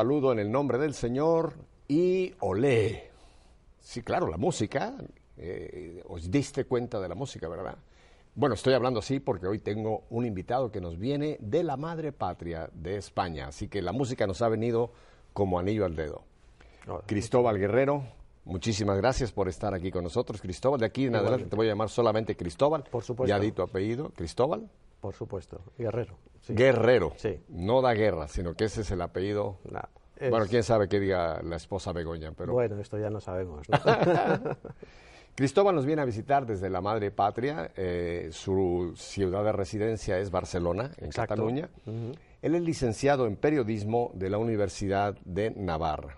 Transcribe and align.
saludo 0.00 0.30
en 0.30 0.38
el 0.40 0.52
nombre 0.52 0.76
del 0.76 0.92
Señor 0.92 1.54
y 1.88 2.34
olé. 2.40 3.04
Sí, 3.80 4.02
claro, 4.02 4.26
la 4.28 4.36
música. 4.36 4.92
Eh, 5.38 6.02
os 6.06 6.30
diste 6.30 6.66
cuenta 6.66 7.00
de 7.00 7.08
la 7.08 7.14
música, 7.14 7.48
¿verdad? 7.48 7.78
Bueno, 8.34 8.56
estoy 8.56 8.74
hablando 8.74 9.00
así 9.00 9.20
porque 9.20 9.46
hoy 9.46 9.58
tengo 9.58 10.02
un 10.10 10.26
invitado 10.26 10.70
que 10.70 10.82
nos 10.82 10.98
viene 10.98 11.38
de 11.40 11.64
la 11.64 11.78
madre 11.78 12.12
patria 12.12 12.68
de 12.74 12.98
España, 12.98 13.46
así 13.46 13.68
que 13.68 13.80
la 13.80 13.92
música 13.92 14.26
nos 14.26 14.42
ha 14.42 14.50
venido 14.50 14.90
como 15.32 15.58
anillo 15.58 15.86
al 15.86 15.96
dedo. 15.96 16.24
Cristóbal 17.06 17.58
Guerrero, 17.58 18.04
muchísimas 18.44 18.98
gracias 18.98 19.32
por 19.32 19.48
estar 19.48 19.72
aquí 19.72 19.90
con 19.90 20.04
nosotros. 20.04 20.42
Cristóbal, 20.42 20.78
de 20.80 20.84
aquí 20.84 21.06
en 21.06 21.16
adelante 21.16 21.46
te 21.46 21.56
voy 21.56 21.68
a 21.68 21.70
llamar 21.70 21.88
solamente 21.88 22.36
Cristóbal. 22.36 22.84
Por 22.90 23.02
supuesto. 23.02 23.30
Ya 23.34 23.38
di 23.40 23.50
apellido, 23.62 24.10
Cristóbal. 24.10 24.68
Por 25.00 25.14
supuesto, 25.14 25.58
Guerrero. 25.78 26.18
Guerrero. 26.48 27.12
Sí. 27.16 27.40
No 27.48 27.82
da 27.82 27.92
guerra, 27.94 28.28
sino 28.28 28.54
que 28.54 28.64
ese 28.64 28.82
es 28.82 28.90
el 28.90 29.00
apellido. 29.00 29.58
Bueno, 30.30 30.46
quién 30.48 30.62
sabe 30.62 30.88
qué 30.88 30.98
diga 31.00 31.42
la 31.42 31.56
esposa 31.56 31.92
Begoña, 31.92 32.32
pero. 32.32 32.52
Bueno, 32.52 32.78
esto 32.78 32.98
ya 32.98 33.10
no 33.10 33.20
sabemos. 33.20 33.66
Cristóbal 35.34 35.74
nos 35.74 35.84
viene 35.84 36.00
a 36.00 36.06
visitar 36.06 36.46
desde 36.46 36.70
la 36.70 36.80
madre 36.80 37.10
patria. 37.10 37.70
Eh, 37.76 38.28
su 38.32 38.92
ciudad 38.96 39.44
de 39.44 39.52
residencia 39.52 40.18
es 40.18 40.30
Barcelona, 40.30 40.92
en 40.98 41.10
Cataluña. 41.10 41.68
Él 42.42 42.54
es 42.54 42.62
licenciado 42.62 43.26
en 43.26 43.36
periodismo 43.36 44.12
de 44.14 44.30
la 44.30 44.38
Universidad 44.38 45.14
de 45.24 45.50
Navarra. 45.50 46.16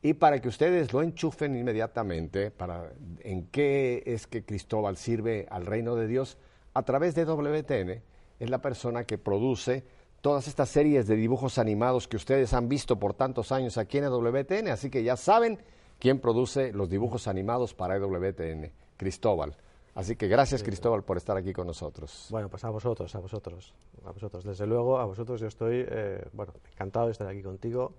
Y 0.00 0.14
para 0.14 0.40
que 0.40 0.48
ustedes 0.48 0.92
lo 0.92 1.02
enchufen 1.02 1.54
inmediatamente, 1.56 2.50
para 2.50 2.90
en 3.20 3.46
qué 3.48 4.02
es 4.06 4.26
que 4.26 4.44
Cristóbal 4.44 4.96
sirve 4.96 5.46
al 5.50 5.66
reino 5.66 5.94
de 5.94 6.06
Dios, 6.06 6.38
a 6.74 6.82
través 6.84 7.14
de 7.14 7.24
WTN 7.24 8.02
es 8.42 8.50
la 8.50 8.58
persona 8.58 9.04
que 9.04 9.18
produce 9.18 9.84
todas 10.20 10.48
estas 10.48 10.68
series 10.68 11.06
de 11.06 11.14
dibujos 11.14 11.58
animados 11.58 12.08
que 12.08 12.16
ustedes 12.16 12.52
han 12.54 12.68
visto 12.68 12.98
por 12.98 13.14
tantos 13.14 13.52
años 13.52 13.78
aquí 13.78 13.98
en 13.98 14.04
EWTN, 14.04 14.66
así 14.68 14.90
que 14.90 15.04
ya 15.04 15.16
saben 15.16 15.62
quién 16.00 16.18
produce 16.18 16.72
los 16.72 16.90
dibujos 16.90 17.28
animados 17.28 17.72
para 17.72 17.96
EWTN, 17.96 18.72
Cristóbal. 18.96 19.54
Así 19.94 20.16
que 20.16 20.26
gracias 20.26 20.64
Cristóbal 20.64 21.04
por 21.04 21.18
estar 21.18 21.36
aquí 21.36 21.52
con 21.52 21.68
nosotros. 21.68 22.26
Bueno, 22.30 22.48
pues 22.48 22.64
a 22.64 22.70
vosotros, 22.70 23.14
a 23.14 23.20
vosotros, 23.20 23.74
a 24.04 24.10
vosotros. 24.10 24.42
Desde 24.44 24.66
luego, 24.66 24.98
a 24.98 25.04
vosotros 25.04 25.40
yo 25.40 25.46
estoy, 25.46 25.84
eh, 25.88 26.24
encantado 26.72 27.06
de 27.06 27.12
estar 27.12 27.28
aquí 27.28 27.42
contigo 27.42 27.92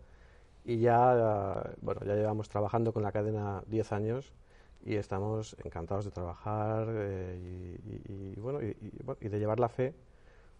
y 0.66 0.78
ya, 0.80 1.72
bueno, 1.82 2.02
ya 2.06 2.16
llevamos 2.16 2.50
trabajando 2.50 2.92
con 2.92 3.02
la 3.04 3.14
cadena 3.14 3.64
10 3.68 3.94
años 3.94 4.34
y 4.86 4.96
estamos 4.96 5.56
encantados 5.64 6.04
de 6.04 6.12
trabajar 6.12 6.88
eh, 6.90 7.78
y 9.22 9.30
de 9.30 9.40
llevar 9.40 9.62
la 9.62 9.70
fe 9.70 9.94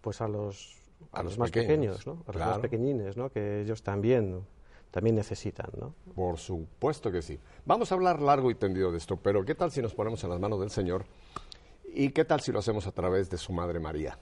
pues 0.04 0.20
a 0.20 0.28
los, 0.28 0.76
a, 1.12 1.22
los, 1.22 1.38
más 1.38 1.50
pequeños, 1.50 2.06
¿no? 2.06 2.22
A 2.26 2.32
los 2.32 2.42
más 2.42 2.58
pequeñines, 2.58 3.16
¿no? 3.16 3.30
Que 3.30 3.62
ellos 3.62 3.82
también, 3.82 4.42
también 4.90 5.16
necesitan, 5.16 5.70
¿no? 5.80 5.94
Por 6.14 6.36
supuesto 6.36 7.10
que 7.10 7.22
sí. 7.22 7.38
Vamos 7.64 7.90
a 7.90 7.94
hablar 7.94 8.20
largo 8.20 8.50
y 8.50 8.54
tendido 8.54 8.92
de 8.92 8.98
esto, 8.98 9.16
pero 9.16 9.42
¿qué 9.46 9.54
tal 9.54 9.70
si 9.70 9.80
nos 9.80 9.94
ponemos 9.94 10.22
en 10.22 10.28
las 10.28 10.38
manos 10.38 10.60
del 10.60 10.68
Señor? 10.68 11.06
¿Y 11.94 12.10
qué 12.10 12.26
tal 12.26 12.42
si 12.42 12.52
lo 12.52 12.58
hacemos 12.58 12.86
a 12.86 12.92
través 12.92 13.30
de 13.30 13.38
su 13.38 13.54
Madre 13.54 13.80
María? 13.80 14.18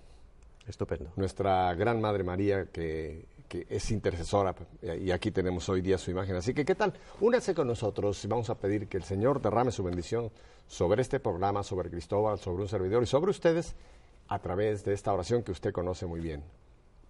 Estupendo. 0.69 1.11
Nuestra 1.17 1.75
gran 1.75 2.01
Madre 2.01 2.23
María 2.23 2.67
que, 2.67 3.27
es 3.69 3.91
intercesora 3.91 4.55
y 4.83 5.11
aquí 5.11 5.33
tenemos 5.33 5.69
hoy 5.69 5.81
día 5.81 5.99
su 5.99 6.13
imagen. 6.13 6.37
Así 6.37 6.55
que, 6.55 6.65
¿qué 6.65 6.77
tal? 6.77 6.93
únase 7.21 7.57
con 7.57 7.67
nosotros 7.67 8.25
y 8.25 8.29
vamos 8.29 8.49
a 8.51 8.55
pedir 8.55 8.87
que 8.87 8.99
el 8.99 9.03
Señor 9.03 9.43
derrame 9.43 9.73
su 9.73 9.83
bendición 9.83 10.31
sobre 10.69 11.03
este 11.03 11.19
programa, 11.19 11.65
sobre 11.65 11.91
Cristóbal, 11.91 12.39
sobre 12.39 12.63
un 12.63 12.69
servidor 12.69 13.03
y 13.03 13.07
sobre 13.07 13.31
ustedes 13.33 13.75
a 14.33 14.39
través 14.39 14.83
de 14.83 14.95
esta 14.95 15.13
oración 15.13 15.43
que 15.43 15.53
usted 15.53 15.73
conoce 15.73 16.07
muy 16.07 16.19
bien. 16.21 16.43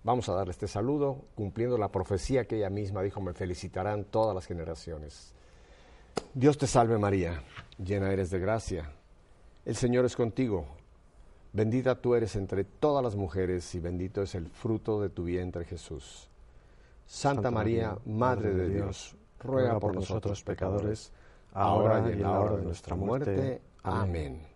Vamos 0.03 0.29
a 0.29 0.35
darle 0.35 0.51
este 0.51 0.67
saludo, 0.67 1.23
cumpliendo 1.37 1.79
la 1.79 1.89
profecía 1.89 2.47
que 2.49 2.57
ella 2.57 2.69
misma 2.69 3.01
dijo, 3.03 3.21
me 3.21 3.33
felicitarán 3.33 4.03
todas 4.07 4.35
las 4.35 4.45
generaciones. 4.47 5.33
Dios 6.35 6.59
te 6.59 6.67
salve 6.67 6.99
María, 6.99 7.41
llena 7.79 8.11
eres 8.11 8.31
de 8.31 8.41
gracia. 8.41 8.91
El 9.65 9.77
Señor 9.77 10.05
es 10.05 10.17
contigo. 10.17 10.67
Bendita 11.53 11.95
tú 11.95 12.17
eres 12.17 12.35
entre 12.35 12.65
todas 12.65 13.05
las 13.05 13.15
mujeres 13.15 13.73
y 13.77 13.79
bendito 13.79 14.23
es 14.23 14.35
el 14.35 14.49
fruto 14.49 15.01
de 15.01 15.09
tu 15.09 15.23
vientre 15.23 15.65
Jesús. 15.65 16.29
Santa, 17.07 17.53
María, 17.53 17.97
Madre 18.05 18.53
de, 18.53 18.69
Dios, 18.69 19.15
ruega 19.39 19.79
por, 19.79 19.95
nosotros 19.95 20.43
pecadores, 20.43 21.13
ahora 21.53 22.05
y 22.09 22.15
en 22.15 22.23
la 22.23 22.41
hora 22.41 22.57
de 22.57 22.63
nuestra 22.65 22.97
muerte. 22.97 23.63
Amén. 23.85 24.51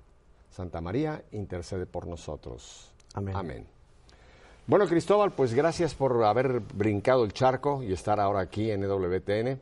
Santa 0.56 0.81
María, 0.81 1.22
intercede 1.33 1.84
por 1.84 2.06
nosotros. 2.06 2.91
Amén. 3.12 3.37
Amén. 3.37 3.67
Bueno, 4.67 4.87
Cristóbal, 4.89 5.33
pues 5.34 5.53
gracias 5.53 5.94
por 5.94 6.25
haber 6.25 6.61
brincado 6.61 7.25
el 7.27 7.34
charco 7.34 7.83
y 7.83 7.93
estar 7.93 8.19
ahora 8.19 8.41
aquí 8.41 8.71
en 8.71 8.83
EWTN. 8.83 9.61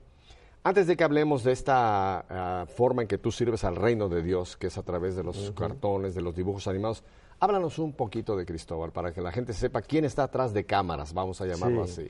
Antes 0.63 0.87
de 0.87 0.97
que 0.97 1.03
hablemos 1.03 1.43
de 1.43 1.51
esta 1.51 2.21
ah, 2.61 2.67
forma 2.67 3.03
en 3.03 3.09
que 3.09 3.19
tú 3.19 3.33
sirves 3.33 3.65
al 3.65 3.75
reino 3.75 4.09
de 4.09 4.23
Dios, 4.23 4.57
que 4.57 4.69
es 4.69 4.79
a 4.79 4.85
través 4.85 5.17
de 5.17 5.25
los 5.25 5.51
cartones, 5.59 6.15
de 6.15 6.21
los 6.23 6.37
dibujos 6.37 6.69
animados, 6.69 7.03
háblanos 7.41 7.81
un 7.81 7.93
poquito 7.95 8.37
de 8.37 8.47
Cristóbal 8.47 8.93
para 8.93 9.13
que 9.13 9.21
la 9.21 9.33
gente 9.33 9.53
sepa 9.53 9.83
quién 9.83 10.05
está 10.05 10.23
atrás 10.23 10.55
de 10.55 10.65
cámaras, 10.65 11.13
vamos 11.13 11.41
a 11.41 11.47
llamarlo 11.47 11.83
así. 11.83 12.09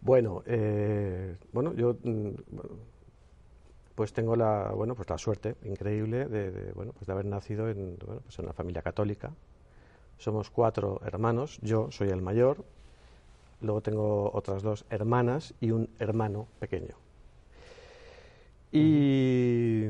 Bueno, 0.00 0.44
eh, 0.46 1.34
bueno, 1.52 1.74
yo 1.74 1.96
mm, 2.04 2.30
pues 3.96 4.12
tengo 4.12 4.36
la, 4.36 4.70
bueno, 4.74 4.94
pues 4.94 5.08
la 5.08 5.18
suerte 5.18 5.56
increíble 5.64 6.26
de, 6.26 6.72
bueno, 6.74 6.92
pues 6.92 7.06
de 7.06 7.12
haber 7.14 7.24
nacido 7.24 7.68
en, 7.68 7.96
bueno, 8.04 8.20
pues 8.22 8.38
en 8.38 8.44
una 8.44 8.52
familia 8.52 8.82
católica. 8.82 9.32
Somos 10.18 10.50
cuatro 10.50 11.00
hermanos, 11.04 11.58
yo 11.62 11.88
soy 11.90 12.10
el 12.10 12.20
mayor, 12.20 12.62
luego 13.62 13.80
tengo 13.80 14.30
otras 14.34 14.62
dos 14.62 14.84
hermanas 14.90 15.54
y 15.60 15.70
un 15.70 15.88
hermano 15.98 16.46
pequeño. 16.60 16.94
Y 18.70 19.86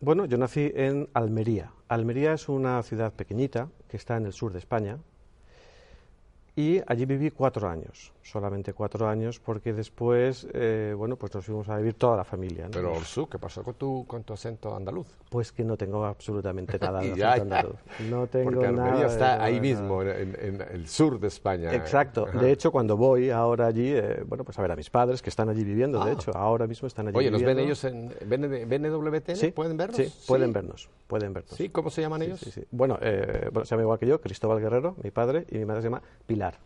bueno, 0.00 0.24
yo 0.24 0.38
nací 0.38 0.72
en 0.74 1.08
Almería. 1.12 1.70
Almería 1.88 2.32
es 2.32 2.48
una 2.48 2.82
ciudad 2.82 3.12
pequeñita 3.12 3.68
que 3.90 3.98
está 3.98 4.16
en 4.16 4.24
el 4.24 4.32
sur 4.32 4.54
de 4.54 4.58
España 4.58 4.98
y 6.56 6.80
allí 6.86 7.04
viví 7.04 7.30
cuatro 7.30 7.68
años 7.68 8.12
solamente 8.22 8.72
cuatro 8.72 9.08
años, 9.08 9.40
porque 9.40 9.72
después, 9.72 10.46
eh, 10.52 10.94
bueno, 10.96 11.16
pues 11.16 11.34
nos 11.34 11.44
fuimos 11.44 11.68
a 11.68 11.76
vivir 11.78 11.94
toda 11.94 12.16
la 12.16 12.24
familia. 12.24 12.68
Pero, 12.70 12.92
Orsú, 12.92 13.28
¿qué 13.28 13.38
pasó 13.38 13.62
con 13.62 13.74
tu, 13.74 14.04
con 14.06 14.22
tu 14.22 14.32
acento 14.32 14.74
andaluz? 14.74 15.08
Pues 15.28 15.52
que 15.52 15.64
no 15.64 15.76
tengo 15.76 16.04
absolutamente 16.04 16.78
nada 16.78 17.00
de 17.00 17.24
acento 17.24 17.42
andaluz. 17.54 17.76
No 18.08 18.26
tengo 18.26 18.50
porque 18.60 19.04
está 19.06 19.42
ahí 19.42 19.60
mismo, 19.60 20.02
en, 20.02 20.60
el 20.70 20.88
sur 20.88 21.18
de 21.18 21.28
España. 21.28 21.72
Exacto. 21.74 22.26
De 22.26 22.50
hecho, 22.52 22.70
cuando 22.70 22.96
voy 22.96 23.30
ahora 23.30 23.66
allí, 23.66 23.92
eh, 23.92 24.22
bueno, 24.26 24.44
pues 24.44 24.58
a 24.58 24.62
ver 24.62 24.72
a 24.72 24.76
mis 24.76 24.90
padres 24.90 25.20
que 25.20 25.30
están 25.30 25.48
allí 25.48 25.64
viviendo, 25.64 26.02
de 26.04 26.10
ah. 26.10 26.12
hecho, 26.14 26.30
ahora 26.36 26.66
mismo 26.66 26.86
están 26.86 27.08
allí 27.08 27.14
viviendo. 27.18 27.38
Oye, 27.38 27.44
¿los 27.46 27.54
ven 27.56 27.64
ellos 27.64 27.84
en 27.84 28.10
ven, 28.28 29.52
¿Pueden 29.54 29.76
vernos? 29.76 29.96
Sí, 29.96 30.10
pueden 30.26 30.52
vernos, 30.52 30.88
pueden 31.08 31.32
vernos. 31.32 31.58
¿Cómo 31.72 31.90
se 31.90 32.00
llaman 32.00 32.22
ellos? 32.22 32.40
bueno, 32.70 32.98
eh, 33.00 33.48
bueno, 33.52 33.64
se 33.64 33.70
llama 33.70 33.82
igual 33.82 33.98
que 33.98 34.06
yo, 34.06 34.20
Cristóbal 34.20 34.60
Guerrero, 34.60 34.96
mi 35.02 35.10
padre, 35.10 35.46
y 35.50 35.58
mi 35.58 35.64
madre 35.64 35.80
se 35.82 35.86
llama 35.88 36.02
Pilar. 36.26 36.58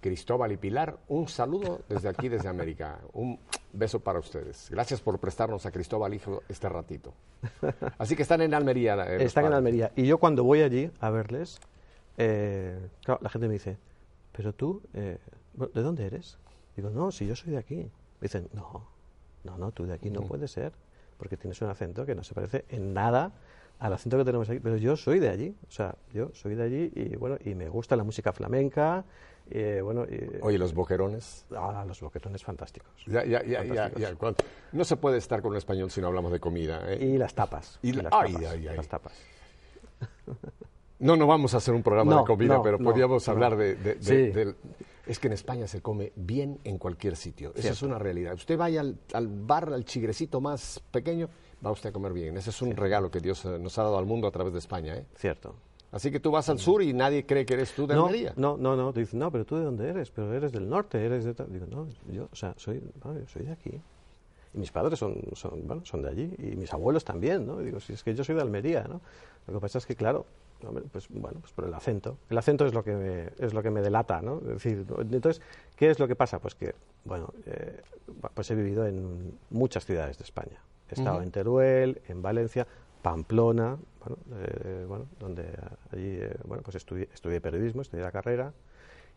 Cristóbal 0.00 0.50
y 0.52 0.56
Pilar, 0.56 0.98
un 1.08 1.28
saludo 1.28 1.80
desde 1.88 2.08
aquí, 2.08 2.28
desde 2.28 2.48
América. 2.48 3.00
Un 3.12 3.38
beso 3.72 4.00
para 4.00 4.18
ustedes. 4.18 4.68
Gracias 4.70 5.00
por 5.02 5.18
prestarnos 5.18 5.66
a 5.66 5.70
Cristóbal 5.70 6.14
Hijo 6.14 6.42
este 6.48 6.68
ratito. 6.68 7.12
Así 7.98 8.16
que 8.16 8.22
están 8.22 8.40
en 8.40 8.54
Almería. 8.54 8.94
Eh, 9.06 9.24
están 9.24 9.44
en 9.46 9.52
Almería. 9.52 9.92
Y 9.94 10.06
yo 10.06 10.16
cuando 10.18 10.42
voy 10.42 10.62
allí 10.62 10.90
a 11.00 11.10
verles, 11.10 11.58
eh, 12.16 12.78
la 13.20 13.28
gente 13.28 13.46
me 13.46 13.52
dice, 13.54 13.76
pero 14.34 14.54
tú, 14.54 14.82
eh, 14.94 15.18
¿de 15.74 15.82
dónde 15.82 16.06
eres? 16.06 16.38
Digo, 16.76 16.88
no, 16.90 17.12
si 17.12 17.26
yo 17.26 17.36
soy 17.36 17.50
de 17.52 17.58
aquí. 17.58 17.90
dicen, 18.22 18.48
no, 18.54 18.88
no, 19.44 19.58
no, 19.58 19.70
tú 19.70 19.84
de 19.84 19.94
aquí 19.94 20.10
no 20.10 20.22
puedes 20.22 20.50
ser, 20.50 20.72
porque 21.18 21.36
tienes 21.36 21.60
un 21.60 21.68
acento 21.68 22.06
que 22.06 22.14
no 22.14 22.24
se 22.24 22.34
parece 22.34 22.64
en 22.70 22.94
nada 22.94 23.32
al 23.78 23.92
acento 23.92 24.16
que 24.16 24.24
tenemos 24.24 24.48
aquí. 24.48 24.60
Pero 24.60 24.78
yo 24.78 24.96
soy 24.96 25.18
de 25.18 25.28
allí, 25.28 25.54
o 25.68 25.70
sea, 25.70 25.94
yo 26.14 26.30
soy 26.32 26.54
de 26.54 26.62
allí 26.62 26.92
y 26.94 27.16
bueno, 27.16 27.36
y 27.44 27.54
me 27.54 27.68
gusta 27.68 27.96
la 27.96 28.04
música 28.04 28.32
flamenca 28.32 29.04
eh, 29.52 29.80
eh, 29.82 30.40
Oye, 30.42 30.58
los 30.58 30.72
boquerones. 30.74 31.44
Ah, 31.56 31.84
los 31.86 32.00
boquerones 32.00 32.44
fantásticos. 32.44 32.88
No 34.72 34.84
se 34.84 34.96
puede 34.96 35.18
estar 35.18 35.42
con 35.42 35.50
un 35.52 35.56
español 35.56 35.90
si 35.90 36.00
no 36.00 36.06
hablamos 36.06 36.30
de 36.30 36.38
comida. 36.38 36.84
¿eh? 36.86 36.98
Y 37.04 37.18
las 37.18 37.34
tapas. 37.34 37.78
Y, 37.82 37.92
las, 37.92 38.04
tapas, 38.10 38.32
las 38.76 38.88
tapas. 38.88 39.12
No, 41.00 41.16
no 41.16 41.26
vamos 41.26 41.54
a 41.54 41.56
hacer 41.56 41.74
un 41.74 41.82
programa 41.82 42.18
de 42.18 42.24
comida, 42.24 42.62
pero 42.62 42.78
podríamos 42.78 43.26
hablar 43.28 43.56
de, 43.56 44.54
Es 45.06 45.18
que 45.18 45.26
en 45.26 45.32
España 45.32 45.66
se 45.66 45.80
come 45.82 46.12
bien 46.14 46.60
en 46.62 46.78
cualquier 46.78 47.16
sitio. 47.16 47.52
Esa 47.56 47.70
es 47.70 47.82
una 47.82 47.98
realidad. 47.98 48.34
Usted 48.34 48.56
vaya 48.56 48.82
al, 48.82 49.26
bar, 49.28 49.72
al 49.72 49.84
chigrecito 49.84 50.40
más 50.40 50.80
pequeño, 50.92 51.28
va 51.64 51.72
usted 51.72 51.88
a 51.90 51.92
comer 51.92 52.12
bien. 52.12 52.36
Ese 52.36 52.50
es 52.50 52.62
un 52.62 52.76
regalo 52.76 53.10
que 53.10 53.18
Dios 53.18 53.44
nos 53.44 53.76
ha 53.78 53.82
dado 53.82 53.98
al 53.98 54.06
mundo 54.06 54.28
a 54.28 54.30
través 54.30 54.52
de 54.52 54.60
España. 54.60 54.94
¿eh? 54.96 55.06
Cierto. 55.16 55.56
Así 55.92 56.10
que 56.12 56.20
tú 56.20 56.30
vas 56.30 56.48
al 56.48 56.58
sur 56.58 56.82
y 56.82 56.92
nadie 56.92 57.26
cree 57.26 57.44
que 57.44 57.54
eres 57.54 57.72
tú 57.74 57.86
de 57.86 57.94
Almería. 57.94 58.32
No, 58.36 58.56
no, 58.56 58.76
no. 58.76 58.92
Te 58.92 59.00
dicen, 59.00 59.18
no, 59.18 59.30
pero 59.32 59.44
tú 59.44 59.56
de 59.56 59.64
dónde 59.64 59.88
eres, 59.88 60.10
pero 60.10 60.32
eres 60.34 60.52
del 60.52 60.68
norte, 60.68 61.04
eres 61.04 61.24
de... 61.24 61.34
Digo, 61.48 61.66
no, 61.68 61.88
yo, 62.12 62.28
o 62.32 62.36
sea, 62.36 62.54
soy, 62.56 62.80
soy 63.26 63.42
de 63.44 63.52
aquí. 63.52 63.72
Y 64.54 64.58
mis 64.58 64.70
padres 64.70 64.98
son, 64.98 65.16
son, 65.34 65.66
bueno, 65.66 65.84
son 65.84 66.02
de 66.02 66.08
allí, 66.10 66.34
y 66.38 66.56
mis 66.56 66.72
abuelos 66.72 67.04
también, 67.04 67.46
¿no? 67.46 67.58
digo, 67.58 67.78
si 67.80 67.92
es 67.92 68.02
que 68.04 68.14
yo 68.16 68.22
soy 68.24 68.34
de 68.36 68.42
Almería, 68.42 68.84
¿no? 68.88 69.00
Lo 69.46 69.54
que 69.54 69.60
pasa 69.60 69.78
es 69.78 69.86
que, 69.86 69.94
claro, 69.96 70.26
pues 70.92 71.06
bueno, 71.08 71.38
pues 71.40 71.52
por 71.52 71.66
el 71.66 71.74
acento. 71.74 72.18
El 72.30 72.38
acento 72.38 72.66
es 72.66 72.74
lo 72.74 72.82
que 72.84 72.92
me, 72.92 73.30
es 73.44 73.54
lo 73.54 73.62
que 73.62 73.70
me 73.70 73.80
delata, 73.80 74.20
¿no? 74.22 74.38
Es 74.38 74.46
decir, 74.48 74.84
entonces, 74.98 75.40
¿qué 75.76 75.90
es 75.90 75.98
lo 76.00 76.06
que 76.08 76.16
pasa? 76.16 76.38
Pues 76.40 76.54
que, 76.56 76.74
bueno, 77.04 77.32
eh, 77.46 77.80
pues 78.34 78.50
he 78.50 78.54
vivido 78.56 78.84
en 78.86 79.38
muchas 79.50 79.86
ciudades 79.86 80.18
de 80.18 80.24
España. 80.24 80.60
He 80.90 80.94
estado 80.94 81.22
en 81.22 81.30
Teruel, 81.30 82.00
en 82.08 82.20
Valencia, 82.20 82.66
Pamplona, 83.02 83.78
bueno, 84.08 84.46
eh, 85.06 85.16
donde 85.18 85.42
eh, 85.42 85.56
allí 85.92 86.16
eh, 86.20 86.34
bueno, 86.46 86.62
pues 86.62 86.76
estudié, 86.76 87.40
periodismo, 87.40 87.82
estudié 87.82 88.02
la 88.02 88.12
carrera 88.12 88.52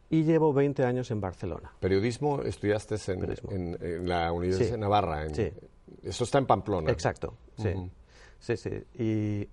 y 0.09 0.23
llevo 0.23 0.53
20 0.53 0.83
años 0.83 1.11
en 1.11 1.19
Barcelona. 1.19 1.73
Periodismo 1.79 2.41
estudiaste 2.41 2.95
en, 3.11 4.07
la 4.07 4.31
Universidad 4.31 4.71
de 4.71 4.77
Navarra. 4.77 5.25
En, 5.25 5.35
sí. 5.35 5.51
Eso 6.03 6.23
está 6.23 6.37
en 6.37 6.45
Pamplona. 6.45 6.91
Exacto, 6.91 7.33
sí. 7.57 7.69
Sí, 8.39 8.57
sí. 8.57 8.69
Y, 9.01 9.47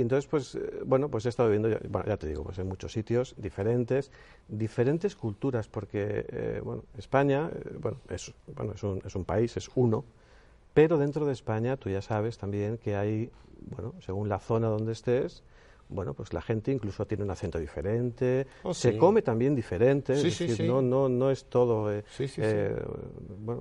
entonces, 0.00 0.26
pues, 0.26 0.58
bueno, 0.84 1.08
pues 1.08 1.26
he 1.26 1.28
estado 1.28 1.48
viviendo, 1.48 1.78
ya 2.06 2.16
te 2.16 2.26
digo, 2.26 2.42
pues 2.42 2.58
en 2.58 2.66
muchos 2.66 2.92
sitios 2.92 3.34
diferentes, 3.38 4.10
diferentes 4.48 5.14
culturas, 5.14 5.68
porque, 5.68 6.60
bueno, 6.64 6.82
España, 6.98 7.50
bueno, 7.78 7.98
es, 8.08 8.32
bueno 8.54 8.72
es 8.74 9.14
un 9.14 9.24
país, 9.24 9.56
es 9.56 9.70
uno, 9.76 10.04
pero 10.76 10.98
dentro 10.98 11.24
de 11.24 11.32
España, 11.32 11.78
tú 11.78 11.88
ya 11.88 12.02
sabes 12.02 12.36
también 12.36 12.76
que 12.76 12.96
hay, 12.96 13.30
bueno, 13.70 13.94
según 14.00 14.28
la 14.28 14.38
zona 14.38 14.66
donde 14.68 14.92
estés, 14.92 15.42
bueno, 15.88 16.12
pues 16.12 16.34
la 16.34 16.42
gente 16.42 16.70
incluso 16.70 17.06
tiene 17.06 17.24
un 17.24 17.30
acento 17.30 17.58
diferente, 17.58 18.46
oh, 18.62 18.74
se 18.74 18.98
come 18.98 19.22
también 19.22 19.54
diferente, 19.54 20.12
es 20.12 20.22
decir, 20.22 20.68
No, 20.68 20.82
no, 20.82 21.08
no 21.08 21.30
es 21.30 21.46
todo 21.46 21.90
eh, 21.90 22.04
eh, 22.18 22.76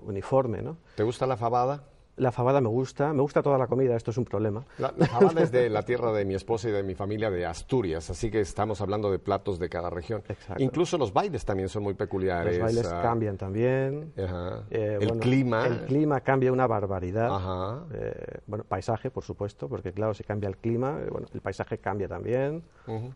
uniforme, 0.05 0.61
¿no? 0.61 0.75
¿Te 0.97 1.03
gusta 1.03 1.25
la 1.25 1.37
fabada? 1.37 1.85
La 2.17 2.31
fabada 2.31 2.61
me 2.61 2.69
gusta, 2.69 3.11
me 3.13 3.21
gusta 3.21 3.43
toda 3.43 3.57
la 3.57 3.67
comida, 3.67 3.93
esto 3.93 4.11
es 4.11 4.17
un 4.17 4.23
problema. 4.23 4.63
La, 4.77 4.89
fabada 4.89 5.41
es 5.43 5.51
de 5.51 5.69
la 5.69 5.83
tierra 5.83 6.13
de 6.13 6.23
mi 6.23 6.33
esposa 6.33 6.69
y 6.69 6.71
de 6.71 6.81
mi 6.81 6.95
familia 6.95 7.29
de 7.29 7.45
Asturias, 7.45 8.09
así 8.09 8.31
que 8.31 8.39
estamos 8.39 8.79
hablando 8.79 9.11
de 9.11 9.19
platos 9.19 9.59
de 9.59 9.67
cada 9.67 9.89
región. 9.89 10.23
Incluso 10.59 10.97
los 10.97 11.11
bailes 11.11 11.43
también 11.43 11.67
son 11.67 11.83
muy 11.83 11.93
peculiares. 11.93 12.53
Los 12.57 12.63
bailes 12.63 12.87
ah. 12.89 13.01
cambian 13.01 13.35
también. 13.35 14.13
Eh, 14.15 14.97
el 15.01 15.19
clima. 15.19 15.67
El 15.67 15.81
clima 15.87 16.21
cambia 16.21 16.53
una 16.53 16.67
barbaridad. 16.67 17.81
Eh, 17.93 18.37
bueno, 18.47 18.63
paisaje, 18.63 19.11
por 19.11 19.25
supuesto, 19.25 19.67
porque 19.67 19.91
claro, 19.91 20.13
si 20.13 20.23
cambia 20.23 20.47
el 20.47 20.55
clima, 20.55 21.01
eh, 21.01 21.09
el 21.33 21.41
paisaje 21.41 21.79
cambia 21.79 22.07
también. 22.07 22.63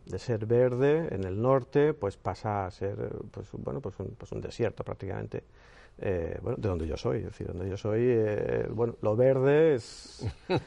De 0.06 0.20
ser 0.20 0.46
verde 0.46 1.08
en 1.12 1.24
el 1.24 1.42
norte, 1.42 1.94
pues 1.94 2.18
pasa 2.18 2.66
a 2.66 2.72
ser 2.72 2.98
pues, 3.32 3.48
bueno, 3.54 3.80
pues 3.80 3.98
un, 4.00 4.16
pues 4.18 4.30
desierto 4.42 4.84
prácticamente. 4.84 5.44
de 6.00 6.40
donde 6.58 6.88
yo 6.88 6.98
soy, 6.98 7.18
es 7.20 7.26
decir, 7.26 7.48
donde 7.48 7.70
yo 7.70 7.78
soy, 7.78 8.00
lo, 9.02 9.16
verde 9.16 9.76
es... 9.76 10.26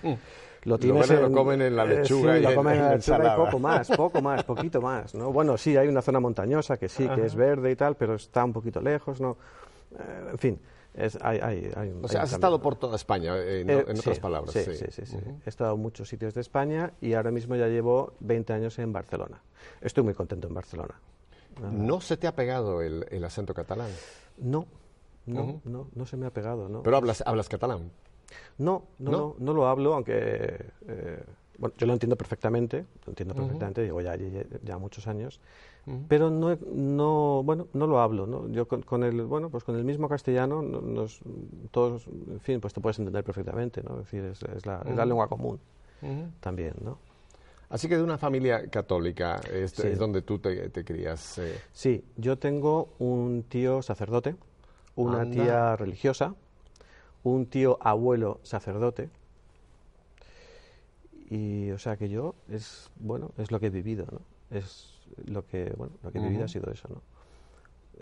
Lo, 0.65 0.79
tienes 0.79 1.11
lo, 1.11 1.29
lo 1.29 1.33
comen 1.33 1.61
en 1.61 1.75
la 1.75 1.83
eh, 1.83 1.89
lechuga. 1.89 2.39
lo 2.39 2.55
comen 2.55 2.77
en, 2.81 3.01
la 3.25 3.35
poco 3.35 3.59
más, 3.59 3.89
poco 3.89 4.23
más, 4.23 4.45
poquito 4.45 4.81
más. 4.81 5.13
¿no? 5.13 5.33
Bueno, 5.33 5.59
sí, 5.59 5.77
hay 5.77 5.89
una 5.89 6.03
zona 6.03 6.21
montañosa 6.21 6.77
que 6.77 6.89
sí, 6.89 7.09
que 7.09 7.27
es 7.27 7.35
verde 7.35 7.73
y 7.73 7.75
tal, 7.75 7.97
pero 7.97 8.15
está 8.15 8.45
un 8.45 8.53
poquito 8.53 8.81
lejos. 8.81 9.21
¿no? 9.21 9.37
Eh, 9.99 10.27
en 10.35 10.39
fin, 10.39 10.61
hay, 11.21 11.73
o 12.01 12.07
sea, 12.07 12.23
has 12.23 12.33
estado 12.33 12.63
por 12.63 12.77
toda 12.77 12.95
España, 12.95 13.37
eh, 13.39 13.63
en 13.63 13.99
otras 13.99 14.21
palabras. 14.21 14.53
Sí, 14.55 14.73
sí, 14.77 15.05
sí. 15.05 15.17
He 15.45 15.49
estado 15.49 15.75
en 15.75 15.83
muchos 15.83 16.09
sitios 16.09 16.33
de 16.35 16.41
España 16.43 16.93
y 17.01 17.15
ahora 17.15 17.33
mismo 17.33 17.57
ya 17.57 17.67
llevo 17.67 18.13
20 18.21 18.53
años 18.53 18.79
en 18.79 18.93
Barcelona. 18.93 19.41
Estoy 19.81 20.05
muy 20.05 20.15
contento 20.15 20.47
en 20.47 20.55
Barcelona. 20.55 20.95
¿No 21.73 22.01
se 22.01 22.17
te 22.17 22.29
ha 22.29 22.37
pegado 22.37 22.83
el, 22.83 23.05
acento 23.25 23.53
catalán? 23.53 23.91
No, 24.39 24.69
no, 25.27 25.61
no, 25.65 25.89
no 25.93 26.07
se 26.07 26.17
me 26.17 26.25
ha 26.27 26.31
pegado. 26.31 26.69
No. 26.69 26.85
Pero 26.85 26.99
hablas, 26.99 27.21
hablas 27.27 27.49
catalán. 27.49 27.91
No, 28.59 28.85
no, 28.99 29.37
no, 29.39 29.53
lo 29.55 29.67
hablo, 29.69 29.95
aunque 29.95 30.65
eh, 30.89 31.23
bueno, 31.59 31.75
yo 31.79 31.87
lo 31.87 31.93
entiendo 31.93 32.17
perfectamente, 32.17 32.85
lo 33.07 33.11
entiendo 33.11 33.35
perfectamente, 33.35 33.83
digo 33.83 34.01
ya, 34.01 34.17
ya, 34.63 34.79
muchos 34.79 35.07
años, 35.07 35.41
pero 36.09 36.31
no, 36.31 36.57
no, 36.75 37.43
bueno, 37.43 37.67
no 37.73 37.87
lo 37.87 38.01
hablo, 38.01 38.27
¿no? 38.27 38.49
Yo 38.51 38.67
con, 38.69 39.03
el, 39.05 39.23
bueno, 39.25 39.51
pues 39.51 39.65
con 39.65 39.77
el 39.77 39.85
mismo 39.85 40.09
castellano, 40.09 40.63
todos, 41.71 42.07
en 42.07 42.41
fin, 42.41 42.61
pues 42.61 42.73
te 42.73 42.81
puedes 42.81 42.99
entender 42.99 43.25
perfectamente, 43.25 43.83
¿no? 43.83 43.95
Es 44.01 44.11
decir, 44.11 44.25
es, 44.51 44.67
la, 44.67 44.83
lengua 45.05 45.29
común 45.29 45.59
también, 46.41 46.75
¿no? 46.83 46.99
Así 47.71 47.89
que 47.89 47.97
de 47.97 48.03
una 48.03 48.19
familia 48.19 48.69
católica 48.69 49.41
este, 49.51 49.93
es 49.93 49.99
donde 49.99 50.21
tú 50.21 50.39
te, 50.39 50.69
te 50.69 50.85
crías. 50.85 51.39
Eh. 51.39 51.59
Sí, 51.73 52.05
yo 52.19 52.37
tengo 52.37 52.91
un 52.99 53.45
tío 53.49 53.81
sacerdote, 53.81 54.37
una 54.95 55.29
tía 55.31 55.75
religiosa, 55.77 56.35
un 57.25 57.47
tío 57.47 57.79
abuelo 57.81 58.41
sacerdote. 58.43 59.11
Y, 61.31 61.71
o 61.71 61.79
sea, 61.79 61.97
que 61.97 62.09
yo 62.09 62.35
es, 62.51 62.91
bueno, 62.97 63.31
es 63.39 63.51
lo 63.51 63.59
que 63.59 63.67
he 63.67 63.71
vivido, 63.71 64.07
¿no? 64.11 64.21
Es 64.57 65.01
lo 65.25 65.47
que, 65.47 65.73
bueno, 65.77 65.95
lo 66.03 66.11
que 66.13 66.19
he 66.19 66.21
vivido 66.23 66.45
ha 66.45 66.49
sido 66.49 66.71
eso, 66.71 66.89
¿no? 66.89 67.03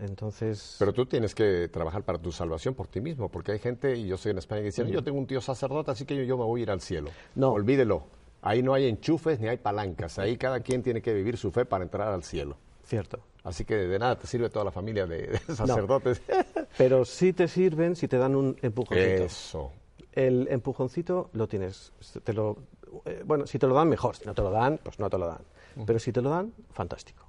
Entonces... 0.03 0.77
Pero 0.79 0.93
tú 0.93 1.07
tienes 1.07 1.35
que 1.35 1.69
trabajar 1.69 2.03
para 2.05 2.19
tu 2.19 2.33
salvación 2.33 2.75
por 2.75 2.87
ti 2.89 3.01
mismo, 3.01 3.29
porque 3.29 3.53
hay 3.53 3.59
gente, 3.59 3.97
y 3.97 4.07
yo 4.07 4.17
soy 4.17 4.33
en 4.33 4.39
España, 4.39 4.61
que 4.63 4.67
dice, 4.67 4.89
yo 4.91 5.05
tengo 5.05 5.19
un 5.19 5.27
tío 5.27 5.41
sacerdote, 5.41 5.91
así 5.93 6.07
que 6.07 6.17
yo, 6.17 6.23
yo 6.23 6.39
me 6.39 6.45
voy 6.45 6.61
a 6.61 6.63
ir 6.65 6.71
al 6.71 6.81
cielo. 6.81 7.11
No. 7.35 7.53
Olvídelo. 7.53 8.05
Ahí 8.43 8.63
no 8.63 8.73
hay 8.73 8.89
enchufes 8.89 9.39
ni 9.39 9.49
hay 9.49 9.59
palancas. 9.59 10.19
Ahí 10.19 10.37
cada 10.39 10.61
quien 10.61 10.83
tiene 10.83 11.03
que 11.03 11.13
vivir 11.13 11.37
su 11.37 11.53
fe 11.53 11.67
para 11.67 11.85
entrar 11.85 12.09
al 12.09 12.25
cielo. 12.25 12.57
Cierto. 12.85 13.21
Así 13.45 13.65
que 13.65 13.75
de 13.75 13.99
nada 13.99 14.19
te 14.19 14.27
sirve 14.27 14.51
toda 14.51 14.65
la 14.67 14.71
familia 14.73 15.07
de, 15.07 15.39
sacerdotes. 15.55 16.21
pero 16.79 17.05
sí 17.05 17.33
te 17.33 17.49
sirven 17.49 17.97
si 17.97 18.07
te 18.09 18.19
dan 18.19 18.35
un 18.37 18.57
empujoncito. 18.63 19.25
Eso. 19.25 19.73
El 20.13 20.49
empujoncito 20.51 21.31
lo 21.33 21.49
tienes. 21.49 21.93
Te 22.25 22.33
lo, 22.35 22.59
eh, 23.07 23.23
bueno, 23.25 23.47
si 23.47 23.59
te 23.59 23.67
lo 23.67 23.75
dan, 23.75 23.89
mejor. 23.89 24.17
Si 24.17 24.27
no 24.27 24.35
te 24.35 24.43
lo 24.43 24.51
dan, 24.51 24.79
pues 24.83 24.99
no 24.99 25.09
te 25.09 25.17
lo 25.19 25.27
dan. 25.27 25.41
Pero 25.87 25.99
si 25.99 26.13
te 26.13 26.21
lo 26.21 26.31
dan, 26.31 26.53
fantástico. 26.73 27.25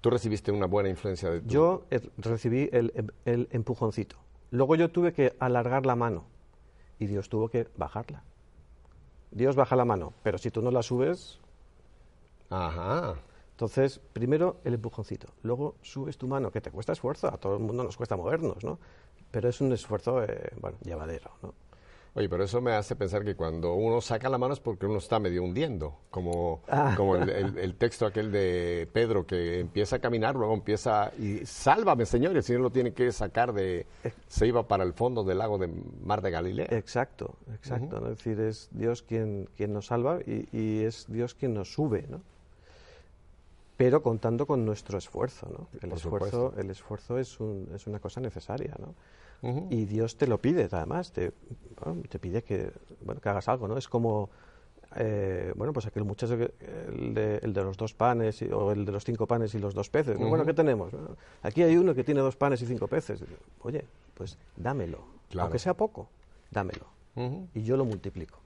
¿Tú 0.00 0.10
recibiste 0.10 0.52
una 0.52 0.66
buena 0.66 0.88
influencia 0.90 1.28
de 1.28 1.40
tu... 1.40 1.48
Yo 1.48 1.86
eh, 1.90 2.00
recibí 2.18 2.68
em, 2.72 2.88
el, 3.24 3.48
empujoncito. 3.50 4.16
Luego 4.52 4.76
yo 4.76 4.90
tuve 4.90 5.12
que 5.12 5.34
alargar 5.40 5.86
la 5.86 5.96
mano 5.96 6.26
y 7.00 7.06
Dios 7.06 7.28
tuvo 7.28 7.48
que 7.48 7.66
bajarla. 7.76 8.22
Dios 9.32 9.56
baja 9.56 9.74
la 9.74 9.84
mano, 9.84 10.12
pero 10.22 10.38
si 10.38 10.52
tú 10.52 10.62
no 10.62 10.70
la 10.70 10.82
subes... 10.84 11.40
Ajá. 12.50 13.16
Entonces, 13.58 13.98
primero 14.12 14.58
el 14.62 14.74
empujoncito, 14.74 15.26
luego 15.42 15.74
subes 15.82 16.16
tu 16.16 16.28
mano, 16.28 16.48
que 16.52 16.60
te 16.60 16.70
cuesta 16.70 16.92
esfuerzo, 16.92 17.26
a 17.26 17.38
todo 17.38 17.54
el 17.54 17.60
mundo 17.64 17.82
nos 17.82 17.96
cuesta 17.96 18.14
movernos, 18.16 18.62
¿no? 18.62 18.78
Pero 19.32 19.48
es 19.48 19.60
un 19.60 19.72
esfuerzo, 19.72 20.22
eh, 20.22 20.50
bueno, 20.60 20.78
llevadero, 20.84 21.32
¿no? 21.42 21.54
Oye, 22.14 22.28
pero 22.28 22.44
eso 22.44 22.60
me 22.60 22.70
hace 22.74 22.94
pensar 22.94 23.24
que 23.24 23.34
cuando 23.34 23.74
uno 23.74 24.00
saca 24.00 24.28
la 24.28 24.38
mano 24.38 24.54
es 24.54 24.60
porque 24.60 24.86
uno 24.86 24.98
está 24.98 25.18
medio 25.18 25.42
hundiendo, 25.42 25.96
como, 26.08 26.62
ah. 26.68 26.94
como 26.96 27.16
el, 27.16 27.74
texto 27.74 28.06
aquel 28.06 28.30
de 28.30 28.88
Pedro 28.92 29.26
que 29.26 29.58
empieza 29.58 29.96
a 29.96 29.98
caminar, 29.98 30.36
luego 30.36 30.54
empieza 30.54 31.10
y 31.18 31.44
sálvame, 31.44 32.06
señores, 32.06 32.36
el 32.36 32.42
señor 32.44 32.60
lo 32.60 32.70
tiene 32.70 32.92
que 32.92 33.10
sacar 33.10 33.52
de, 33.52 33.86
eh. 34.04 34.12
se 34.28 34.46
iba 34.46 34.68
para 34.68 34.84
el 34.84 34.92
fondo 34.92 35.24
del 35.24 35.38
lago 35.38 35.58
de 35.58 35.68
Mar 36.04 36.22
de 36.22 36.30
Galilea. 36.30 36.68
Exacto, 36.70 37.34
exacto, 37.52 37.96
es 38.08 38.18
decir, 38.18 38.38
es 38.38 38.68
Dios 38.70 39.02
quien, 39.02 39.48
quien 39.56 39.72
nos 39.72 39.86
salva 39.86 40.20
y 40.24 40.84
es 40.84 41.06
Dios 41.08 41.34
quien 41.34 41.54
nos 41.54 41.72
sube, 41.72 42.06
¿no? 42.08 42.22
pero 43.78 44.02
contando 44.02 44.44
con 44.44 44.66
nuestro 44.66 44.98
esfuerzo. 44.98 45.46
¿no? 45.50 45.68
El, 45.80 45.92
esfuerzo 45.92 46.52
el 46.58 46.68
esfuerzo 46.68 47.16
es, 47.18 47.38
una 47.86 48.00
cosa 48.00 48.20
necesaria. 48.20 48.74
¿no? 48.78 49.50
Y 49.70 49.84
Dios 49.84 50.16
te 50.16 50.26
lo 50.26 50.38
pide, 50.38 50.68
además, 50.70 51.12
te, 51.12 51.30
pide 52.20 52.42
que, 52.42 52.72
bueno, 53.02 53.20
que 53.20 53.28
hagas 53.28 53.46
algo. 53.48 53.68
¿no? 53.68 53.78
Es 53.78 53.86
como 53.86 54.30
eh, 54.96 55.52
bueno, 55.56 55.72
pues 55.72 55.86
aquel 55.86 56.02
muchacho, 56.04 56.34
el, 56.34 57.14
de, 57.14 57.36
el 57.36 57.52
de, 57.54 57.62
los 57.62 57.76
dos 57.76 57.94
panes, 57.94 58.42
o 58.42 58.72
el 58.72 58.84
de 58.84 58.90
los 58.90 59.04
cinco 59.04 59.28
panes 59.28 59.54
y 59.54 59.60
los 59.60 59.74
dos 59.74 59.88
peces. 59.90 60.18
Bueno, 60.18 60.44
¿qué 60.44 60.54
tenemos? 60.54 60.92
aquí 61.44 61.62
hay 61.62 61.76
uno 61.76 61.94
que 61.94 62.02
tiene 62.02 62.18
dos 62.20 62.34
panes 62.34 62.60
y 62.62 62.66
cinco 62.66 62.88
peces. 62.88 63.22
Oye, 63.62 63.84
pues 64.14 64.36
dámelo. 64.56 65.04
Aunque 65.38 65.60
sea 65.60 65.74
poco, 65.74 66.08
dámelo. 66.50 66.86
Y 67.54 67.62
yo 67.62 67.76
lo 67.76 67.84
multiplico. 67.84 68.40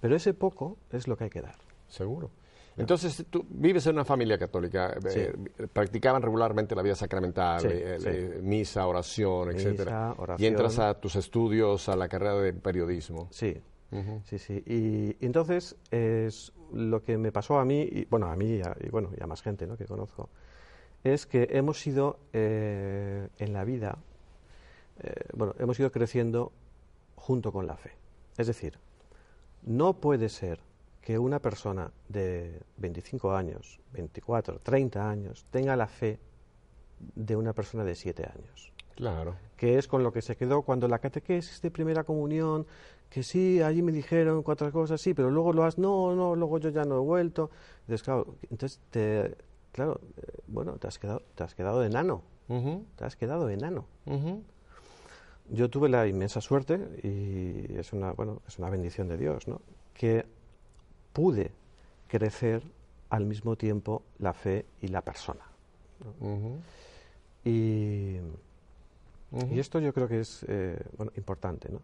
pero 0.00 0.16
ese 0.16 0.32
poco 0.32 0.78
es 0.90 1.06
lo 1.06 1.18
que 1.18 1.24
hay 1.24 1.30
que 1.30 1.42
dar. 1.42 1.56
Seguro. 1.86 2.30
Entonces, 2.80 3.26
tú 3.28 3.44
vives 3.50 3.86
en 3.88 3.94
una 3.94 4.04
familia 4.04 4.38
católica, 4.38 4.96
eh, 5.04 5.34
eh, 5.58 5.68
practicaban 5.72 6.22
regularmente 6.22 6.74
la 6.76 6.82
vida 6.82 6.94
sacramental, 6.94 7.58
eh, 7.64 8.38
misa, 8.42 8.86
oración, 8.86 9.50
etcétera. 9.50 10.14
Y 10.38 10.46
entras 10.46 10.78
a 10.78 10.94
tus 10.94 11.16
estudios, 11.16 11.88
a 11.88 11.96
la 11.96 12.08
carrera 12.08 12.34
de 12.34 12.52
periodismo. 12.52 13.26
Sí, 13.30 13.60
sí, 14.24 14.38
sí. 14.38 14.62
Y, 14.66 15.24
entonces 15.24 15.74
es 15.90 16.52
lo 16.72 17.02
que 17.02 17.18
me 17.18 17.32
pasó 17.32 17.58
a 17.58 17.64
mí, 17.64 17.80
y, 17.82 18.04
bueno, 18.04 18.26
a 18.30 18.36
mí 18.36 18.56
y, 18.56 18.60
a, 18.62 18.76
bueno, 18.92 19.10
y 19.18 19.22
a 19.22 19.26
más 19.26 19.42
gente 19.42 19.66
¿no? 19.66 19.76
que 19.76 19.84
conozco, 19.86 20.28
es 21.02 21.26
que 21.26 21.48
hemos 21.50 21.84
ido 21.86 22.20
en 22.32 23.52
la 23.52 23.64
vida, 23.64 23.98
bueno, 25.34 25.54
hemos 25.58 25.78
ido 25.80 25.90
creciendo 25.90 26.52
junto 27.16 27.50
con 27.52 27.66
la 27.66 27.76
fe. 27.76 27.90
Es 28.36 28.46
decir, 28.46 28.78
no 29.64 29.94
puede 30.00 30.28
ser 30.28 30.60
que 31.08 31.18
una 31.18 31.38
persona 31.40 31.90
de 32.06 32.60
25 32.76 33.32
años, 33.34 33.80
24, 33.94 34.58
30 34.58 35.08
años 35.10 35.46
tenga 35.50 35.74
la 35.74 35.86
fe 35.86 36.18
de 37.14 37.34
una 37.34 37.54
persona 37.54 37.82
de 37.82 37.94
7 37.94 38.24
años. 38.26 38.70
Claro. 38.94 39.34
Que 39.56 39.78
es 39.78 39.88
con 39.88 40.02
lo 40.02 40.12
que 40.12 40.20
se 40.20 40.36
quedó 40.36 40.60
cuando 40.60 40.86
la 40.86 40.98
catequesis 40.98 41.62
de 41.62 41.70
primera 41.70 42.04
comunión, 42.04 42.66
que 43.08 43.22
sí, 43.22 43.62
allí 43.62 43.80
me 43.80 43.90
dijeron 43.90 44.42
cuatro 44.42 44.70
cosas, 44.70 45.00
sí, 45.00 45.14
pero 45.14 45.30
luego 45.30 45.54
lo 45.54 45.64
has, 45.64 45.78
no, 45.78 46.14
no, 46.14 46.36
luego 46.36 46.58
yo 46.58 46.68
ya 46.68 46.84
no 46.84 46.96
he 46.98 47.02
vuelto. 47.02 47.50
Entonces, 47.88 48.78
claro, 49.72 50.02
eh, 50.14 50.42
bueno, 50.46 50.72
te 50.76 50.88
has 50.88 50.98
quedado, 50.98 51.22
te 51.34 51.42
has 51.42 51.54
quedado 51.54 51.82
enano. 51.84 52.22
Te 52.98 53.04
has 53.06 53.16
quedado 53.16 53.48
enano. 53.48 53.86
Yo 55.48 55.70
tuve 55.70 55.88
la 55.88 56.06
inmensa 56.06 56.42
suerte, 56.42 56.76
y 57.02 57.78
es 57.78 57.94
una, 57.94 58.12
bueno, 58.12 58.42
es 58.46 58.58
una 58.58 58.68
bendición 58.68 59.08
de 59.08 59.16
Dios, 59.16 59.48
¿no? 59.48 59.62
Que 59.94 60.36
pude 61.18 61.50
crecer 62.06 62.62
al 63.10 63.26
mismo 63.26 63.56
tiempo 63.56 64.02
la 64.20 64.32
fe 64.32 64.66
y 64.80 64.86
la 64.86 65.00
persona. 65.02 65.42
y, 67.44 68.18
esto 69.56 69.80
yo 69.80 69.92
creo 69.92 70.06
que 70.06 70.20
es 70.20 70.44
eh, 70.48 70.78
importante. 71.16 71.70
¿no? 71.72 71.80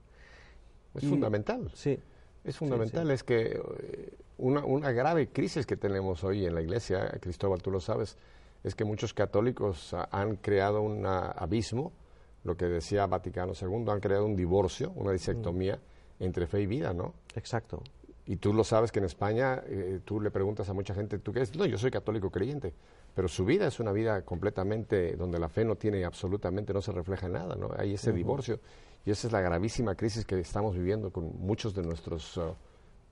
Es 0.95 1.03
fundamental. 1.09 1.69
Sí. 1.75 1.99
Es 2.45 2.57
fundamental, 2.59 3.11
es 3.11 3.25
que 3.25 3.57
eh, 3.61 4.13
una, 4.39 4.93
grave 4.93 5.27
crisis 5.31 5.67
que 5.67 5.77
tenemos 5.77 6.23
hoy 6.23 6.47
en 6.47 6.55
la 6.55 6.63
iglesia, 6.63 7.09
Cristóbal, 7.21 7.61
tú 7.61 7.73
lo 7.73 7.81
sabes, 7.81 8.17
es 8.63 8.77
que 8.77 8.85
muchos 8.85 9.15
católicos 9.15 9.97
han 10.13 10.37
creado 10.37 10.81
un 10.81 11.05
abismo, 11.07 11.91
lo 12.45 12.57
que 12.57 12.67
decía 12.67 13.05
Vaticano 13.09 13.53
II, 13.61 13.87
han 13.91 13.99
creado 13.99 14.27
un 14.27 14.37
divorcio, 14.37 14.93
una 14.95 15.11
disectomía 15.11 15.75
mm. 15.77 16.23
entre 16.23 16.47
fe 16.47 16.61
y 16.61 16.67
vida, 16.67 16.93
¿no? 16.95 17.15
Exacto. 17.35 17.83
Y 18.27 18.37
tú 18.37 18.55
lo 18.55 18.65
sabes 18.65 18.91
que 18.91 19.01
en 19.01 19.05
España 19.05 19.61
eh, 19.67 20.01
tú 20.05 20.19
le 20.21 20.31
preguntas 20.31 20.69
a 20.71 20.73
mucha 20.73 20.95
gente, 20.95 21.19
¿tú 21.19 21.33
qué 21.33 21.43
es? 21.43 21.55
No, 21.55 21.67
yo 21.67 21.77
soy 21.77 21.91
católico 21.91 22.31
creyente, 22.31 22.73
pero 23.15 23.29
su 23.29 23.45
vida 23.45 23.67
es 23.67 23.81
una 23.81 23.93
vida 23.93 24.23
completamente 24.23 25.15
donde 25.17 25.39
la 25.39 25.49
fe 25.51 25.65
no 25.65 25.77
tiene 25.77 26.05
absolutamente, 26.05 26.73
no 26.73 26.81
se 26.81 26.93
refleja 26.93 27.27
en 27.27 27.33
nada, 27.33 27.55
¿no? 27.55 27.71
Hay 27.77 27.95
ese 27.95 28.13
divorcio 28.13 28.61
y 29.05 29.11
esa 29.11 29.27
es 29.27 29.33
la 29.33 29.43
gravísima 29.43 29.95
crisis 29.95 30.25
que 30.25 30.39
estamos 30.41 30.75
viviendo 30.75 31.11
con 31.13 31.33
muchos 31.39 31.75
de 31.75 31.83
nuestros 31.83 32.39
oh, 32.39 32.57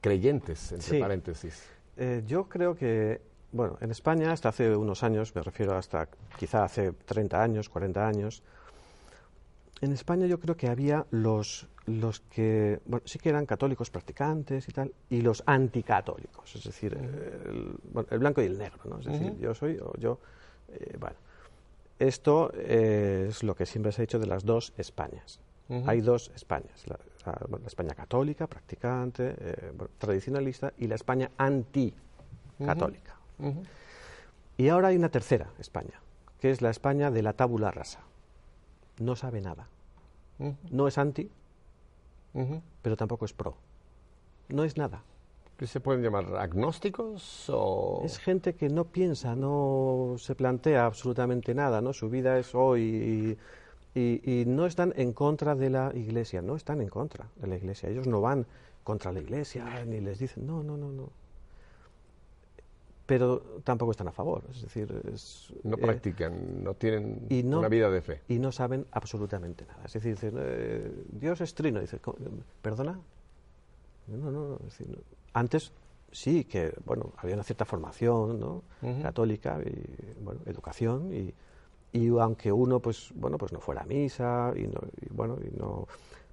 creyentes, 0.00 0.72
entre 0.72 1.00
paréntesis. 1.00 1.62
Eh, 1.98 2.22
yo 2.26 2.48
creo 2.48 2.74
que, 2.74 3.20
bueno, 3.52 3.76
en 3.82 3.90
España 3.90 4.32
hasta 4.32 4.48
hace 4.48 4.74
unos 4.74 5.02
años, 5.02 5.34
me 5.36 5.42
refiero 5.42 5.76
hasta 5.76 6.08
quizá 6.38 6.64
hace 6.64 6.92
30 6.92 7.42
años, 7.42 7.68
40 7.68 8.08
años, 8.08 8.42
en 9.82 9.92
España 9.92 10.26
yo 10.26 10.38
creo 10.38 10.56
que 10.56 10.68
había 10.68 11.04
los, 11.10 11.66
los 11.86 12.20
que, 12.20 12.80
bueno, 12.86 13.04
sí 13.04 13.18
que 13.18 13.28
eran 13.28 13.44
católicos 13.46 13.90
practicantes 13.90 14.68
y 14.68 14.72
tal, 14.72 14.92
y 15.10 15.20
los 15.22 15.42
anticatólicos, 15.44 16.54
es 16.54 16.62
decir, 16.64 16.94
el, 16.96 17.74
blanco 18.18 18.40
y 18.40 18.46
el 18.46 18.56
negro, 18.56 18.78
¿no? 18.84 19.00
Es 19.00 19.06
decir, 19.06 19.36
yo 19.38 19.54
soy 19.54 19.78
o 19.78 19.92
yo, 19.98 20.20
bueno. 21.00 21.16
Eh, 21.98 22.08
Esto 22.08 22.52
eh, 22.54 23.26
es 23.28 23.42
lo 23.42 23.54
que 23.54 23.66
siempre 23.66 23.90
se 23.92 24.00
ha 24.00 24.04
dicho 24.04 24.18
de 24.20 24.26
las 24.26 24.44
dos 24.44 24.72
Españas. 24.78 25.40
Hay 25.86 26.00
dos 26.02 26.30
Españas, 26.34 26.84
la, 26.86 26.98
España 27.66 27.94
católica, 27.94 28.46
practicante, 28.46 29.34
eh, 29.38 29.72
tradicionalista, 29.98 30.72
y 30.78 30.86
la 30.86 30.94
España 30.96 31.30
anticatólica. 31.38 33.16
Y 34.58 34.68
ahora 34.68 34.88
hay 34.88 34.96
una 34.96 35.08
tercera 35.08 35.50
España, 35.58 35.98
que 36.40 36.50
es 36.50 36.60
la 36.62 36.70
España 36.70 37.10
de 37.10 37.22
la 37.22 37.32
tabula 37.32 37.70
rasa. 37.70 38.00
No 38.98 39.16
sabe 39.16 39.40
nada. 39.40 39.66
No 40.70 40.88
es 40.88 40.98
anti, 40.98 41.30
pero 42.82 42.96
tampoco 42.96 43.24
es 43.24 43.32
pro. 43.32 43.54
No 44.48 44.64
es 44.64 44.76
nada. 44.76 45.02
se 45.60 45.78
pueden 45.78 46.02
llamar 46.02 46.34
agnósticos 46.36 47.48
o...? 47.48 48.02
Es 48.04 48.18
gente 48.18 48.54
que 48.56 48.68
no 48.68 48.84
piensa, 48.84 49.36
no 49.36 50.16
se 50.18 50.34
plantea 50.34 50.84
absolutamente 50.86 51.54
nada, 51.54 51.80
¿no? 51.80 51.92
Su 51.92 52.10
vida 52.10 52.36
es 52.40 52.52
hoy 52.56 53.38
y, 53.94 54.00
y 54.40 54.44
no 54.46 54.66
están 54.66 54.92
en 54.96 55.12
contra 55.12 55.54
de 55.54 55.70
la 55.70 55.92
iglesia, 55.94 56.42
no 56.42 56.56
están 56.56 56.80
en 56.80 56.88
contra 56.88 57.28
de 57.36 57.46
la 57.46 57.56
iglesia. 57.56 57.88
Ellos 57.88 58.08
no 58.08 58.20
van 58.20 58.46
contra 58.82 59.12
la 59.12 59.20
iglesia 59.20 59.84
ni 59.84 60.00
les 60.00 60.18
dicen, 60.18 60.44
no, 60.48 60.64
no, 60.64 60.76
no, 60.76 60.90
no 60.90 61.10
pero 63.06 63.40
tampoco 63.64 63.90
están 63.92 64.08
a 64.08 64.12
favor. 64.12 64.42
Es 64.50 64.62
decir, 64.62 64.92
no 65.64 65.74
eh, 65.76 65.80
practican, 65.80 66.62
no 66.62 66.74
tienen 66.74 67.26
una 67.54 67.68
vida 67.68 67.90
de 67.90 68.00
fe. 68.00 68.20
Y 68.28 68.38
no 68.38 68.52
saben 68.52 68.86
absolutamente 68.92 69.66
nada. 69.66 69.82
Es 69.86 69.92
decir, 69.94 70.12
dicen, 70.14 70.34
eh, 70.38 71.04
Dios 71.10 71.40
es 71.40 71.54
trino. 71.54 71.80
Dice, 71.80 71.98
¿perdona? 72.60 72.98
No, 74.08 74.30
no, 74.30 74.58
Antes 75.34 75.72
sí 76.10 76.44
que, 76.44 76.74
bueno, 76.84 77.12
había 77.16 77.34
una 77.34 77.44
cierta 77.44 77.64
formación 77.64 78.38
¿no? 78.38 78.62
católica, 79.02 79.58
y, 79.64 80.22
bueno, 80.22 80.40
educación, 80.46 81.12
y, 81.14 81.32
y, 81.92 82.08
aunque 82.18 82.52
uno, 82.52 82.80
pues, 82.80 83.10
bueno, 83.14 83.38
pues 83.38 83.52
no 83.52 83.60
fuera 83.60 83.82
a 83.82 83.86
misa, 83.86 84.52
y, 84.54 84.64
y 84.64 85.08
bueno, 85.10 85.38
y 85.42 85.56
no, 85.56 85.86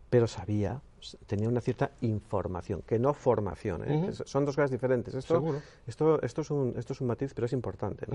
pero 0.09 0.27
sabía 0.27 0.81
tenía 1.27 1.48
una 1.50 1.62
cierta 1.62 1.91
información, 2.01 2.82
que 2.86 3.00
no 3.00 3.13
formación. 3.13 3.84
¿eh? 3.89 4.12
Son 4.25 4.46
dos 4.46 4.56
cosas 4.56 4.72
diferentes. 4.72 5.13
Esto, 5.13 5.62
esto, 5.86 6.41
es 6.41 6.51
un, 6.51 6.75
matiz, 7.08 7.34
pero 7.34 7.46
es 7.46 7.53
importante. 7.53 8.06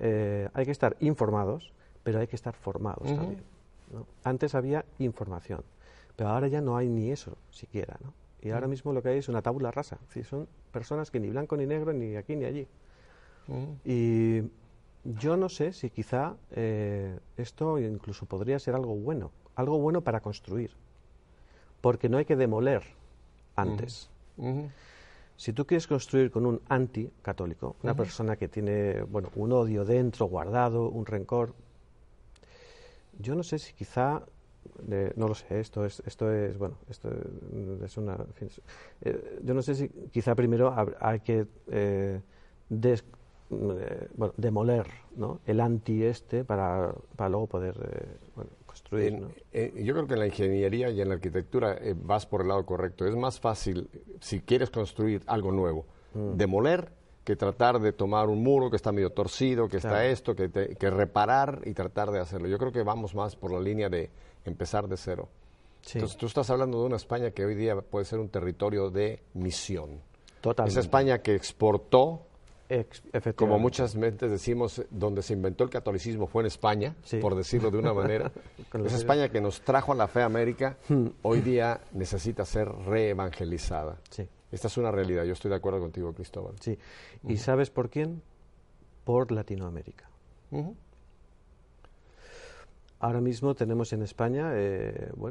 Eh, 0.00 0.48
hay 0.52 0.64
que 0.64 0.70
estar 0.70 0.96
informados, 1.00 1.72
pero 2.02 2.20
hay 2.20 2.26
que 2.26 2.36
estar 2.36 2.54
formados 2.54 3.06
también. 3.08 3.42
Antes 4.24 4.54
había 4.54 4.84
información, 4.98 5.62
pero 6.14 6.30
ahora 6.30 6.48
ya 6.48 6.60
no 6.60 6.76
hay 6.76 6.88
ni 6.88 7.10
eso 7.10 7.36
siquiera. 7.50 7.96
Y 8.42 8.50
ahora 8.50 8.68
mismo 8.68 8.92
lo 8.92 9.02
que 9.02 9.08
hay 9.10 9.18
es 9.18 9.28
una 9.28 9.42
tabula 9.42 9.70
rasa. 9.70 9.98
son 10.28 10.46
personas 10.72 11.10
que 11.10 11.20
ni 11.20 11.28
blanco 11.30 11.56
ni 11.56 11.66
negro, 11.66 11.92
ni 11.92 12.16
aquí 12.16 12.36
ni 12.36 12.44
allí. 12.44 12.66
Y 13.84 14.42
yo 15.04 15.36
no 15.38 15.48
sé 15.48 15.72
si 15.72 15.88
quizá 15.90 16.34
eh, 16.50 17.18
esto 17.38 17.78
incluso 17.78 18.26
podría 18.26 18.58
ser 18.58 18.74
algo 18.74 18.94
bueno, 18.94 19.30
algo 19.56 19.78
bueno 19.78 20.02
para 20.02 20.20
construir 20.20 20.70
porque 21.80 22.08
no 22.08 22.18
hay 22.18 22.24
que 22.24 22.36
demoler 22.36 22.82
antes. 23.56 24.10
Si 25.36 25.52
tú 25.52 25.66
quieres 25.66 25.86
construir 25.86 26.30
con 26.32 26.46
un 26.46 26.60
anti-católico, 26.68 27.76
una 27.82 27.94
persona 27.94 28.36
que 28.36 28.48
tiene 28.48 29.02
bueno, 29.02 29.30
un 29.36 29.52
odio 29.52 29.84
dentro 29.84 30.26
guardado, 30.26 30.88
un 30.88 31.06
rencor, 31.06 31.54
yo 33.20 33.34
no 33.36 33.42
sé 33.44 33.58
si 33.60 33.72
quizá, 33.72 34.22
eh, 34.90 35.12
no 35.16 35.28
lo 35.28 35.34
sé, 35.36 35.60
esto 35.60 35.84
es, 35.84 36.02
esto 36.06 36.32
es 36.32 36.58
bueno, 36.58 36.78
esto 36.88 37.08
es 37.84 37.96
una, 37.96 38.16
fin, 38.34 38.48
eh, 39.02 39.40
yo 39.42 39.54
no 39.54 39.62
sé 39.62 39.74
si 39.76 39.88
quizá 40.12 40.34
primero 40.34 40.74
hay 41.00 41.20
que 41.20 41.46
eh, 41.70 42.20
eh 42.70 44.08
demoler 44.36 44.86
el 45.46 45.60
anti 45.60 46.02
este 46.04 46.44
para, 46.44 46.94
para 47.16 47.28
luego 47.30 47.46
poder 47.46 47.74
eh, 48.90 49.72
yo 49.84 49.92
creo 49.92 50.06
que 50.06 50.14
en 50.14 50.20
la 50.20 50.26
ingeniería 50.26 50.88
y 50.90 51.00
en 51.02 51.08
la 51.08 51.14
arquitectura 51.14 51.74
eh, 51.80 51.94
vas 51.96 52.26
por 52.26 52.40
el 52.40 52.48
lado 52.48 52.64
correcto. 52.64 53.06
Es 53.06 53.14
más 53.16 53.38
fácil, 53.38 53.88
si 54.20 54.40
quieres 54.40 54.70
construir 54.70 55.22
algo 55.26 55.52
nuevo, 55.52 55.84
mm. 56.14 56.32
demoler 56.36 56.90
que 57.24 57.36
tratar 57.36 57.80
de 57.80 57.92
tomar 57.92 58.30
un 58.30 58.42
muro 58.42 58.70
que 58.70 58.76
está 58.76 58.90
medio 58.90 59.10
torcido, 59.10 59.68
que 59.68 59.76
está 59.76 60.06
esto, 60.06 60.34
que, 60.34 60.48
que 60.50 60.90
reparar 60.90 61.60
y 61.66 61.74
tratar 61.74 62.10
de 62.10 62.20
hacerlo. 62.20 62.48
Yo 62.48 62.56
creo 62.56 62.72
que 62.72 62.82
vamos 62.82 63.14
más 63.14 63.36
por 63.36 63.52
la 63.52 63.60
línea 63.60 63.90
de 63.90 64.08
empezar 64.46 64.88
de 64.88 64.96
cero. 64.96 65.28
Entonces 65.92 66.16
tú 66.16 66.24
estás 66.24 66.48
hablando 66.48 66.80
de 66.80 66.86
una 66.86 66.96
España 66.96 67.30
que 67.32 67.44
hoy 67.44 67.54
día 67.54 67.76
puede 67.82 68.06
ser 68.06 68.18
un 68.18 68.30
territorio 68.30 68.90
de 68.90 69.20
misión. 69.34 70.00
Totalmente. 70.40 70.72
Esa 70.72 70.80
España 70.80 71.20
que 71.20 71.34
exportó 71.34 72.22
como 73.34 73.58
muchas 73.58 73.96
mentes 73.96 74.30
decimos, 74.30 74.82
donde 74.90 75.22
se 75.22 75.32
inventó 75.32 75.64
el 75.64 75.70
catolicismo 75.70 76.26
fue 76.26 76.42
en 76.42 76.46
España, 76.48 76.94
por 77.20 77.34
decirlo 77.34 77.70
de 77.70 77.78
una 77.78 77.94
manera. 77.94 78.30
es 78.84 78.92
España 78.92 79.30
que 79.30 79.40
nos 79.40 79.62
trajo 79.62 79.92
a 79.92 79.94
la 79.94 80.06
fe 80.06 80.22
América, 80.22 80.76
hmm. 80.88 81.06
hoy 81.22 81.40
día 81.40 81.80
necesita 81.92 82.44
ser 82.44 82.68
reevangelizada. 82.70 83.96
Sí. 84.10 84.28
Esta 84.52 84.68
es 84.68 84.76
una 84.76 84.90
realidad, 84.90 85.24
yo 85.24 85.32
estoy 85.32 85.50
de 85.50 85.56
acuerdo 85.56 85.80
contigo, 85.80 86.12
Cristóbal. 86.12 86.54
Sí. 86.60 86.78
¿Y 87.26 87.36
sabes 87.38 87.70
por 87.70 87.88
quién? 87.90 88.20
Por 89.04 89.32
Latinoamérica. 89.32 90.08
Ahora 93.00 93.20
mismo 93.20 93.54
tenemos 93.54 93.92
en 93.92 94.02
España, 94.02 94.52
eh, 94.54 95.10
mm, 95.14 95.26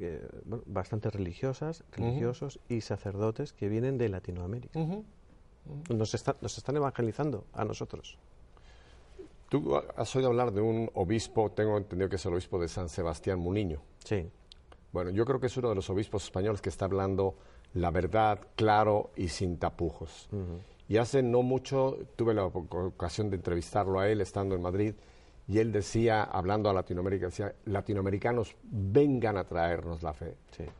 eh, 0.00 0.28
bueno, 0.38 0.48
bastantes 0.66 1.14
religiosas, 1.14 1.84
religiosos 1.92 2.58
y 2.68 2.80
sacerdotes 2.82 3.52
que 3.52 3.68
vienen 3.68 3.96
de 3.96 4.08
Latinoamérica. 4.10 4.80
Pues 5.86 5.98
nos, 5.98 6.40
nos 6.42 6.58
están 6.58 6.76
evangelizando 6.76 7.44
a 7.52 7.64
nosotros. 7.64 8.16
Tú 9.48 9.74
has 9.96 10.14
oído 10.16 10.28
hablar 10.28 10.52
de 10.52 10.60
un 10.60 10.90
obispo, 10.94 11.50
tengo 11.50 11.78
entendido 11.78 12.08
que 12.08 12.16
es 12.16 12.26
el 12.26 12.34
obispo 12.34 12.58
de 12.58 12.68
San 12.68 12.88
Sebastián 12.88 13.38
Muniño. 13.38 13.80
Sí. 14.04 14.28
Bueno, 14.92 15.10
yo 15.10 15.24
creo 15.24 15.40
que 15.40 15.46
es 15.46 15.56
uno 15.56 15.70
de 15.70 15.74
los 15.76 15.88
obispos 15.90 16.24
españoles 16.24 16.60
que 16.60 16.68
está 16.68 16.84
hablando 16.86 17.36
la 17.74 17.90
verdad 17.90 18.38
claro 18.56 19.10
y 19.16 19.28
sin 19.28 19.58
tapujos. 19.58 20.28
Y 20.88 20.96
hace 20.96 21.22
no 21.22 21.42
mucho 21.42 21.98
tuve 22.16 22.34
la 22.34 22.46
ocasión 22.46 23.28
de 23.30 23.36
entrevistarlo 23.36 24.00
a 24.00 24.08
él 24.08 24.20
estando 24.22 24.54
en 24.54 24.62
Madrid 24.62 24.94
y 25.46 25.58
él 25.58 25.72
decía, 25.72 26.24
hablando 26.24 26.68
a 26.68 26.74
Latinoamérica, 26.74 27.26
decía, 27.26 27.54
latinoamericanos, 27.66 28.54
vengan 28.64 29.38
a 29.38 29.44
traernos 29.44 30.02
la 30.02 30.12
fe, 30.12 30.36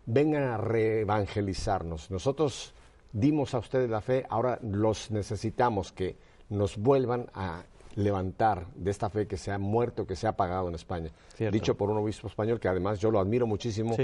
vengan 0.06 0.42
a 0.44 0.56
reevangelizarnos. 0.58 2.10
Nosotros 2.10 2.74
dimos 3.12 3.54
a 3.54 3.58
ustedes 3.58 3.88
la 3.90 4.00
fe, 4.00 4.26
ahora 4.28 4.58
los 4.62 5.10
necesitamos 5.10 5.92
que 5.92 6.16
nos 6.50 6.76
vuelvan 6.76 7.30
a 7.34 7.62
levantar 7.94 8.66
de 8.74 8.90
esta 8.90 9.10
fe 9.10 9.26
que 9.26 9.36
se 9.36 9.50
ha 9.50 9.58
muerto, 9.58 10.06
que 10.06 10.14
se 10.14 10.26
ha 10.26 10.30
apagado 10.30 10.68
en 10.68 10.74
España. 10.74 11.10
Dicho 11.50 11.76
por 11.76 11.90
un 11.90 11.96
obispo 11.98 12.28
español 12.28 12.60
que 12.60 12.68
además 12.68 13.00
yo 13.00 13.10
lo 13.10 13.18
admiro 13.18 13.46
muchísimo 13.46 13.96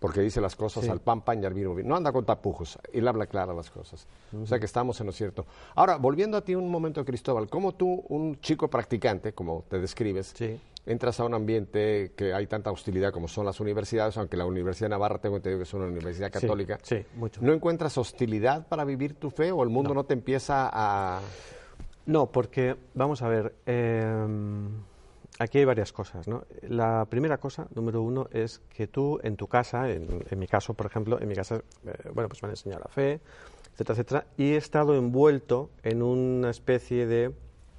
porque 0.00 0.20
dice 0.20 0.40
las 0.40 0.56
cosas 0.56 0.88
al 0.88 1.00
pan, 1.00 1.20
pan 1.22 1.42
y 1.42 1.46
al 1.46 1.52
vino. 1.54 1.74
No 1.84 1.96
anda 1.96 2.10
con 2.12 2.24
tapujos, 2.24 2.78
él 2.92 3.06
habla 3.06 3.26
clara 3.26 3.52
las 3.52 3.70
cosas. 3.70 4.06
O 4.40 4.46
sea 4.46 4.58
que 4.58 4.66
estamos 4.66 4.98
en 5.00 5.06
lo 5.06 5.12
cierto. 5.12 5.44
Ahora, 5.74 5.96
volviendo 5.96 6.36
a 6.38 6.40
ti 6.42 6.54
un 6.54 6.70
momento, 6.70 7.04
Cristóbal, 7.04 7.48
como 7.48 7.72
tú, 7.74 8.04
un 8.08 8.38
chico 8.40 8.68
practicante, 8.68 9.32
como 9.34 9.64
te 9.68 9.78
describes, 9.78 10.34
entras 10.86 11.18
a 11.20 11.24
un 11.24 11.34
ambiente 11.34 12.12
que 12.16 12.34
hay 12.34 12.46
tanta 12.46 12.70
hostilidad 12.70 13.10
como 13.12 13.28
son 13.28 13.46
las 13.46 13.60
universidades, 13.60 14.16
aunque 14.18 14.36
la 14.36 14.44
Universidad 14.44 14.86
de 14.88 14.94
Navarra 14.94 15.18
tengo 15.18 15.36
entendido 15.36 15.60
que 15.60 15.62
es 15.64 15.74
una 15.74 15.86
universidad 15.86 16.30
católica, 16.30 16.78
sí, 16.82 17.04
mucho. 17.16 17.40
¿no 17.42 17.52
encuentras 17.52 17.96
hostilidad 17.96 18.66
para 18.68 18.84
vivir 18.84 19.14
tu 19.14 19.30
fe 19.30 19.50
o 19.52 19.62
el 19.62 19.70
mundo 19.70 19.94
no, 19.94 20.04
te 20.04 20.14
empieza 20.14 20.68
a... 20.72 21.20
No, 22.06 22.26
porque 22.26 22.74
vamos 22.92 23.22
a 23.22 23.28
ver, 23.28 23.54
em, 23.64 24.68
aquí 25.38 25.58
hay 25.58 25.64
varias 25.64 25.90
cosas. 25.90 26.28
¿no? 26.28 26.42
La 26.68 27.06
primera 27.08 27.38
cosa, 27.38 27.66
número 27.74 28.02
uno, 28.02 28.26
es 28.30 28.58
que 28.74 28.86
tú 28.86 29.18
en 29.22 29.36
tu 29.36 29.46
casa, 29.46 29.88
en, 29.90 30.06
mi 30.36 30.46
caso, 30.46 30.74
por 30.74 30.84
ejemplo, 30.86 31.18
en 31.18 31.28
mi 31.28 31.34
casa, 31.34 31.62
eh, 31.86 31.90
bueno, 32.12 32.28
pues 32.28 32.42
me 32.42 32.48
han 32.48 32.52
enseñado 32.52 32.82
la 32.86 32.90
fe, 32.90 33.20
etcétera, 33.72 33.92
etcétera, 33.94 34.26
y 34.36 34.52
he 34.52 34.56
estado 34.56 34.94
envuelto 34.96 35.70
en 35.82 36.02
una 36.02 36.50
especie 36.50 37.06
de, 37.06 37.32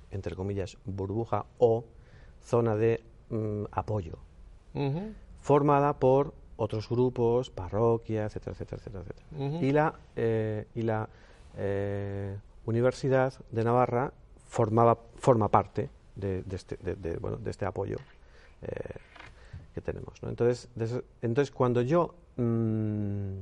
entre 0.09 0.35
comillas, 0.35 0.79
burbuja 0.85 1.45
o 1.59 1.85
zona 2.41 2.75
de 2.75 2.94
Mm, 3.29 3.63
apoyo, 3.72 4.20
formada 5.41 5.94
por 5.94 6.34
otros 6.58 6.88
grupos, 6.88 7.50
parroquias, 7.50 8.36
etcétera, 8.36 8.51
etcétera, 8.77 9.01
etcétera. 9.03 9.62
Y 9.63 9.72
la, 9.72 9.94
eh, 10.15 10.67
y 10.75 10.84
la 10.84 11.10
eh, 11.58 12.38
Universidad 12.65 13.34
de 13.51 13.63
Navarra 13.63 14.13
formaba, 14.48 14.98
forma 15.17 15.48
parte 15.50 15.89
de, 16.15 16.44
este, 16.51 16.77
este, 17.50 17.65
apoyo 17.65 17.98
eh, 18.62 18.70
que 19.74 19.82
tenemos. 19.82 20.20
Entonces, 20.22 20.70
entonces, 21.24 21.50
cuando 21.51 21.82
yo, 21.82 22.13
mm, 22.38 23.38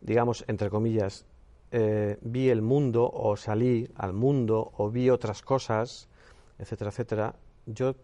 digamos, 0.00 0.44
entre 0.48 0.70
comillas, 0.70 1.26
vi 2.22 2.48
el 2.50 2.60
mundo 2.62 3.10
o 3.14 3.36
salí 3.36 3.90
al 3.96 4.12
mundo 4.12 4.72
o 4.76 4.90
vi 4.90 5.08
otras 5.10 5.40
cosas, 5.42 6.08
etcétera, 6.58 6.90
etcétera, 6.90 7.34
yo 7.66 7.94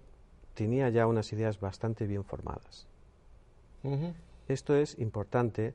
tenía 0.59 0.89
ya 0.89 1.07
unas 1.07 1.33
ideas 1.33 1.61
bastante 1.61 2.05
bien 2.09 2.25
formadas. 2.25 2.89
Esto 4.49 4.75
es 4.75 4.99
importante 4.99 5.73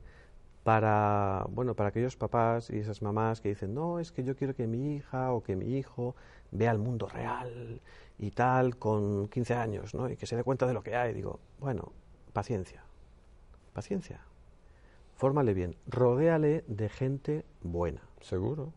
para, 0.62 1.46
bueno, 1.48 1.74
para 1.74 1.88
aquellos 1.88 2.18
papás 2.18 2.68
y 2.68 2.76
esas 2.76 3.00
mamás 3.00 3.40
que 3.40 3.48
dicen, 3.48 3.72
no, 3.72 3.98
es 3.98 4.12
que 4.12 4.22
yo 4.24 4.36
quiero 4.36 4.54
que 4.54 4.66
mi 4.66 4.96
hija 4.96 5.32
o 5.32 5.42
que 5.42 5.56
mi 5.56 5.78
hijo 5.78 6.14
vea 6.50 6.70
el 6.70 6.78
mundo 6.78 7.08
real 7.08 7.80
y 8.18 8.32
tal 8.32 8.76
con 8.76 9.28
15 9.28 9.54
años, 9.54 9.94
¿no? 9.94 10.06
Y 10.10 10.18
que 10.18 10.26
se 10.26 10.36
dé 10.36 10.44
cuenta 10.44 10.66
de 10.66 10.74
lo 10.74 10.82
que 10.82 10.94
hay. 10.96 11.14
Digo, 11.14 11.40
bueno, 11.60 11.92
paciencia, 12.34 12.84
paciencia. 13.72 14.20
Fórmale 15.16 15.54
bien, 15.54 15.76
rodéale 15.86 16.62
de 16.68 16.90
gente 16.90 17.46
buena. 17.62 18.02
Seguro 18.20 18.74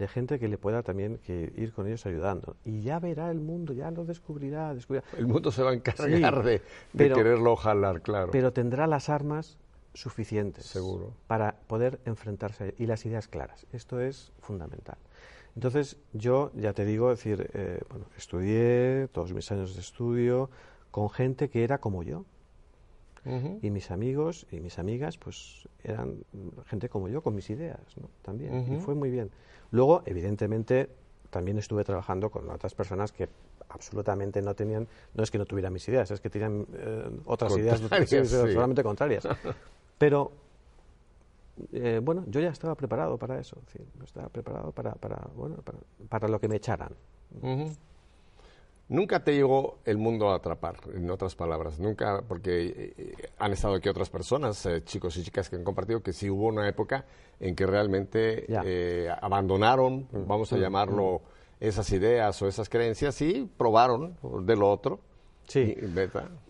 de 0.00 0.08
gente 0.08 0.40
que 0.40 0.48
le 0.48 0.56
pueda 0.58 0.82
también 0.82 1.20
ir 1.28 1.72
con 1.72 1.86
ellos 1.86 2.04
ayudando. 2.06 2.56
Y 2.64 2.80
ya 2.80 2.98
verá 2.98 3.30
el 3.30 3.38
mundo, 3.38 3.72
ya 3.72 3.90
lo 3.90 4.04
descubrirá. 4.04 4.74
descubrirá. 4.74 5.04
El 5.16 5.28
mundo 5.28 5.52
se 5.52 5.62
va 5.62 5.70
a 5.70 5.74
encargar 5.74 6.42
de, 6.42 6.62
quererlo 6.96 7.54
claro. 8.02 8.30
Pero 8.32 8.52
tendrá 8.52 8.88
las 8.88 9.08
armas 9.10 9.58
suficientes 9.92 10.64
Seguro. 10.64 11.12
para 11.26 11.54
poder 11.66 12.00
enfrentarse 12.06 12.74
y 12.78 12.86
las 12.86 13.04
ideas 13.04 13.28
claras. 13.28 13.66
Esto 13.72 14.00
es 14.00 14.32
fundamental. 14.40 14.96
Entonces, 15.54 15.98
yo 16.14 16.50
ya 16.54 16.72
te 16.72 16.84
digo, 16.84 17.10
decir, 17.10 17.50
eh, 17.52 17.80
bueno, 17.90 18.06
estudié 18.16 19.08
todos 19.12 19.34
mis 19.34 19.50
años 19.52 19.74
de 19.74 19.80
estudio 19.80 20.48
con 20.90 21.10
gente 21.10 21.50
que 21.50 21.62
era 21.64 21.78
como 21.78 22.02
yo, 22.02 22.24
y 23.60 23.70
mis 23.70 23.90
amigos 23.90 24.46
y 24.50 24.60
mis 24.60 24.78
amigas, 24.78 25.18
pues 25.18 25.68
eran 25.84 26.22
gente 26.66 26.88
como 26.88 27.08
yo, 27.08 27.22
con 27.22 27.34
mis 27.34 27.50
ideas, 27.50 27.80
¿no? 28.00 28.08
También. 28.22 28.72
Y 28.74 28.80
fue 28.80 28.94
muy 28.94 29.10
bien. 29.10 29.30
Luego, 29.70 30.02
evidentemente, 30.06 30.88
también 31.28 31.58
estuve 31.58 31.84
trabajando 31.84 32.30
con 32.30 32.48
otras 32.50 32.74
personas 32.74 33.12
que 33.12 33.28
absolutamente 33.68 34.40
no 34.42 34.54
tenían, 34.54 34.88
no 35.14 35.22
es 35.22 35.30
que 35.30 35.38
no 35.38 35.44
tuvieran 35.44 35.72
mis 35.72 35.86
ideas, 35.88 36.10
es 36.10 36.20
que 36.20 36.30
tenían 36.30 36.66
eh, 36.72 37.10
otras 37.26 37.56
ideas 37.56 37.80
totalmente 37.80 38.82
contrarias. 38.82 39.28
Pero 39.98 40.32
eh, 41.72 42.00
bueno, 42.02 42.24
yo 42.26 42.40
ya 42.40 42.48
estaba 42.48 42.74
preparado 42.74 43.16
para 43.18 43.38
eso, 43.38 43.58
es 43.68 43.78
estaba 44.02 44.28
preparado 44.30 44.72
para, 44.72 44.94
bueno, 45.36 45.56
para, 46.08 46.26
lo 46.26 46.40
que 46.40 46.48
me 46.48 46.56
echaran. 46.56 46.94
Nunca 48.90 49.22
te 49.22 49.32
llegó 49.36 49.78
el 49.84 49.98
mundo 49.98 50.30
a 50.30 50.34
atrapar, 50.34 50.78
en 50.92 51.08
otras 51.12 51.36
palabras, 51.36 51.78
nunca, 51.78 52.24
porque 52.26 52.92
eh, 52.98 53.28
han 53.38 53.52
estado 53.52 53.76
aquí 53.76 53.88
otras 53.88 54.10
personas, 54.10 54.66
eh, 54.66 54.82
chicos 54.82 55.16
y 55.16 55.22
chicas 55.22 55.48
que 55.48 55.54
han 55.54 55.62
compartido 55.62 56.02
que 56.02 56.12
sí 56.12 56.28
hubo 56.28 56.46
una 56.48 56.68
época 56.68 57.04
en 57.38 57.54
que 57.54 57.66
realmente 57.66 58.46
eh, 58.64 59.08
abandonaron, 59.22 60.08
mm. 60.10 60.26
vamos 60.26 60.52
a 60.52 60.56
mm. 60.56 60.60
llamarlo, 60.60 61.20
mm. 61.22 61.64
esas 61.66 61.92
ideas 61.92 62.42
o 62.42 62.48
esas 62.48 62.68
creencias 62.68 63.22
y 63.22 63.48
probaron 63.56 64.16
de 64.44 64.56
lo 64.56 64.68
otro. 64.72 64.98
Sí. 65.46 65.76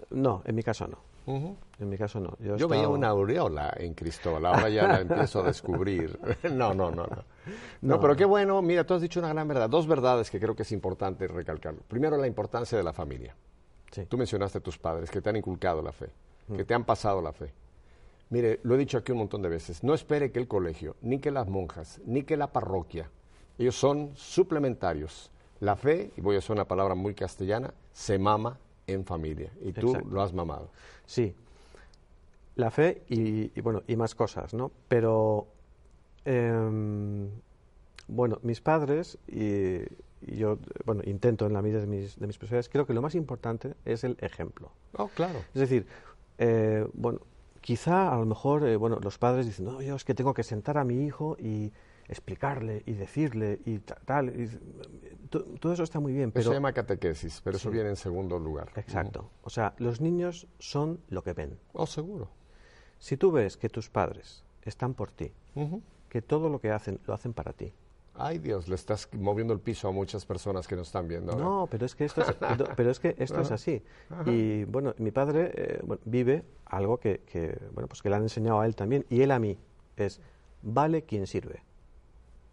No, 0.09 0.40
en 0.46 0.55
mi 0.55 0.62
caso 0.62 0.88
no. 0.88 1.10
En 1.26 1.88
mi 1.88 1.96
caso 1.96 2.18
no. 2.18 2.37
Yo, 2.56 2.66
veía 2.66 2.88
una 2.88 3.09
aureola 3.09 3.74
en 3.76 3.94
Cristóbal, 3.94 4.44
ahora 4.46 4.68
ya 4.68 4.87
la 4.88 5.00
empiezo 5.00 5.40
a 5.42 5.46
descubrir. 5.46 6.18
no, 6.52 6.74
no, 6.74 6.90
no, 6.90 7.06
no, 7.83 8.00
pero 8.00 8.16
qué 8.16 8.24
bueno. 8.24 8.61
Mira, 8.62 8.85
tú 8.85 8.94
has 8.94 9.02
dicho 9.02 9.20
una 9.20 9.28
gran 9.28 9.46
verdad. 9.46 9.68
Dos 9.68 9.87
verdades 9.87 10.30
que 10.30 10.40
creo 10.40 10.54
que 10.56 10.62
es 10.62 10.72
importante 10.72 11.26
recalcarlo. 11.28 11.83
Primero, 11.87 12.16
la 12.16 12.26
importancia 12.26 12.76
de 12.78 12.85
la 12.85 12.92
familia. 12.92 13.35
Tú 14.09 14.16
mencionaste 14.16 14.59
a 14.59 14.61
tus 14.61 14.78
padres 14.78 15.11
que 15.11 15.20
te 15.20 15.30
han 15.30 15.37
inculcado 15.37 15.83
la 15.83 15.92
fe, 15.92 16.06
mm. 16.48 16.54
que 16.56 16.64
te 16.64 16.74
han 16.74 16.85
pasado 16.85 17.20
la 17.20 17.33
fe. 17.33 17.52
Mire, 18.30 18.61
lo 18.62 18.76
he 18.76 18.78
dicho 18.78 18.96
aquí 18.98 19.11
un 19.12 19.18
montón 19.18 19.42
de 19.42 19.48
veces. 19.48 19.83
No 19.83 19.94
espere 19.94 20.30
que 20.30 20.38
el 20.38 20.46
colegio, 20.46 20.96
ni 21.02 21.18
que 21.18 21.33
las 21.33 21.48
monjas, 21.48 22.00
ni 22.06 22.22
que 22.22 22.37
la 22.37 22.46
parroquia, 22.52 23.11
ellos 23.59 23.74
son 23.74 24.12
suplementarios. 24.14 25.30
La 25.59 25.74
fe, 25.76 26.11
y 26.16 26.20
voy 26.20 26.37
a 26.37 26.38
usar 26.38 26.54
una 26.54 26.66
palabra 26.66 26.94
muy 26.94 27.14
castellana, 27.14 27.74
se 27.92 28.18
mama 28.18 28.59
en 28.87 29.04
familia. 29.04 29.50
Y 29.61 29.72
tú 29.72 29.92
lo 30.09 30.22
has 30.22 30.33
mamado. 30.33 30.70
Sí, 31.11 31.35
la 32.55 32.70
fe 32.70 33.03
y, 33.09 33.51
y 33.59 33.61
bueno, 33.62 33.83
y 33.88 33.96
más 33.96 34.14
cosas, 34.14 34.55
¿no? 34.55 34.70
Pero, 34.87 35.49
em, 36.25 37.29
bueno, 38.07 38.38
mis 38.42 38.61
padres 38.61 39.18
y, 39.27 39.79
yo, 40.20 40.57
bueno, 40.87 41.03
intento 41.05 41.46
en 41.46 41.53
la 41.53 41.62
vida 41.62 41.81
de 41.81 41.88
mis, 41.88 42.16
de 42.16 42.29
mis 42.29 42.38
posibilidades, 42.38 42.68
creo 42.68 42.87
que 42.87 42.94
lo 42.94 43.03
más 43.03 43.16
importante 43.16 43.75
es 43.85 44.05
el 44.05 44.18
ejemplo. 44.20 44.70
Oh, 44.99 45.09
claro. 45.09 45.40
Es 45.53 45.62
decir, 45.62 45.85
eh, 46.38 46.87
bueno, 46.94 47.18
quizá 47.61 48.14
a 48.14 48.16
lo 48.16 48.27
mejor, 48.27 48.64
eh, 48.64 48.77
bueno, 48.77 49.01
los 49.03 49.18
padres 49.18 49.46
dicen, 49.46 49.64
no, 49.64 49.83
yo 49.83 49.96
es 49.96 50.05
que 50.05 50.14
tengo 50.14 50.33
que 50.33 50.44
sentar 50.44 50.79
a 50.79 50.85
mi 50.85 51.05
hijo 51.05 51.37
y 51.40 51.73
explicarle 52.11 52.83
y 52.87 52.92
decirle 52.94 53.61
y 53.64 53.79
tal. 53.79 54.33
todo 55.31 55.73
eso 55.73 55.85
está 55.85 56.01
muy 56.01 56.12
bien. 56.12 56.33
Pero... 56.33 56.40
Eso 56.40 56.51
se 56.51 56.57
llama 56.57 56.73
catequesis, 56.73 57.40
pero 57.42 57.57
eso 57.57 57.70
viene 57.70 57.88
en 57.90 57.96
segundo 57.96 58.38
lugar. 58.38 58.70
Exacto. 58.77 59.31
O 59.42 59.51
sea, 59.51 59.75
los 59.79 60.01
niños 60.01 60.49
son 60.59 61.01
lo 61.09 61.23
que 61.23 61.33
ven. 61.35 61.59
Oh, 61.73 61.87
seguro. 61.87 62.29
Si 62.99 63.16
tú 63.16 63.31
ves 63.31 63.57
que 63.57 63.68
tus 63.68 63.88
padres 63.88 64.44
están 64.62 64.94
por 64.94 65.12
ti, 65.12 65.33
que 66.09 66.20
todo 66.23 66.49
lo 66.51 66.61
que 66.61 66.70
hacen 66.73 66.99
lo 67.07 67.14
hacen 67.14 67.33
para 67.33 67.53
ti. 67.53 67.73
Ay 68.14 68.38
Dios, 68.38 68.66
le 68.68 68.75
estás 68.75 69.09
moviendo 69.16 69.55
el 69.55 69.61
piso 69.61 69.87
a 69.88 69.92
muchas 69.92 70.27
personas 70.27 70.66
que 70.66 70.75
nos 70.77 70.88
están 70.88 71.07
viendo. 71.09 71.37
No, 71.37 71.68
pero 71.70 71.87
es 71.87 71.94
que 71.94 72.05
esto 72.05 72.23
es, 72.23 72.35
pero 72.77 72.90
es, 72.90 72.99
que 73.01 73.14
esto 73.20 73.40
es 73.40 73.53
así. 73.53 73.83
Y 74.27 74.64
bueno, 74.64 74.94
mi 74.99 75.12
padre 75.12 75.53
eh, 75.55 75.81
vive 76.07 76.42
algo 76.66 76.99
que, 76.99 77.20
bueno, 77.73 77.87
pues 77.87 78.03
que 78.03 78.11
le 78.11 78.16
han 78.16 78.23
enseñado 78.23 78.59
a 78.61 78.66
él 78.66 78.75
también 78.75 79.07
y 79.09 79.23
él 79.23 79.31
a 79.31 79.38
mí. 79.38 79.57
Es, 79.96 80.20
vale 80.62 81.05
quien 81.05 81.27
sirve. 81.27 81.62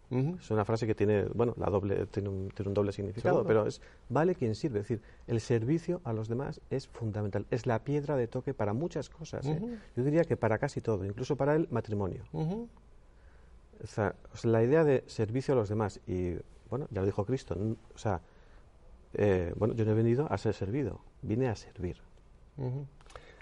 Es 0.10 0.52
una 0.52 0.64
frase 0.64 0.88
que 0.88 0.96
tiene, 0.96 1.26
bueno, 1.34 1.54
la 1.58 1.66
doble, 1.70 2.06
tiene, 2.08 2.30
un, 2.30 2.50
doble 2.68 2.94
significado, 2.94 3.44
pero 3.44 3.68
es 3.68 3.82
vale 4.08 4.36
quien 4.36 4.56
sirve. 4.56 4.80
Es 4.80 4.86
decir, 4.86 5.02
el 5.28 5.42
servicio 5.42 6.00
a 6.06 6.14
los 6.14 6.30
demás 6.30 6.62
es 6.70 6.88
fundamental, 6.88 7.46
es 7.52 7.66
la 7.66 7.80
piedra 7.84 8.16
de 8.16 8.28
toque 8.28 8.54
para 8.54 8.72
muchas 8.72 9.10
cosas. 9.10 9.46
¿eh? 9.46 9.60
Yo 9.98 10.04
diría 10.06 10.24
que 10.24 10.38
para 10.38 10.60
casi 10.60 10.80
todo, 10.80 11.06
incluso 11.06 11.36
para 11.36 11.56
el 11.56 11.68
matrimonio. 11.72 12.24
la 14.44 14.64
idea 14.64 14.86
de 14.86 15.04
servicio 15.08 15.54
a 15.54 15.58
los 15.58 15.68
demás, 15.68 16.00
y 16.08 16.36
bueno, 16.70 16.88
ya 16.90 17.02
lo 17.02 17.06
dijo 17.06 17.26
Cristo, 17.26 17.58
sea, 17.96 18.22
eh, 19.14 19.54
bueno, 19.58 19.74
yo 19.74 19.84
no 19.84 19.92
he 19.92 19.96
venido 19.96 20.32
a 20.32 20.38
ser 20.38 20.54
servido, 20.54 21.02
vine 21.22 21.50
a 21.50 21.56
servir. 21.56 21.98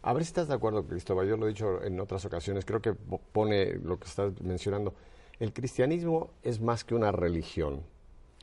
A 0.01 0.13
ver 0.13 0.23
si 0.23 0.30
estás 0.30 0.47
de 0.47 0.56
acuerdo, 0.56 0.84
Cristóbal, 0.84 1.28
yo 1.28 1.38
lo 1.38 1.45
he 1.45 1.49
dicho 1.49 1.84
en 1.84 1.99
otras 1.99 2.25
ocasiones, 2.25 2.65
creo 2.65 2.82
que 2.82 2.93
pone 2.95 3.73
lo 3.75 3.99
que 3.99 4.08
estás 4.08 4.39
mencionando 4.41 4.95
el 5.39 5.54
cristianismo 5.54 6.32
es 6.43 6.62
más 6.62 6.84
que 6.84 6.95
una 6.95 7.12
religión, 7.12 7.84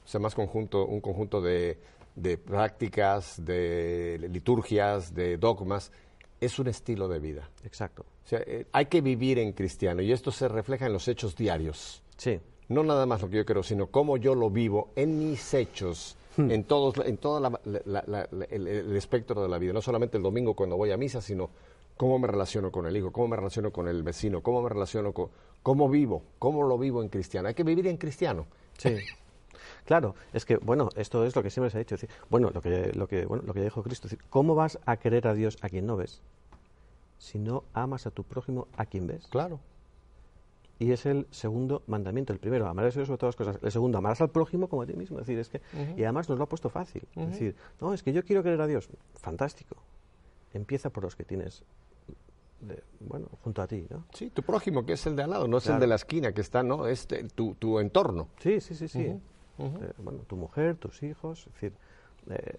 o 0.04 0.08
sea, 0.08 0.20
más 0.20 0.34
conjunto, 0.34 0.84
un 0.86 1.00
conjunto 1.00 1.40
de, 1.40 1.78
prácticas, 2.44 3.42
de 3.44 4.18
liturgias, 4.30 5.14
de 5.14 5.38
dogmas, 5.38 5.92
es 6.40 6.58
un 6.58 6.66
estilo 6.68 7.08
de 7.08 7.20
vida. 7.20 7.48
Exacto. 7.64 8.02
O 8.24 8.28
sea, 8.28 8.40
eh, 8.46 8.66
hay 8.72 8.86
que 8.86 9.00
vivir 9.00 9.38
en 9.38 9.52
cristiano 9.52 10.02
y 10.02 10.12
esto 10.12 10.30
se 10.30 10.48
refleja 10.48 10.86
en 10.86 10.92
los 10.92 11.08
hechos 11.08 11.36
diarios. 11.36 12.02
Sí. 12.16 12.40
No 12.68 12.82
nada 12.82 13.06
más 13.06 13.22
lo 13.22 13.28
que 13.30 13.36
yo 13.38 13.44
creo, 13.44 13.62
sino 13.62 13.86
cómo 13.88 14.16
yo 14.16 14.34
lo 14.34 14.50
vivo 14.50 14.90
en 14.96 15.18
mis 15.30 15.54
hechos, 15.54 16.16
hmm. 16.36 16.50
en, 16.50 16.64
todos, 16.64 16.94
en 17.06 17.16
todo 17.18 17.58
el, 17.66 18.96
espectro 18.96 19.40
de 19.42 19.48
la 19.48 19.58
vida. 19.58 19.72
No 19.72 19.82
solamente 19.82 20.16
el 20.16 20.22
domingo 20.22 20.54
cuando 20.54 20.76
voy 20.76 20.90
a 20.90 20.96
misa, 20.96 21.20
sino 21.20 21.50
cómo 21.96 22.18
me 22.18 22.26
relaciono 22.26 22.70
con 22.72 22.86
el 22.86 22.96
hijo, 22.96 23.12
cómo 23.12 23.28
me 23.28 23.36
relaciono 23.36 23.70
con 23.72 23.86
el 23.88 24.02
vecino, 24.02 24.42
cómo 24.42 24.62
me 24.62 24.68
relaciono 24.68 25.12
con, 25.12 25.28
¿Cómo 25.62 25.88
vivo? 25.88 26.22
¿Cómo 26.38 26.64
lo 26.64 26.76
vivo 26.78 27.02
en 27.02 27.08
cristiano? 27.08 27.48
Hay 27.48 27.54
que 27.54 27.62
vivir 27.62 27.86
en 27.86 27.96
cristiano. 27.96 28.46
Sí. 28.78 28.96
Claro, 29.84 30.14
es 30.32 30.44
que, 30.44 30.56
bueno, 30.56 30.88
esto 30.96 31.24
es 31.24 31.36
lo 31.36 31.42
que 31.42 31.50
siempre 31.50 31.70
se 31.70 31.78
ha 31.78 31.80
dicho. 31.80 31.96
bueno, 32.30 32.50
lo 32.52 32.60
que, 32.60 32.92
lo 32.92 33.06
dijo 33.52 33.82
Cristo. 33.82 34.08
¿Cómo 34.28 34.54
vas 34.54 34.78
a 34.86 34.96
querer 34.96 35.26
a 35.28 35.34
Dios 35.34 35.56
a 35.60 35.68
quien 35.68 35.86
no 35.86 35.96
ves? 35.96 36.20
Si 37.18 37.38
no 37.38 37.62
amas 37.74 38.06
a 38.06 38.10
tu 38.10 38.24
prójimo 38.24 38.66
a 38.76 38.86
quien 38.86 39.06
ves. 39.06 39.26
Claro. 39.28 39.60
Y 40.80 40.90
es 40.90 41.06
el 41.06 41.28
segundo 41.30 41.82
mandamiento. 41.86 42.32
El 42.32 42.40
primero, 42.40 42.66
amar 42.66 42.84
a 42.84 42.88
Dios 42.90 43.06
sobre 43.06 43.18
todas 43.18 43.38
las 43.38 43.46
cosas. 43.46 43.58
El 43.62 43.70
segundo, 43.70 43.98
amarás 43.98 44.20
al 44.20 44.30
prójimo 44.30 44.68
como 44.68 44.82
a 44.82 44.86
ti 44.86 44.94
mismo. 44.94 45.20
Es 45.20 45.26
decir, 45.26 45.38
es 45.38 45.48
que, 45.48 45.60
Y 45.96 46.02
además 46.02 46.28
nos 46.28 46.38
lo 46.38 46.44
ha 46.44 46.48
puesto 46.48 46.70
fácil. 46.70 47.04
Es 47.14 47.30
decir, 47.30 47.54
no, 47.80 47.94
es 47.94 48.02
que 48.02 48.12
yo 48.12 48.24
quiero 48.24 48.42
querer 48.42 48.60
a 48.62 48.66
Dios. 48.66 48.88
Fantástico. 49.14 49.76
Empieza 50.54 50.90
por 50.90 51.04
los 51.04 51.14
que 51.14 51.22
tienes 51.24 51.62
bueno, 53.00 53.26
junto 53.42 53.62
a 53.62 53.66
ti, 53.66 53.86
¿no? 53.90 54.04
Sí, 54.14 54.30
tu 54.30 54.42
prójimo, 54.42 54.84
que 54.86 54.92
es 54.94 55.06
el 55.06 55.16
de 55.16 55.22
al 55.24 55.30
lado, 55.30 55.48
no 55.48 55.58
es 55.58 55.66
el 55.66 55.80
de 55.80 55.86
la 55.86 55.96
esquina, 55.96 56.32
que 56.32 56.40
está, 56.40 56.62
¿no? 56.62 56.86
Es 56.86 57.00
este, 57.00 57.24
tu, 57.34 57.78
entorno. 57.80 58.28
Sí, 58.38 58.60
sí, 58.60 58.74
sí, 58.74 58.88
sí. 58.88 59.02
Eh, 59.06 59.20
bueno, 59.98 60.20
tu 60.26 60.36
mujer, 60.36 60.76
tus 60.76 61.02
hijos, 61.02 61.40
es 61.46 61.52
decir, 61.52 61.72
eh, 62.30 62.54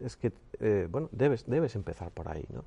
es 0.00 0.16
que, 0.16 0.32
eh, 0.60 0.86
bueno, 0.90 1.08
debes, 1.12 1.44
debes 1.46 1.74
empezar 1.76 2.10
por 2.10 2.28
ahí, 2.30 2.44
¿no? 2.52 2.64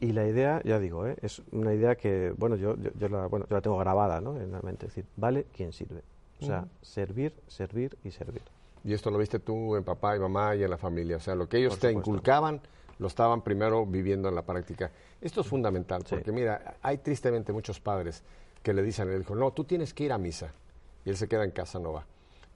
Y 0.00 0.12
la 0.12 0.26
idea, 0.26 0.60
ya 0.64 0.78
digo, 0.78 1.06
es 1.06 1.42
una 1.52 1.72
idea 1.72 1.94
que, 1.96 2.34
bueno, 2.36 2.56
yo, 2.56 2.76
yo, 2.96 3.08
la, 3.08 3.26
bueno, 3.26 3.46
la 3.48 3.60
tengo 3.60 3.78
grabada, 3.78 4.20
¿no? 4.20 4.36
En 4.40 4.54
es 4.66 4.78
decir, 4.78 5.04
vale 5.16 5.46
quien 5.54 5.72
sirve. 5.72 6.02
O 6.40 6.46
sea, 6.46 6.66
servir, 6.82 7.32
servir 7.46 7.96
y 8.04 8.10
servir. 8.10 8.42
Y 8.82 8.92
esto 8.92 9.10
lo 9.10 9.16
viste 9.16 9.38
tú 9.38 9.76
en 9.76 9.84
papá 9.84 10.14
y 10.16 10.18
mamá 10.18 10.54
y 10.56 10.62
en 10.64 10.68
la 10.68 10.76
familia. 10.76 11.16
O 11.16 11.20
sea, 11.20 11.34
lo 11.34 11.48
que 11.48 11.56
ellos 11.58 11.78
te 11.78 11.90
inculcaban, 11.92 12.60
lo 12.98 13.06
estaban 13.08 13.42
primero 13.42 13.86
viviendo 13.86 14.28
en 14.28 14.34
la 14.34 14.42
práctica. 14.42 14.90
Esto 15.20 15.40
es 15.40 15.46
fundamental, 15.46 16.02
porque 16.08 16.32
mira, 16.32 16.76
hay 16.82 16.98
tristemente 16.98 17.52
muchos 17.52 17.80
padres 17.80 18.22
que 18.62 18.72
le 18.72 18.82
dicen 18.82 19.08
al 19.10 19.20
hijo, 19.20 19.34
no, 19.34 19.52
tú 19.52 19.64
tienes 19.64 19.92
que 19.92 20.04
ir 20.04 20.12
a 20.12 20.18
misa, 20.18 20.52
y 21.04 21.10
él 21.10 21.16
se 21.16 21.28
queda 21.28 21.44
en 21.44 21.50
casa, 21.50 21.78
no 21.78 21.92
va. 21.92 22.06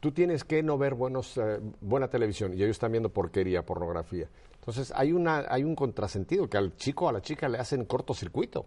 Tú 0.01 0.12
tienes 0.12 0.44
que 0.44 0.62
no 0.62 0.79
ver 0.79 0.94
buenos, 0.94 1.37
eh, 1.37 1.61
buena 1.81 2.09
televisión, 2.09 2.53
y 2.53 2.57
ellos 2.57 2.70
están 2.70 2.92
viendo 2.92 3.09
porquería, 3.11 3.64
pornografía. 3.64 4.29
Entonces 4.55 4.92
hay, 4.94 5.12
una, 5.12 5.46
hay 5.48 5.64
un 5.64 5.74
contrasentido 5.74 6.48
que 6.48 6.57
al 6.57 6.77
chico 6.77 7.07
o 7.07 7.09
a 7.09 7.12
la 7.12 7.20
chica 7.22 7.48
le 7.48 7.59
hacen 7.59 7.85
cortocircuito, 7.85 8.66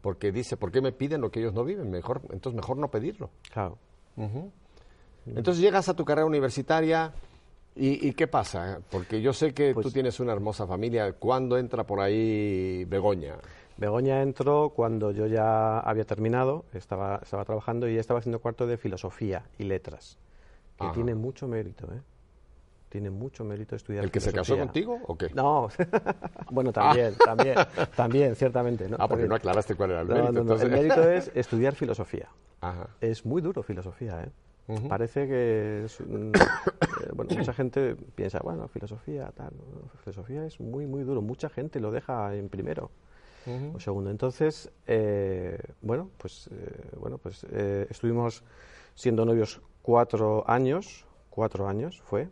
porque 0.00 0.30
dice, 0.32 0.56
¿por 0.56 0.70
qué 0.70 0.80
me 0.80 0.92
piden 0.92 1.20
lo 1.20 1.30
que 1.30 1.40
ellos 1.40 1.54
no 1.54 1.64
viven? 1.64 1.90
Mejor, 1.90 2.20
entonces 2.30 2.54
mejor 2.56 2.76
no 2.76 2.90
pedirlo. 2.90 3.30
Entonces 5.26 5.58
llegas 5.62 5.88
a 5.88 5.94
tu 5.94 6.04
carrera 6.04 6.26
universitaria, 6.26 7.12
¿Y, 7.76 8.12
qué 8.14 8.26
pasa? 8.26 8.80
Porque 8.90 9.22
yo 9.22 9.32
sé 9.32 9.54
que 9.54 9.74
tú 9.74 9.82
pues 9.82 9.92
tienes 9.94 10.18
una 10.20 10.32
hermosa 10.32 10.66
familia. 10.66 11.12
¿Cuándo 11.12 11.56
entra 11.56 11.84
por 11.84 12.00
ahí 12.00 12.84
Begoña? 12.86 13.36
Begoña 13.76 14.22
entró 14.22 14.70
cuando 14.70 15.12
yo 15.12 15.26
ya 15.26 15.78
había 15.78 16.04
terminado, 16.04 16.64
estaba, 16.74 17.20
estaba 17.22 17.44
trabajando 17.44 17.88
y 17.88 17.94
ya 17.94 18.00
estaba 18.00 18.18
haciendo 18.18 18.40
cuarto 18.40 18.66
de 18.66 18.76
filosofía 18.76 19.44
y 19.58 19.64
letras, 19.64 20.18
que 20.78 20.88
tiene 20.94 21.14
mucho 21.14 21.46
mérito, 21.48 21.86
¿eh? 21.94 22.02
Tiene 22.90 23.08
mucho 23.10 23.44
mérito 23.44 23.76
estudiar. 23.76 24.02
¿El 24.02 24.10
que 24.10 24.18
se 24.18 24.32
casó 24.32 24.58
contigo 24.58 24.98
o 25.06 25.16
qué? 25.16 25.28
No, 25.32 25.68
bueno, 26.50 26.72
también, 26.72 27.14
ah. 27.20 27.24
también, 27.24 27.54
también, 27.94 28.34
ciertamente. 28.34 28.88
Ah, 28.98 29.06
porque 29.06 29.28
no 29.28 29.36
aclaraste 29.36 29.76
cuál 29.76 29.92
era 29.92 30.00
el 30.00 30.08
mérito. 30.08 30.54
El 30.56 30.70
mérito 30.72 31.08
es 31.08 31.30
estudiar 31.36 31.76
filosofía. 31.76 32.28
Ajá. 32.60 32.88
Es 33.00 33.24
muy 33.24 33.40
duro 33.40 33.62
filosofía, 33.62 34.24
¿eh? 34.24 34.30
Parece 34.88 35.26
que 35.26 35.86
eh, 36.00 36.32
bueno, 37.14 37.34
mucha 37.36 37.52
gente 37.52 37.96
piensa, 38.14 38.40
bueno, 38.42 38.68
filosofía, 38.68 39.32
tal. 39.34 39.52
Filosofía 40.04 40.46
es 40.46 40.60
muy, 40.60 40.86
muy 40.86 41.02
duro. 41.02 41.22
Mucha 41.22 41.48
gente 41.48 41.80
lo 41.80 41.90
deja 41.90 42.34
en 42.34 42.48
primero 42.48 42.90
o 43.74 43.80
segundo. 43.80 44.10
Entonces, 44.10 44.70
eh, 44.86 45.58
bueno, 45.80 46.10
pues, 46.18 46.48
eh, 46.52 46.84
bueno, 46.98 47.16
pues 47.18 47.42
estuvimos 47.90 48.44
siendo 48.94 49.24
novios 49.24 49.60
cuatro 49.82 50.44
años, 50.48 51.04
cuatro 51.30 51.66
años 51.68 52.00
fue. 52.04 52.28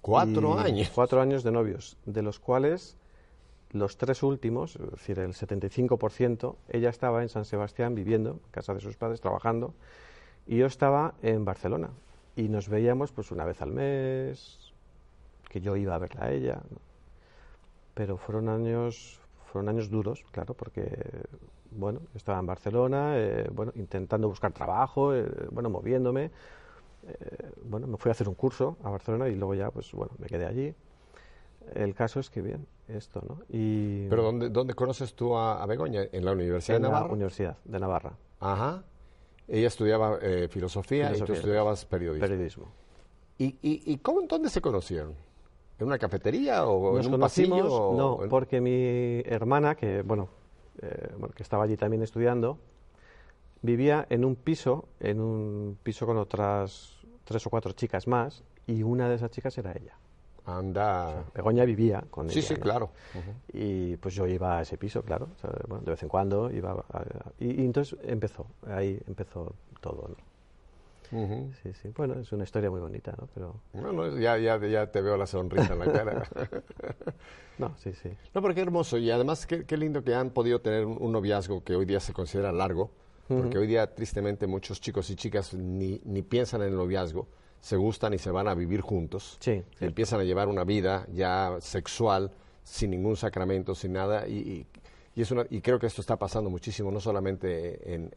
¿Cuatro 0.00 0.58
años? 0.58 0.90
Cuatro 0.94 1.20
años 1.20 1.42
de 1.44 1.52
novios, 1.52 1.98
de 2.06 2.22
los 2.22 2.38
cuales 2.40 2.96
los 3.70 3.96
tres 3.98 4.22
últimos, 4.22 4.76
es 4.76 4.90
decir, 4.92 5.18
el 5.18 5.34
75%, 5.34 6.56
ella 6.68 6.88
estaba 6.88 7.22
en 7.22 7.28
San 7.28 7.44
Sebastián 7.44 7.94
viviendo, 7.94 8.32
en 8.42 8.50
casa 8.50 8.72
de 8.74 8.80
sus 8.80 8.96
padres, 8.96 9.20
trabajando 9.20 9.74
y 10.46 10.56
yo 10.58 10.66
estaba 10.66 11.14
en 11.22 11.44
Barcelona 11.44 11.90
y 12.36 12.48
nos 12.48 12.68
veíamos 12.68 13.10
pues 13.12 13.32
una 13.32 13.44
vez 13.44 13.60
al 13.62 13.72
mes, 13.72 14.72
que 15.50 15.60
yo 15.60 15.74
iba 15.76 15.94
a 15.96 15.98
verla 15.98 16.22
a 16.26 16.30
ella. 16.32 16.60
Pero 17.94 18.16
fueron 18.16 18.48
años, 18.48 19.18
fueron 19.46 19.68
años 19.68 19.90
duros, 19.90 20.24
claro, 20.30 20.54
porque 20.54 20.88
bueno, 21.72 22.00
estaba 22.14 22.38
en 22.38 22.46
Barcelona, 22.46 23.14
eh, 23.16 23.48
bueno, 23.52 23.72
intentando 23.74 24.28
buscar 24.28 24.52
trabajo, 24.52 25.14
eh, 25.14 25.26
bueno, 25.50 25.68
moviéndome. 25.68 26.30
Eh, 27.08 27.50
bueno, 27.64 27.86
me 27.88 27.96
fui 27.96 28.10
a 28.10 28.12
hacer 28.12 28.28
un 28.28 28.34
curso 28.34 28.76
a 28.84 28.90
Barcelona 28.90 29.28
y 29.28 29.34
luego 29.34 29.54
ya, 29.54 29.70
pues 29.72 29.90
bueno, 29.92 30.12
me 30.18 30.28
quedé 30.28 30.46
allí. 30.46 30.72
El 31.74 31.92
caso 31.94 32.20
es 32.20 32.30
que 32.30 32.42
bien, 32.42 32.66
esto, 32.86 33.20
¿no? 33.28 33.38
Y 33.48 34.08
¿Pero 34.08 34.22
dónde, 34.22 34.48
dónde 34.50 34.74
conoces 34.74 35.14
tú 35.14 35.36
a, 35.36 35.64
Begoña? 35.66 36.02
¿En 36.12 36.24
la 36.24 36.32
Universidad 36.32 36.76
de 36.76 36.82
Navarra? 36.82 37.06
la 37.08 37.12
Universidad 37.12 37.56
de 37.64 37.80
Navarra. 37.80 38.12
Ajá. 38.38 38.84
Ella 39.48 39.68
estudiaba 39.68 40.18
eh, 40.20 40.48
filosofía, 40.50 41.14
y 41.16 41.20
tú 41.20 41.32
estudiabas 41.32 41.84
periodismo. 41.84 42.26
Periodismo. 42.28 42.64
¿Y, 43.38 43.44
y, 43.62 43.82
y 43.92 43.98
cómo, 43.98 44.22
dónde 44.22 44.48
se 44.48 44.60
conocieron? 44.60 45.14
¿En 45.78 45.86
una 45.86 45.98
cafetería 45.98 46.64
o 46.66 46.98
en 46.98 47.14
un 47.14 47.20
pasillo? 47.20 47.92
no, 47.96 48.18
porque 48.28 48.60
mi 48.60 49.20
hermana, 49.24 49.76
que, 49.76 50.02
bueno, 50.02 50.28
eh, 50.80 51.12
bueno, 51.18 51.34
que 51.34 51.42
estaba 51.42 51.64
allí 51.64 51.76
también 51.76 52.02
estudiando, 52.02 52.58
vivía 53.62 54.06
en 54.10 54.24
un 54.24 54.34
piso, 54.36 54.88
en 55.00 55.20
un 55.20 55.78
piso 55.82 56.06
con 56.06 56.16
otras 56.16 56.94
tres 57.24 57.46
o 57.46 57.50
cuatro 57.50 57.72
chicas 57.72 58.06
más, 58.08 58.42
y 58.66 58.82
una 58.82 59.08
de 59.08 59.14
esas 59.16 59.30
chicas 59.30 59.56
era 59.58 59.72
ella. 59.72 59.96
Anda. 60.46 61.24
vivía 61.66 62.04
con 62.10 62.30
sí, 62.30 62.40
Sí, 62.40 62.54
claro. 62.56 62.90
Y 63.52 63.96
pues 63.96 64.14
yo 64.14 64.26
iba 64.26 64.58
a 64.58 64.62
ese 64.62 64.78
piso, 64.78 65.02
claro. 65.02 65.28
de 65.80 65.90
vez 65.90 66.02
en 66.02 66.08
cuando 66.08 66.50
iba. 66.50 66.84
y, 67.38 67.64
entonces 67.64 67.98
empezó, 68.04 68.46
ahí 68.66 69.00
empezó 69.06 69.52
todo, 69.80 70.08
Bueno, 71.96 72.14
es 72.20 72.32
una 72.32 72.44
historia 72.44 72.70
muy 72.70 72.80
bonita, 72.80 73.12
¿no? 73.18 73.28
Pero... 73.34 73.54
Bueno, 73.72 74.16
ya, 74.18 74.38
ya, 74.38 74.86
te 74.90 75.02
veo 75.02 75.16
la 75.16 75.26
sonrisa 75.26 75.72
en 75.72 75.78
la 75.80 75.92
cara. 75.92 76.22
no, 77.58 77.76
sí, 77.76 77.92
sí. 77.92 78.10
No, 78.34 78.40
porque 78.40 78.56
qué 78.56 78.60
hermoso. 78.62 78.98
Y 78.98 79.10
además, 79.10 79.46
qué, 79.46 79.76
lindo 79.76 80.04
que 80.04 80.14
han 80.14 80.30
podido 80.30 80.60
tener 80.60 80.86
un, 80.86 81.10
noviazgo 81.12 81.64
que 81.64 81.74
hoy 81.74 81.84
día 81.86 82.00
se 82.00 82.12
considera 82.12 82.52
largo. 82.52 82.90
Porque 83.28 83.58
hoy 83.58 83.66
día, 83.66 83.92
tristemente, 83.92 84.46
muchos 84.46 84.80
chicos 84.80 85.10
y 85.10 85.16
chicas 85.16 85.52
ni, 85.52 86.00
ni 86.04 86.22
piensan 86.22 86.62
en 86.62 86.68
el 86.68 86.76
noviazgo 86.76 87.26
se 87.60 87.76
gustan 87.76 88.14
y 88.14 88.18
se 88.18 88.30
van 88.30 88.48
a 88.48 88.54
vivir 88.54 88.80
juntos, 88.80 89.36
sí, 89.40 89.62
empiezan 89.80 90.20
a 90.20 90.24
llevar 90.24 90.48
una 90.48 90.64
vida 90.64 91.06
ya 91.12 91.56
sexual, 91.60 92.30
sin 92.62 92.90
ningún 92.90 93.16
sacramento, 93.16 93.74
sin 93.74 93.92
nada, 93.92 94.26
y, 94.28 94.66
y, 95.16 95.20
es 95.20 95.30
una, 95.30 95.46
y 95.50 95.60
creo 95.60 95.78
que 95.78 95.86
esto 95.86 96.00
está 96.00 96.16
pasando 96.16 96.50
muchísimo, 96.50 96.90
no 96.90 97.00
solamente 97.00 97.94
en, 97.94 98.10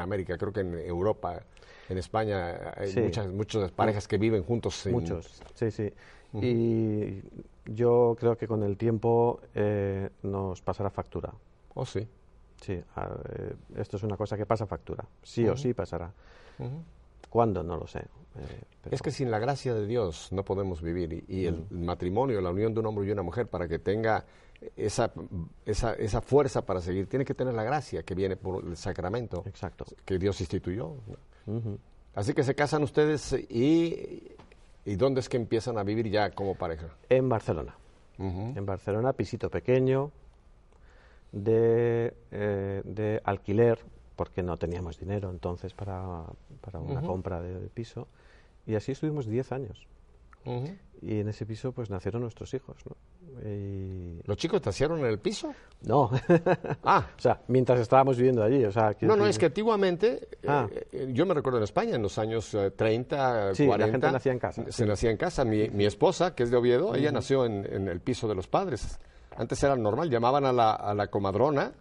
América, 0.00 0.36
creo 0.38 0.52
que 0.52 0.60
en 0.60 0.74
Europa, 0.78 1.40
en 1.88 1.98
España, 1.98 2.72
hay 2.76 2.94
muchas, 2.96 3.32
muchas 3.32 3.70
parejas 3.72 4.06
que 4.06 4.18
viven 4.18 4.42
juntos. 4.44 4.86
Muchos, 4.90 5.40
sí, 5.54 5.70
sí. 5.70 5.92
Y 6.34 7.22
yo 7.64 8.16
creo 8.18 8.36
que 8.36 8.46
con 8.46 8.62
el 8.62 8.76
tiempo 8.76 9.40
eh, 9.54 10.10
nos 10.22 10.60
pasará 10.60 10.90
factura. 10.90 11.32
¿Oh, 11.74 11.86
sí? 11.86 12.06
Sí, 12.60 12.72
eh, 12.72 13.54
esto 13.76 13.96
es 13.96 14.02
una 14.02 14.16
cosa 14.16 14.36
que 14.36 14.46
pasa 14.46 14.66
factura, 14.66 15.04
sí 15.22 15.46
o 15.48 15.56
sí 15.56 15.74
pasará. 15.74 16.12
¿Cuándo? 17.36 17.62
No 17.62 17.76
lo 17.76 17.86
sé. 17.86 17.98
Eh, 17.98 18.62
es 18.92 19.02
que 19.02 19.10
sin 19.10 19.30
la 19.30 19.38
gracia 19.38 19.74
de 19.74 19.86
Dios 19.86 20.32
no 20.32 20.42
podemos 20.42 20.80
vivir 20.80 21.22
y, 21.28 21.44
el 21.44 21.66
matrimonio, 21.68 22.40
la 22.40 22.48
unión 22.48 22.72
de 22.72 22.80
un 22.80 22.86
hombre 22.86 23.04
y 23.06 23.10
una 23.10 23.20
mujer 23.20 23.46
para 23.46 23.68
que 23.68 23.78
tenga 23.78 24.24
esa, 24.74 25.12
esa, 25.66 26.20
fuerza 26.22 26.64
para 26.64 26.80
seguir, 26.80 27.08
tiene 27.08 27.26
que 27.26 27.34
tener 27.34 27.52
la 27.52 27.62
gracia 27.62 28.04
que 28.04 28.14
viene 28.14 28.36
por 28.36 28.64
el 28.64 28.74
sacramento 28.78 29.42
Exacto. 29.44 29.84
que 30.06 30.16
Dios 30.18 30.40
instituyó. 30.40 30.94
Así 32.14 32.32
que 32.32 32.42
se 32.42 32.54
casan 32.54 32.82
ustedes 32.82 33.30
y, 33.50 34.32
y, 34.86 34.96
¿dónde 34.96 35.20
es 35.20 35.28
que 35.28 35.36
empiezan 35.36 35.76
a 35.76 35.82
vivir 35.82 36.08
ya 36.08 36.30
como 36.30 36.54
pareja? 36.54 36.88
En 37.10 37.28
Barcelona. 37.28 37.74
En 38.18 38.64
Barcelona, 38.64 39.12
pisito 39.12 39.50
pequeño, 39.50 40.10
de, 41.32 42.14
eh, 42.30 42.80
de 42.82 43.20
alquiler, 43.24 43.78
porque 44.16 44.42
no 44.42 44.56
teníamos 44.56 44.98
dinero 44.98 45.30
entonces 45.30 45.74
para, 45.74 46.24
para 46.62 46.80
una 46.80 47.02
compra 47.02 47.40
de, 47.40 47.68
piso. 47.68 48.08
Y 48.66 48.74
así 48.74 48.92
estuvimos 48.92 49.26
10 49.26 49.52
años. 49.52 49.86
Y 51.02 51.18
en 51.20 51.28
ese 51.28 51.44
piso 51.44 51.72
pues 51.72 51.90
nacieron 51.90 52.22
nuestros 52.22 52.54
hijos. 52.54 52.76
¿Los 54.24 54.36
chicos 54.36 54.64
nacieron 54.64 55.00
en 55.00 55.06
el 55.06 55.18
piso? 55.18 55.52
No. 55.82 56.08
ah. 56.84 57.04
O 57.16 57.20
sea, 57.20 57.42
mientras 57.48 57.80
estábamos 57.80 58.16
viviendo 58.16 58.44
allí. 58.44 58.64
O 58.64 58.70
sea, 58.70 58.94
no, 59.00 59.16
no, 59.16 59.26
es 59.26 59.38
que 59.40 59.46
antiguamente, 59.46 60.22
eh, 60.32 60.46
ah. 60.46 60.68
eh, 60.92 61.08
yo 61.12 61.26
me 61.26 61.34
recuerdo 61.34 61.58
en 61.58 61.64
España, 61.64 61.96
en 61.96 62.02
los 62.02 62.16
años 62.18 62.56
30, 62.76 63.50
eh, 63.58 63.66
la 63.76 63.88
gente 63.88 64.12
nacía 64.12 64.30
en 64.32 64.38
casa. 64.38 64.64
Se 64.70 64.86
nacía 64.86 65.10
en 65.10 65.16
casa. 65.16 65.44
Mi, 65.44 65.68
mi, 65.70 65.84
esposa, 65.84 66.34
que 66.36 66.44
es 66.44 66.50
de 66.52 66.56
Oviedo, 66.56 66.94
ella 66.94 67.10
nació 67.10 67.44
en, 67.44 67.66
en, 67.72 67.88
el 67.88 68.00
piso 68.00 68.28
de 68.28 68.36
los 68.36 68.46
padres. 68.46 69.00
Antes 69.36 69.60
era 69.64 69.74
normal, 69.74 70.08
llamaban 70.10 70.44
a 70.44 70.52
la, 70.52 70.72
a 70.74 70.94
la 70.94 71.08
comadrona 71.08 71.72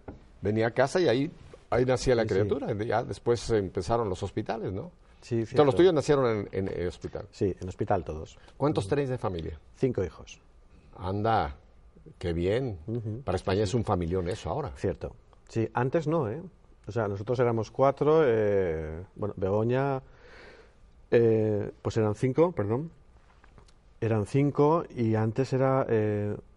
venía 0.41 0.67
a 0.67 0.71
casa 0.71 0.99
y 1.01 1.07
ahí 1.07 1.31
Ahí 1.69 1.85
nacía 1.85 2.15
la 2.15 2.25
criatura, 2.25 2.71
ya 2.83 3.03
después 3.03 3.49
empezaron 3.49 4.07
los 4.09 4.21
hospitales, 4.21 4.71
¿no? 4.71 4.91
Sí, 5.21 5.45
sí. 5.45 5.55
los 5.57 5.73
tuyos 5.75 5.91
nacieron 5.93 6.47
en, 6.51 6.67
el 6.67 6.81
eh, 6.81 6.87
hospital. 6.87 7.27
Sí, 7.31 7.55
en 7.59 7.67
hospital 7.67 8.03
todos. 8.03 8.37
¿Cuántos 8.57 8.85
mm. 8.85 8.89
tenéis 8.89 9.09
de 9.09 9.17
familia? 9.17 9.59
Cinco 9.75 10.03
hijos. 10.03 10.39
Anda, 10.97 11.55
qué 12.19 12.31
bien. 12.33 12.77
Para 13.25 13.35
España 13.35 13.63
es 13.63 13.73
un 13.73 13.83
familión 13.83 14.29
eso 14.29 14.49
ahora. 14.51 14.71
Cierto. 14.75 15.15
Sí, 15.49 15.67
antes 15.73 16.05
no, 16.07 16.29
¿eh? 16.29 16.41
O 16.87 16.91
sea, 16.91 17.07
nosotros 17.07 17.39
éramos 17.39 17.71
cuatro, 17.71 18.21
eh, 18.23 19.03
bueno, 19.15 19.33
Begoña, 19.35 20.03
eh, 21.09 21.71
pues 21.81 21.97
eran 21.97 22.13
cinco, 22.13 22.51
perdón. 22.51 22.91
Eran 24.01 24.27
cinco 24.27 24.83
y 24.95 25.15
antes 25.15 25.53
era 25.53 25.87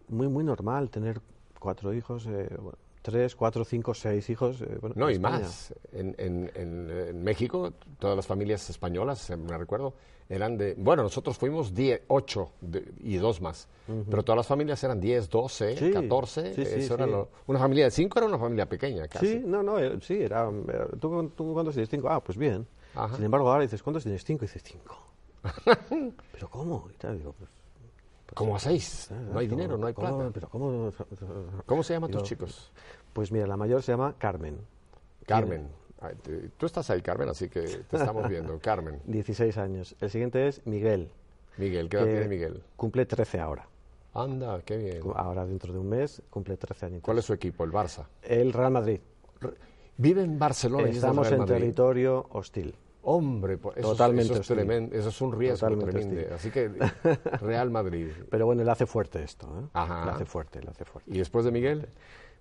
muy, 0.08 0.28
muy 0.28 0.44
normal 0.44 0.90
tener 0.90 1.22
cuatro 1.58 1.94
hijos. 1.94 2.26
Bueno, 2.26 2.72
tres, 3.10 3.34
cuatro, 3.34 3.64
cinco, 3.64 3.94
seis 3.94 4.28
hijos. 4.30 4.60
Eh, 4.62 4.78
no, 4.94 5.10
y 5.10 5.18
más. 5.18 5.74
En, 5.92 6.14
en, 6.18 6.50
en, 6.54 7.22
México, 7.22 7.72
todas 7.98 8.14
las 8.16 8.26
familias 8.26 8.68
españolas, 8.70 9.30
eh, 9.30 9.36
me 9.36 9.56
recuerdo, 9.56 9.94
eran 10.28 10.56
de. 10.58 10.74
Bueno, 10.76 11.02
nosotros 11.04 11.38
fuimos 11.38 11.72
ocho... 12.08 12.52
y 13.00 13.16
dos 13.16 13.40
más. 13.40 13.66
Pero 14.08 14.22
todas 14.22 14.36
las 14.38 14.46
familias 14.46 14.82
eran 14.84 15.00
...diez, 15.00 15.30
doce, 15.30 15.74
catorce... 15.90 16.54
14. 16.54 16.84
era 16.94 17.06
una 17.46 17.58
familia 17.58 17.84
de 17.86 17.90
cinco 17.90 18.18
era 18.18 18.28
una 18.28 18.38
familia 18.38 18.66
pequeña, 18.68 19.08
casi. 19.08 19.26
Sí, 19.26 19.42
no, 19.44 19.62
no, 19.62 19.78
eh, 19.78 19.98
sí, 20.02 20.20
era. 20.20 20.50
¿tú, 21.00 21.32
cuántos 21.54 21.74
tienes? 21.74 21.88
Cinco, 21.88 22.08
Ah, 22.10 22.22
pues 22.22 22.36
bien. 22.36 22.66
Sin 23.16 23.24
embargo, 23.24 23.48
ahora 23.50 23.62
dices, 23.62 23.82
¿cuántos 23.82 24.02
tienes? 24.02 24.22
Cinco... 24.24 24.42
dices, 24.42 24.62
cinco... 24.64 24.96
¿Pero 26.32 26.50
cómo? 26.50 26.88
Y 26.90 27.16
digo, 27.16 27.32
pues. 27.38 27.48
pues 28.26 28.34
Como 28.34 28.50
pues, 28.58 29.10
No 29.32 29.38
hay 29.38 29.46
dinero, 29.46 29.78
no 29.78 29.86
hay 29.86 29.94
plata. 29.94 30.46
cómo? 30.50 30.92
¿Cómo 31.64 31.82
se 31.82 31.94
llaman 31.94 32.10
tus 32.10 32.24
chicos? 32.24 32.70
Pues 33.18 33.32
mira, 33.32 33.48
la 33.48 33.56
mayor 33.56 33.82
se 33.82 33.90
llama 33.90 34.14
Carmen. 34.16 34.58
Carmen. 35.26 35.66
Tú 36.56 36.66
estás 36.66 36.88
ahí, 36.90 37.02
Carmen, 37.02 37.28
así 37.28 37.48
que 37.48 37.62
te 37.62 37.96
estamos 37.96 38.28
viendo. 38.28 38.56
Carmen. 38.62 39.00
16 39.06 39.58
años. 39.58 39.96
El 40.00 40.10
siguiente 40.10 40.46
es 40.46 40.64
Miguel. 40.68 41.10
Miguel, 41.56 41.88
¿qué 41.88 41.96
edad 41.96 42.04
tiene 42.06 42.28
Miguel? 42.28 42.62
Cumple 42.76 43.06
13 43.06 43.40
ahora. 43.40 43.66
Anda, 44.14 44.62
qué 44.64 44.76
bien. 44.76 45.00
Ahora 45.16 45.44
dentro 45.46 45.72
de 45.72 45.80
un 45.80 45.88
mes 45.88 46.22
cumple 46.30 46.56
13 46.56 46.86
años. 46.86 47.00
¿Cuál 47.02 47.18
es 47.18 47.24
su 47.24 47.32
equipo, 47.32 47.64
el 47.64 47.72
Barça? 47.72 48.04
El 48.22 48.52
Real 48.52 48.70
Madrid. 48.70 49.00
Vive 49.96 50.22
en 50.22 50.38
Barcelona. 50.38 50.86
Estamos 50.88 51.28
en 51.32 51.44
territorio 51.44 52.24
hostil. 52.30 52.72
Hombre, 53.02 53.56
pues, 53.58 53.78
eso, 53.78 53.94
es 53.94 54.00
un 54.00 54.12
riesgo 55.36 55.66
tremendo. 55.66 56.34
Así 56.36 56.50
que 56.52 56.68
Real 57.40 57.68
Madrid. 57.72 58.10
Pero 58.30 58.46
bueno, 58.46 58.62
le 58.62 58.70
hace 58.70 58.86
fuerte 58.86 59.24
esto. 59.24 59.48
¿eh? 59.48 59.62
Le 59.74 60.10
hace 60.12 60.24
fuerte, 60.24 60.60
le 60.62 60.70
hace 60.70 60.84
fuerte. 60.84 61.10
¿Y 61.12 61.18
después 61.18 61.44
de 61.44 61.50
Miguel? 61.50 61.88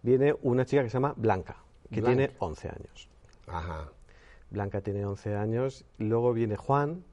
viene 0.01 0.33
una 0.43 0.65
chica 0.65 0.83
que 0.83 0.89
se 0.89 0.95
llama 0.95 1.13
Blanca, 1.15 1.57
que 1.91 2.01
tiene 2.01 2.31
11 2.39 2.69
años. 2.69 3.09
Blanca 4.49 4.81
tiene 4.81 5.05
11 5.05 5.35
años. 5.35 5.85
Luego 5.99 6.33
viene 6.33 6.55
Juan, 6.55 7.03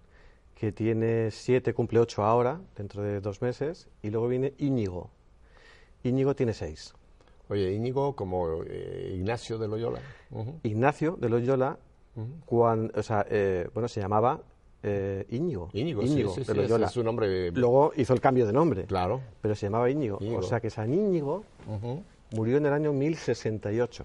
que 0.55 0.73
tiene 0.73 1.31
7, 1.31 1.75
cumple 1.75 2.01
8 2.01 2.23
ahora, 2.25 2.61
dentro 2.77 3.03
de 3.03 3.21
dos 3.21 3.43
meses. 3.43 3.89
Y 4.03 4.11
luego 4.11 4.29
viene 4.29 4.55
Íñigo. 4.59 5.11
Íñigo 6.05 6.35
tiene 6.37 6.53
6. 6.53 6.95
Oye, 7.49 7.73
Íñigo 7.75 8.15
como 8.15 8.63
eh, 8.65 9.15
Ignacio 9.17 9.59
de 9.59 9.69
Loyola. 9.69 10.01
Ignacio 10.63 11.17
de 11.19 11.29
Loyola, 11.29 11.77
o 12.47 13.03
sea, 13.03 13.27
eh, 13.29 13.69
bueno, 13.75 13.89
se 13.89 14.01
llamaba 14.01 14.33
Íñigo. 14.35 14.51
Eh, 14.87 15.27
Íñigo, 15.31 15.71
Íñigo 15.73 16.35
sí, 16.37 17.03
nombre. 17.03 17.51
Luego 17.55 17.93
hizo 17.97 18.13
el 18.13 18.21
cambio 18.21 18.47
de 18.47 18.53
nombre. 18.53 18.85
Claro. 18.85 19.21
Pero 19.41 19.55
se 19.55 19.67
llamaba 19.67 19.91
Íñigo. 19.91 20.19
O 20.37 20.43
sea, 20.43 20.61
que 20.61 20.71
San 20.71 20.93
Íñigo 20.93 21.45
murió 22.33 22.57
en 22.59 22.67
el 22.67 22.73
año 22.73 22.93
1068. 22.93 24.05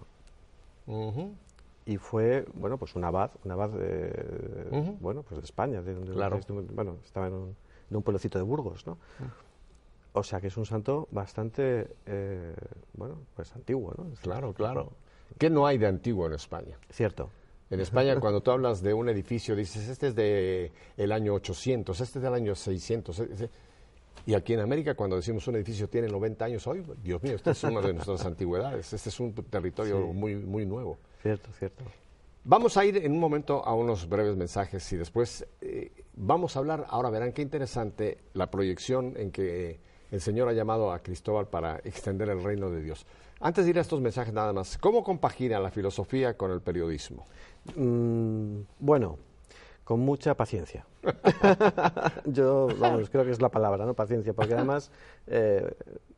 y 1.86 1.94
Y 1.94 1.98
fue, 1.98 2.46
bueno, 2.54 2.78
pues 2.78 2.96
un 2.96 3.04
abad, 3.04 3.32
un 3.44 3.52
abad, 3.52 3.70
bueno, 5.00 5.24
pues 5.24 5.42
de 5.42 5.46
España. 5.46 5.82
De, 5.82 5.94
donde 5.94 6.14
bueno, 6.74 6.98
estaba 7.04 7.28
en 7.28 7.56
un, 7.92 8.04
pueblocito 8.04 8.38
de 8.38 8.44
Burgos, 8.44 8.86
¿no? 8.86 8.98
Ah. 9.20 9.32
O 10.14 10.24
sea 10.24 10.42
que 10.42 10.48
es 10.48 10.58
un 10.58 10.66
santo 10.66 11.08
bastante, 11.12 11.96
eh, 12.06 12.56
bueno, 12.94 13.20
pues 13.36 13.56
antiguo, 13.56 13.94
¿no? 13.96 14.08
claro, 14.22 14.54
claro. 14.54 14.90
¿Qué 15.38 15.52
no 15.52 15.68
hay 15.68 15.78
de 15.78 15.86
antiguo 15.86 16.26
en 16.26 16.34
España? 16.34 16.76
Cierto. 16.90 17.30
En 17.70 17.80
España, 17.80 18.20
cuando 18.20 18.42
tú 18.42 18.50
hablas 18.50 18.82
de 18.82 18.96
un 18.96 19.10
edificio, 19.10 19.56
dices, 19.56 19.88
este 19.90 20.08
es 20.08 20.16
del 20.16 20.72
el 20.98 21.12
año 21.12 21.36
800, 21.36 22.02
este 22.02 22.18
es 22.18 22.24
del 22.24 22.34
año 22.34 22.56
600. 22.56 23.22
Y 24.26 24.34
aquí 24.34 24.54
en 24.54 24.60
América, 24.60 24.96
cuando 24.96 25.16
decimos 25.16 25.48
un 25.48 25.56
edificio 25.56 25.88
tiene 25.88 26.08
90 26.08 26.46
años 26.46 26.68
hoy, 26.68 26.84
Dios 27.04 27.22
mío, 27.24 27.36
esta 27.36 27.52
es 27.52 27.64
una 27.64 27.82
de 27.82 27.94
nuestras 27.94 28.26
antigüedades. 28.26 28.92
Este 28.94 29.10
es 29.10 29.20
un 29.20 29.34
territorio 29.34 30.00
muy, 30.14 30.36
muy 30.36 30.66
nuevo. 30.66 30.98
Cierto, 31.22 31.50
cierto. 31.58 31.84
Vamos 32.44 32.78
a 32.78 32.86
ir 32.86 32.98
en 32.98 33.12
un 33.12 33.20
momento 33.20 33.64
a 33.66 33.74
unos 33.76 34.08
breves 34.08 34.36
mensajes 34.36 34.92
y 34.94 34.98
después 34.98 35.46
eh, 35.62 35.92
vamos 36.16 36.56
a 36.56 36.60
hablar, 36.60 36.86
ahora 36.90 37.10
verán 37.10 37.34
qué 37.34 37.42
interesante 37.42 38.18
la 38.34 38.50
proyección 38.50 39.14
en 39.18 39.30
que 39.32 39.80
el 40.12 40.22
Señor 40.22 40.48
ha 40.48 40.54
llamado 40.54 40.92
a 40.92 41.00
Cristóbal 41.00 41.48
para 41.48 41.78
extender 41.84 42.30
el 42.30 42.42
reino 42.42 42.70
de 42.70 42.82
Dios. 42.82 43.06
Antes 43.42 43.66
de 43.66 43.72
ir 43.72 43.78
a 43.78 43.82
estos 43.82 44.02
mensajes 44.02 44.34
nada 44.34 44.52
más, 44.54 44.78
¿cómo 44.78 45.04
compagina 45.04 45.60
la 45.60 45.70
filosofía 45.70 46.36
con 46.36 46.52
el 46.52 46.62
periodismo? 46.62 47.26
Mm, 47.76 48.62
bueno, 48.80 49.18
con 49.90 50.02
mucha 50.02 50.36
paciencia. 50.36 50.86
Yo, 52.26 52.68
vamos, 52.78 53.10
creo 53.10 53.26
que 53.26 53.32
es 53.32 53.42
la 53.42 53.50
palabra, 53.50 53.88
¿no? 53.88 53.96
Paciencia, 53.96 54.34
porque 54.34 54.54
además, 54.54 54.92
eh, 55.26 55.66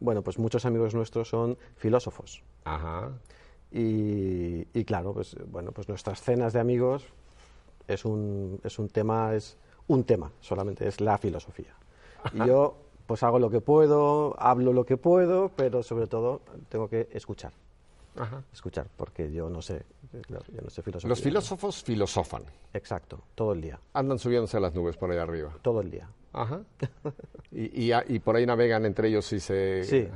bueno, 0.01 0.23
pues 0.23 0.37
muchos 0.39 0.65
amigos 0.65 0.93
nuestros 0.93 1.29
son 1.29 1.57
filósofos. 1.77 2.43
Ajá. 2.65 3.11
Y, 3.71 4.65
claro, 4.83 5.13
pues 5.13 5.37
bueno, 5.49 5.71
pues 5.71 5.87
nuestras 5.87 6.21
cenas 6.21 6.51
de 6.51 6.59
amigos 6.59 7.05
es 7.87 8.03
un, 8.03 8.59
es 8.65 8.77
un 8.77 8.89
tema, 8.89 9.33
es 9.35 9.55
un 9.87 10.03
tema 10.03 10.31
solamente, 10.41 10.85
es 10.85 10.99
la 10.99 11.17
filosofía. 11.17 11.73
Y 12.33 12.45
yo, 12.45 12.75
pues 13.07 13.23
hago 13.23 13.39
lo 13.39 13.49
que 13.49 13.61
puedo, 13.61 14.35
hablo 14.37 14.73
lo 14.73 14.83
que 14.85 14.97
puedo, 14.97 15.47
pero 15.55 15.81
sobre 15.81 16.07
todo 16.07 16.41
tengo 16.67 16.89
que 16.89 17.07
escuchar. 17.13 17.53
Ajá. 18.17 18.41
Escuchar, 18.51 18.87
porque 18.97 19.31
yo 19.31 19.49
no 19.49 19.61
sé 19.61 19.83
los 21.03 21.21
filósofos 21.21 21.83
filosofan. 21.83 22.43
Exacto, 22.73 23.23
todo 23.33 23.53
el 23.53 23.61
día. 23.61 23.79
Andan 23.93 24.19
subiéndose 24.19 24.57
a 24.57 24.59
las 24.59 24.73
nubes 24.73 24.97
por 24.97 25.09
allá 25.11 25.23
arriba. 25.23 25.53
Todo 25.61 25.79
el 25.81 25.89
día. 25.89 26.09
Ajá. 26.33 26.61
y, 27.51 27.91
por 28.19 28.35
ahí 28.35 28.45
navegan 28.45 28.85
entre 28.85 29.07
ellos 29.07 29.31
y 29.33 29.39
se... 29.39 29.83
Sí. 29.83 30.07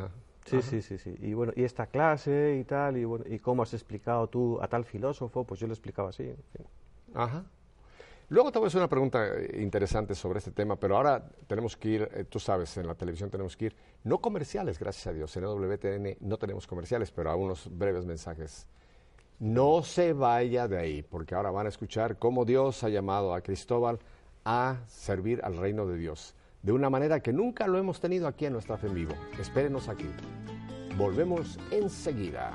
Sí, 0.46 0.62
sí, 0.62 0.82
sí, 1.00 1.16
Y 1.22 1.34
bueno, 1.34 1.54
y 1.56 1.64
esta 1.64 1.88
clase 1.88 2.56
y 2.62 2.66
tal, 2.66 2.98
y 3.26 3.40
cómo 3.40 3.64
has 3.64 3.74
explicado 3.74 4.28
tú 4.28 4.60
a 4.62 4.68
tal 4.68 4.86
filósofo, 4.86 5.44
pues 5.44 5.60
yo 5.60 5.66
lo 5.66 5.74
explicaba 5.74 6.10
así. 6.10 6.32
Ajá. 7.16 7.44
Luego 8.30 8.52
te 8.52 8.60
voy 8.60 8.68
a 8.68 8.68
hacer 8.68 8.78
una 8.78 8.88
pregunta 8.88 9.26
eh, 9.28 9.60
interesante 9.64 10.14
sobre 10.14 10.38
este 10.38 10.52
tema, 10.52 10.76
pero 10.76 10.98
ahora 10.98 11.28
tenemos 11.48 11.76
que 11.78 11.88
ir, 11.90 12.10
eh, 12.14 12.26
tú 12.26 12.38
sabes, 12.40 12.78
en 12.78 12.86
la 12.86 12.94
televisión 12.94 13.32
tenemos 13.32 13.58
que 13.58 13.66
ir, 13.66 13.76
no 14.04 14.20
comerciales, 14.20 14.78
gracias 14.78 15.08
a 15.08 15.14
Dios, 15.14 15.36
en 15.36 15.46
WTN 15.46 16.18
no 16.20 16.38
tenemos 16.38 16.68
comerciales, 16.68 17.10
pero 17.12 17.32
algunos 17.32 17.68
breves 17.76 18.06
mensajes 18.06 18.68
no 19.40 19.84
se 19.84 20.14
vaya 20.14 20.68
de 20.70 20.78
ahí, 20.78 21.02
porque 21.02 21.36
ahora 21.36 21.52
van 21.52 21.66
a 21.66 21.70
escuchar 21.70 22.18
cómo 22.18 22.46
Dios 22.46 22.84
ha 22.86 22.90
llamado 22.90 23.34
a 23.34 23.42
Cristóbal 23.42 24.00
a 24.46 24.78
servir 24.88 25.42
al 25.44 25.58
reino 25.58 25.86
de 25.86 25.98
Dios, 25.98 26.36
de 26.64 26.72
una 26.72 26.90
manera 26.90 27.20
que 27.20 27.34
nunca 27.34 27.68
lo 27.68 27.78
hemos 27.78 28.00
tenido 28.00 28.28
aquí 28.28 28.46
en 28.46 28.54
nuestra 28.54 28.78
fe 28.78 28.88
en 28.88 28.94
vivo. 28.94 29.14
Espérenos 29.40 29.90
aquí. 29.90 30.06
Volvemos 30.98 31.60
enseguida. 31.72 32.54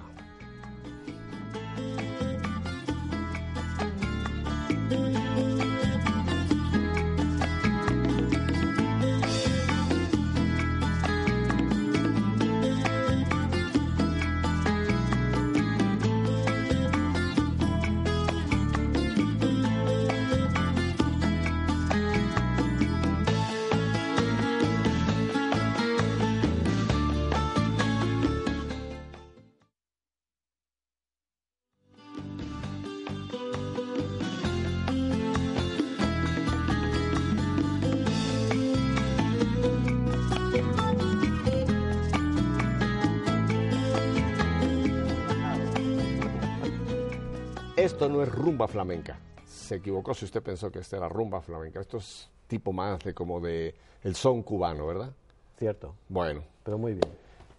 flamenca. 48.71 49.19
Se 49.47 49.77
equivocó 49.77 50.15
si 50.15 50.25
usted 50.25 50.43
pensó 50.43 50.71
que 50.71 50.79
esta 50.79 50.97
era 50.97 51.09
rumba 51.09 51.41
flamenca. 51.43 51.81
Esto 51.81 51.99
es 51.99 52.31
tipo 52.47 52.73
más 52.73 53.01
de 53.05 53.13
como 53.13 53.41
de 53.41 53.75
el 54.03 54.15
son 54.15 54.43
cubano, 54.43 54.87
¿verdad? 54.87 55.13
Cierto. 55.59 55.95
Bueno. 56.09 56.43
Pero 56.63 56.79
muy 56.79 56.93
bien. 56.93 57.13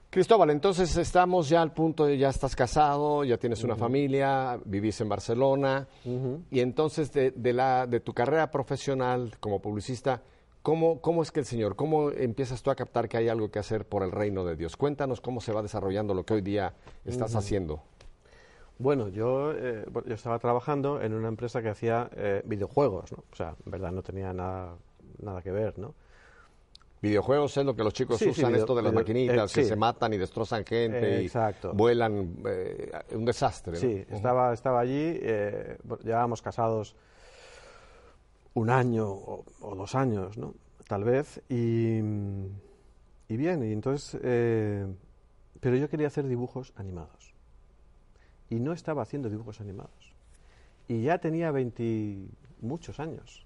Cristóbal, 0.10 0.50
entonces 0.50 0.98
estamos 0.98 1.48
ya 1.48 1.62
al 1.62 1.72
punto 1.72 2.06
de 2.06 2.18
ya 2.18 2.28
estás 2.30 2.54
casado, 2.54 3.24
ya 3.24 3.38
tienes 3.38 3.64
una 3.64 3.78
familia, 3.78 4.60
vivís 4.66 5.00
en 5.00 5.08
Barcelona. 5.08 5.88
Y 6.50 6.60
entonces 6.60 7.14
de, 7.14 7.54
la, 7.54 7.88
de 7.88 8.02
tu 8.02 8.14
carrera 8.14 8.52
profesional 8.52 9.38
como 9.40 9.62
publicista, 9.62 10.22
¿cómo, 10.64 11.00
¿cómo 11.00 11.24
es 11.24 11.32
que 11.32 11.40
el 11.40 11.46
Señor, 11.46 11.78
cómo 11.78 12.12
empiezas 12.12 12.62
tú 12.62 12.72
a 12.72 12.76
captar 12.76 13.08
que 13.08 13.18
hay 13.18 13.30
algo 13.30 13.50
que 13.52 13.60
hacer 13.60 13.86
por 13.88 14.04
el 14.04 14.12
reino 14.12 14.44
de 14.44 14.58
Dios? 14.58 14.76
Cuéntanos 14.76 15.22
cómo 15.22 15.40
se 15.40 15.54
va 15.54 15.62
desarrollando 15.62 16.14
lo 16.14 16.26
que 16.26 16.34
hoy 16.34 16.42
día 16.42 16.74
estás 17.06 17.34
haciendo. 17.34 17.82
Bueno, 18.82 19.10
yo, 19.10 19.52
eh, 19.54 19.86
yo 20.08 20.16
estaba 20.16 20.40
trabajando 20.40 21.00
en 21.02 21.14
una 21.14 21.28
empresa 21.28 21.62
que 21.62 21.70
hacía 21.70 22.10
eh, 22.16 22.42
videojuegos, 22.46 23.12
¿no? 23.12 23.20
O 23.32 23.36
sea, 23.36 23.56
en 23.64 23.72
verdad 23.72 23.92
no 23.92 24.02
tenía 24.02 24.34
nada, 24.34 24.76
nada 25.20 25.44
que 25.44 25.52
ver, 25.52 25.78
¿no? 25.78 25.94
Videojuegos 27.00 27.56
es 27.58 27.64
lo 27.64 27.76
que 27.76 27.84
los 27.84 27.94
chicos 27.94 28.20
usan, 28.24 28.56
esto 28.56 28.74
de 28.74 28.82
las 28.82 28.92
maquinitas, 28.94 29.56
eh, 29.56 29.62
que 29.62 29.66
se 29.68 29.76
matan 29.76 30.14
y 30.14 30.18
destrozan 30.18 30.66
gente, 30.66 31.24
y 31.24 31.30
vuelan, 31.74 32.38
un 33.12 33.26
desastre. 33.26 33.76
Sí, 33.78 34.04
estaba, 34.10 34.52
estaba 34.54 34.80
allí, 34.80 35.20
llevábamos 36.04 36.42
casados 36.42 36.96
un 38.56 38.70
año 38.72 39.08
o, 39.10 39.46
dos 39.76 39.94
años, 39.94 40.40
¿no? 40.40 40.56
Tal 40.88 41.04
vez, 41.04 41.40
y, 41.50 41.98
y 43.28 43.38
bien, 43.38 43.64
y 43.64 43.74
entonces, 43.74 44.20
pero 45.60 45.76
yo 45.76 45.88
quería 45.88 46.08
hacer 46.08 46.28
dibujos 46.28 46.74
animados 46.76 47.21
y 48.52 48.60
no 48.60 48.74
estaba 48.74 49.02
haciendo 49.02 49.30
dibujos 49.30 49.62
animados. 49.62 50.14
Y 50.88 51.02
ya 51.04 51.18
tenía 51.20 51.52
20 51.52 52.28
muchos 52.60 53.00
años. 53.00 53.46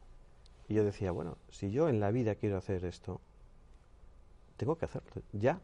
Y 0.67 0.73
yo 0.73 0.83
decía, 0.83 1.11
bueno, 1.11 1.37
si 1.51 1.69
yo 1.71 1.87
en 1.89 1.99
la 1.99 2.09
vida 2.09 2.33
quiero 2.35 2.57
hacer 2.57 2.83
esto, 2.85 3.21
tengo 4.57 4.75
que 4.77 4.85
hacerlo 4.85 5.21
ya. 5.31 5.61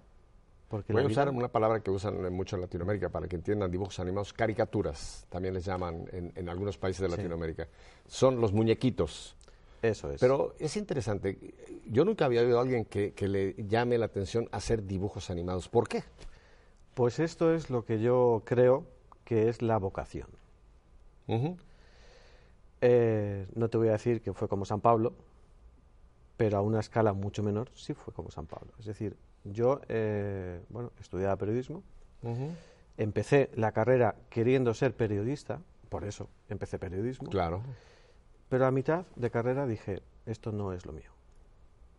Porque 0.69 0.93
Voy 0.93 1.03
a 1.03 1.07
usar 1.07 1.29
una 1.29 1.47
palabra 1.51 1.81
que 1.81 1.89
usan 1.89 2.31
mucho 2.31 2.55
en 2.55 2.61
Latinoamérica 2.61 3.09
para 3.09 3.27
que 3.27 3.35
entiendan 3.35 3.69
dibujos 3.71 3.99
animados, 3.99 4.31
caricaturas, 4.31 5.25
también 5.29 5.55
les 5.55 5.65
llaman 5.65 6.05
en, 6.13 6.47
algunos 6.47 6.77
países 6.77 7.01
de 7.01 7.17
Latinoamérica. 7.17 7.67
Son 8.07 8.39
los 8.39 8.53
muñequitos. 8.53 9.35
Eso 9.81 10.11
es. 10.11 10.21
Pero 10.21 10.53
es 10.59 10.77
interesante, 10.77 11.55
yo 11.87 12.05
nunca 12.05 12.25
había 12.25 12.41
oído 12.41 12.59
a 12.59 12.61
alguien 12.61 12.85
que, 12.85 13.13
que 13.13 13.27
le 13.27 13.55
llame 13.67 13.97
la 13.97 14.05
atención 14.05 14.47
hacer 14.53 14.85
dibujos 14.85 15.29
animados. 15.31 15.67
¿Por 15.67 15.89
qué? 15.89 16.03
Pues 16.93 17.19
esto 17.19 17.53
es 17.55 17.69
lo 17.71 17.83
que 17.83 17.99
yo 17.99 18.43
creo 18.45 18.85
que 19.31 19.47
es 19.47 19.61
la 19.61 19.77
vocación. 19.77 20.27
Eh, 22.81 23.47
no 23.55 23.69
te 23.69 23.77
voy 23.77 23.87
a 23.87 23.93
decir 23.93 24.21
que 24.21 24.33
fue 24.33 24.49
como 24.49 24.65
San 24.65 24.81
Pablo, 24.81 25.13
pero 26.35 26.57
a 26.57 26.61
una 26.61 26.81
escala 26.81 27.13
mucho 27.13 27.41
menor 27.41 27.69
sí 27.73 27.93
fue 27.93 28.13
como 28.13 28.29
San 28.29 28.45
Pablo. 28.45 28.73
Es 28.77 28.85
decir, 28.87 29.15
yo 29.45 29.79
eh, 29.87 30.59
bueno, 30.67 30.91
estudiaba 30.99 31.37
periodismo, 31.37 31.81
empecé 32.97 33.49
la 33.55 33.71
carrera 33.71 34.15
queriendo 34.29 34.73
ser 34.73 34.93
periodista, 34.97 35.61
por 35.87 36.03
eso 36.03 36.27
empecé 36.49 36.77
periodismo. 36.77 37.29
Claro. 37.29 37.61
Pero 38.49 38.65
a 38.65 38.71
mitad 38.71 39.05
de 39.15 39.29
carrera 39.31 39.65
dije, 39.65 40.01
esto 40.25 40.51
no 40.51 40.73
es 40.73 40.85
lo 40.85 40.91
mío. 40.91 41.11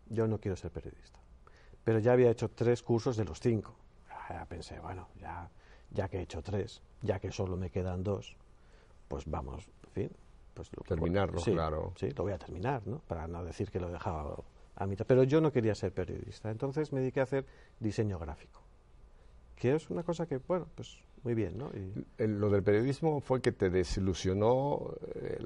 Yo 0.07 0.27
no 0.27 0.37
quiero 0.39 0.55
ser 0.55 0.69
periodista. 0.69 1.17
Pero 1.83 1.97
ya 1.97 2.13
había 2.13 2.29
hecho 2.29 2.49
tres 2.51 2.83
cursos 2.83 3.17
de 3.17 3.25
los 3.25 3.39
cinco. 3.39 3.73
Ah, 4.11 4.25
ya 4.29 4.45
pensé, 4.45 4.79
bueno, 4.79 5.07
ya 5.19 5.49
ya 5.93 6.07
que 6.09 6.17
he 6.17 6.21
hecho 6.23 6.41
tres, 6.41 6.81
ya 7.01 7.19
que 7.19 7.31
solo 7.31 7.55
me 7.55 7.69
quedan 7.69 8.03
dos, 8.03 8.35
pues 9.07 9.23
vamos, 9.27 9.65
en 9.87 9.93
fin. 9.93 10.09
Pues 10.53 10.69
lo 10.75 10.83
Terminarlo, 10.83 11.41
claro. 11.41 11.93
Sí, 11.95 12.09
lo 12.15 12.23
voy 12.23 12.33
a 12.33 12.37
terminar, 12.37 12.83
¿no? 12.85 12.99
Para 13.07 13.27
no 13.27 13.43
decir 13.43 13.71
que 13.71 13.79
lo 13.79 13.89
dejaba 13.89 14.35
a 14.75 14.85
mitad. 14.85 15.03
Pero 15.07 15.23
yo 15.23 15.41
no 15.41 15.51
quería 15.51 15.73
ser 15.73 15.91
periodista, 15.93 16.51
entonces 16.51 16.93
me 16.93 16.99
dediqué 16.99 17.21
a 17.21 17.23
hacer 17.23 17.45
diseño 17.79 18.19
gráfico, 18.19 18.61
que 19.55 19.73
es 19.75 19.89
una 19.89 20.03
cosa 20.03 20.27
que, 20.27 20.37
bueno, 20.47 20.67
pues 20.75 20.99
muy 21.23 21.33
bien, 21.35 21.57
¿no? 21.57 21.71
Lo 22.17 22.49
del 22.49 22.63
periodismo 22.63 23.19
fue 23.21 23.41
que 23.41 23.51
te 23.51 23.69
desilusionó 23.69 24.93
eh, 25.15 25.43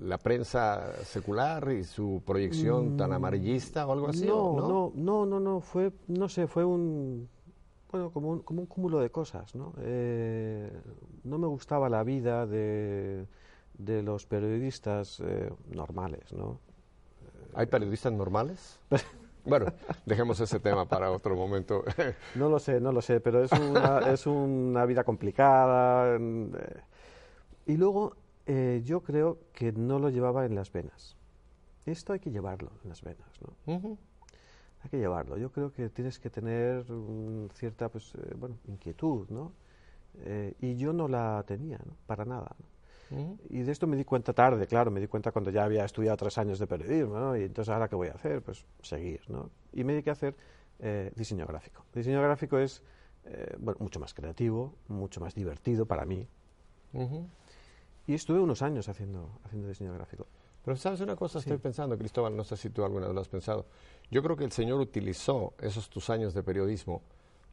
la 0.00 0.16
prensa 0.18 0.92
secular 1.04 1.70
y 1.70 1.84
su 1.84 2.22
proyección 2.24 2.96
tan 2.96 3.10
mm, 3.10 3.14
amarillista 3.14 3.86
o 3.86 3.92
algo 3.92 4.08
así. 4.08 4.24
No, 4.26 4.56
no, 4.56 4.68
no, 4.68 4.90
no, 4.96 5.26
no, 5.26 5.40
no, 5.40 5.60
fue, 5.60 5.92
no 6.08 6.28
sé, 6.28 6.46
fue 6.48 6.64
un 6.64 7.28
bueno, 7.90 8.10
como 8.12 8.28
un, 8.30 8.40
como 8.40 8.60
un 8.60 8.66
cúmulo 8.66 8.98
de 9.00 9.10
cosas, 9.10 9.54
¿no? 9.54 9.72
Eh, 9.80 10.70
no 11.24 11.38
me 11.38 11.46
gustaba 11.46 11.88
la 11.88 12.02
vida 12.04 12.46
de, 12.46 13.26
los 13.78 14.26
periodistas 14.26 15.20
eh, 15.24 15.50
normales, 15.70 16.32
¿no? 16.32 16.60
¿Hay 17.54 17.66
periodistas 17.66 18.12
normales? 18.12 18.80
bueno, 19.46 19.66
dejemos 20.04 20.38
ese 20.40 20.60
tema 20.60 20.86
para 20.88 21.10
otro 21.10 21.34
momento. 21.36 21.82
no 22.34 22.50
lo 22.50 22.58
sé, 22.58 22.80
no 22.80 22.92
lo 22.92 23.00
sé, 23.00 23.20
pero 23.20 23.42
es 23.44 23.52
una, 23.52 23.98
es 24.12 24.26
una 24.26 24.84
vida 24.84 25.04
complicada. 25.04 26.16
Eh, 26.20 26.50
y 27.66 27.76
luego 27.76 28.16
yo 28.82 29.02
creo 29.02 29.36
que 29.52 29.72
no 29.72 29.98
lo 29.98 30.08
llevaba 30.08 30.46
en 30.46 30.54
las 30.54 30.72
venas. 30.72 31.18
Esto 31.84 32.14
hay 32.14 32.18
que 32.20 32.30
llevarlo 32.30 32.70
en 32.82 32.88
las 32.88 33.02
venas, 33.02 33.28
¿no? 33.66 33.98
hay 34.84 34.90
que 34.90 34.98
llevarlo. 34.98 35.36
Yo 35.36 35.50
creo 35.50 35.72
que 35.72 35.88
tienes 35.88 36.18
que 36.18 36.30
tener 36.30 36.84
mm, 36.90 37.48
cierta 37.54 37.88
pues, 37.88 38.12
eh, 38.14 38.34
bueno, 38.38 38.56
inquietud, 38.66 39.28
¿no? 39.30 39.52
Eh, 40.20 40.54
y 40.60 40.76
yo 40.76 40.92
no 40.92 41.08
la 41.08 41.44
tenía, 41.46 41.78
Para 42.06 42.24
nada. 42.24 42.54
Mm. 43.10 43.32
Y 43.50 43.62
de 43.62 43.72
esto 43.72 43.86
me 43.86 43.96
di 43.96 44.04
cuenta 44.04 44.32
tarde, 44.32 44.66
claro, 44.66 44.90
me 44.90 45.00
di 45.00 45.06
cuenta 45.06 45.32
cuando 45.32 45.50
ya 45.50 45.64
había 45.64 45.84
estudiado 45.84 46.16
tres 46.18 46.36
años 46.38 46.58
de 46.58 46.66
periodismo, 46.66 47.18
¿no? 47.18 47.36
Y 47.36 47.44
entonces, 47.44 47.72
¿ahora 47.72 47.88
qué 47.88 47.96
voy 47.96 48.08
a 48.08 48.12
hacer? 48.12 48.42
Pues 48.42 48.64
seguir, 48.82 49.20
¿no? 49.28 49.50
Y 49.72 49.84
me 49.84 49.94
di 49.94 50.02
que 50.02 50.10
hacer 50.10 50.36
eh, 50.78 51.10
diseño 51.16 51.46
gráfico. 51.46 51.84
diseño 51.94 52.22
gráfico 52.22 52.58
es, 52.58 52.82
bueno, 53.58 53.76
mucho 53.80 54.00
más 54.00 54.14
creativo, 54.14 54.74
mucho 54.88 55.20
más 55.20 55.34
divertido 55.34 55.84
para 55.86 56.06
mí. 56.06 56.26
Y 58.06 58.14
estuve 58.14 58.40
unos 58.40 58.62
años 58.62 58.88
haciendo, 58.88 59.38
haciendo 59.44 59.68
diseño 59.68 59.92
gráfico. 59.92 60.26
Pero 60.64 60.76
sabes 60.76 61.00
una 61.02 61.14
cosa, 61.14 61.38
estoy 61.38 61.58
pensando, 61.58 61.96
Cristóbal, 61.98 62.34
no 62.36 62.42
sé 62.44 62.56
si 62.56 62.70
tú 62.70 62.84
alguna 62.84 63.06
vez 63.06 63.14
lo 63.14 63.20
has 63.20 63.28
pensado. 63.28 63.66
Yo 64.10 64.22
creo 64.22 64.36
que 64.36 64.44
el 64.44 64.52
Señor 64.52 64.80
utilizó 64.80 65.52
esos 65.60 65.90
tus 65.90 66.08
años 66.10 66.32
de 66.32 66.42
periodismo 66.42 67.02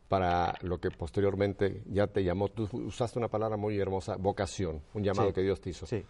para 0.08 0.58
lo 0.62 0.80
que 0.80 0.90
posteriormente 0.92 1.84
ya 1.90 2.08
te 2.08 2.24
llamó, 2.24 2.48
tú 2.50 2.70
usaste 2.74 3.18
una 3.20 3.28
palabra 3.28 3.58
muy 3.58 3.78
hermosa, 3.80 4.16
vocación, 4.18 4.82
un 4.94 5.04
llamado 5.04 5.34
que 5.34 5.42
Dios 5.42 5.60
te 5.60 5.72
hizo. 5.72 5.86
Sí. 5.86 6.06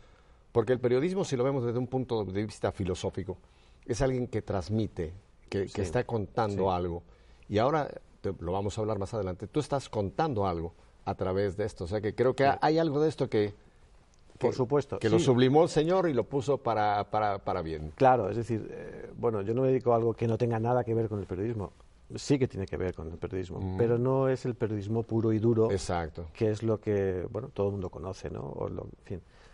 Porque 0.51 0.73
el 0.73 0.79
periodismo, 0.79 1.23
si 1.23 1.35
lo 1.35 1.43
vemos 1.43 1.63
desde 1.65 1.79
un 1.79 1.87
punto 1.87 2.23
de 2.25 2.45
vista 2.45 2.71
filosófico, 2.71 3.37
es 3.85 4.01
alguien 4.01 4.27
que 4.27 4.41
transmite, 4.41 5.13
que, 5.49 5.63
está 5.63 6.03
contando 6.03 6.71
algo. 6.71 7.03
Y 7.49 7.57
ahora, 7.57 7.89
lo 8.39 8.51
vamos 8.51 8.77
a 8.77 8.81
hablar 8.81 8.99
más 8.99 9.13
adelante, 9.13 9.47
tú 9.47 9.59
estás 9.59 9.89
contando 9.89 10.45
algo 10.45 10.73
a 11.05 11.15
través 11.15 11.57
de 11.57 11.65
esto. 11.65 11.85
O 11.85 11.87
sea 11.87 12.01
que 12.01 12.13
creo 12.13 12.35
que 12.35 12.51
hay 12.61 12.77
algo 12.77 13.01
de 13.01 13.09
esto 13.09 13.29
que 13.29 13.53
por 14.37 14.53
supuesto. 14.53 14.99
Que 14.99 15.09
lo 15.09 15.19
sublimó 15.19 15.63
el 15.63 15.69
Señor 15.69 16.09
y 16.09 16.13
lo 16.13 16.23
puso 16.25 16.57
para, 16.57 17.05
bien. 17.63 17.91
Claro, 17.95 18.29
es 18.29 18.37
decir, 18.37 18.67
eh, 18.71 19.11
bueno, 19.17 19.41
yo 19.41 19.53
no 19.53 19.61
me 19.61 19.69
dedico 19.69 19.93
a 19.93 19.95
algo 19.97 20.13
que 20.13 20.27
no 20.27 20.37
tenga 20.37 20.59
nada 20.59 20.83
que 20.83 20.93
ver 20.93 21.07
con 21.07 21.19
el 21.19 21.25
periodismo. 21.25 21.71
Sí 22.15 22.37
que 22.37 22.47
tiene 22.47 22.67
que 22.67 22.77
ver 22.77 22.93
con 22.93 23.09
el 23.11 23.17
periodismo, 23.17 23.59
mm. 23.59 23.77
pero 23.77 23.97
no 23.97 24.29
es 24.29 24.45
el 24.45 24.53
periodismo 24.53 25.01
puro 25.01 25.33
y 25.33 25.39
duro, 25.39 25.71
Exacto. 25.71 26.27
que 26.33 26.51
es 26.51 26.61
lo 26.61 26.79
que 26.79 27.25
bueno 27.31 27.49
todo 27.51 27.67
el 27.67 27.71
mundo 27.73 27.89
conoce, 27.89 28.29
¿no? 28.29 28.53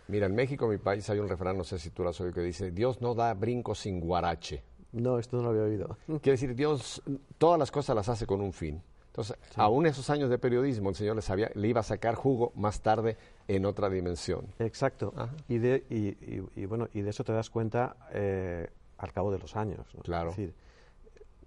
Mira, 0.08 0.26
en 0.26 0.34
México, 0.34 0.68
mi 0.68 0.76
país, 0.76 1.08
hay 1.08 1.18
un 1.20 1.28
refrán, 1.30 1.56
no 1.56 1.64
sé 1.64 1.78
si 1.78 1.88
tú 1.88 2.02
lo 2.02 2.10
has 2.10 2.20
oído, 2.20 2.34
que 2.34 2.42
dice, 2.42 2.70
Dios 2.70 3.00
no 3.00 3.14
da 3.14 3.32
brinco 3.32 3.74
sin 3.74 4.00
guarache. 4.00 4.62
No, 4.92 5.18
esto 5.18 5.38
no 5.38 5.44
lo 5.44 5.50
había 5.50 5.62
oído. 5.62 5.96
Quiere 6.06 6.32
decir, 6.32 6.54
Dios 6.54 7.02
todas 7.38 7.58
las 7.58 7.70
cosas 7.70 7.96
las 7.96 8.10
hace 8.10 8.26
con 8.26 8.42
un 8.42 8.52
fin. 8.52 8.82
Entonces, 9.06 9.36
aún 9.56 9.86
esos 9.86 10.10
años 10.10 10.28
de 10.28 10.38
periodismo, 10.38 10.90
el 10.90 10.94
Señor 10.94 11.18
le 11.54 11.68
iba 11.68 11.80
a 11.80 11.82
sacar 11.82 12.14
jugo 12.14 12.52
más 12.54 12.80
tarde 12.80 13.16
en 13.48 13.64
otra 13.66 13.88
dimensión. 13.90 14.46
Exacto. 14.58 15.12
Y, 15.48 15.58
de, 15.58 15.84
y, 15.88 17.00
de 17.02 17.10
eso 17.10 17.24
te 17.24 17.32
das 17.32 17.50
cuenta 17.50 17.96
eh, 18.12 18.68
al 18.98 19.12
cabo 19.12 19.30
de 19.32 19.38
los 19.38 19.56
años. 19.56 19.86
Claro. 20.02 20.30
Es 20.30 20.36
decir, 20.36 20.54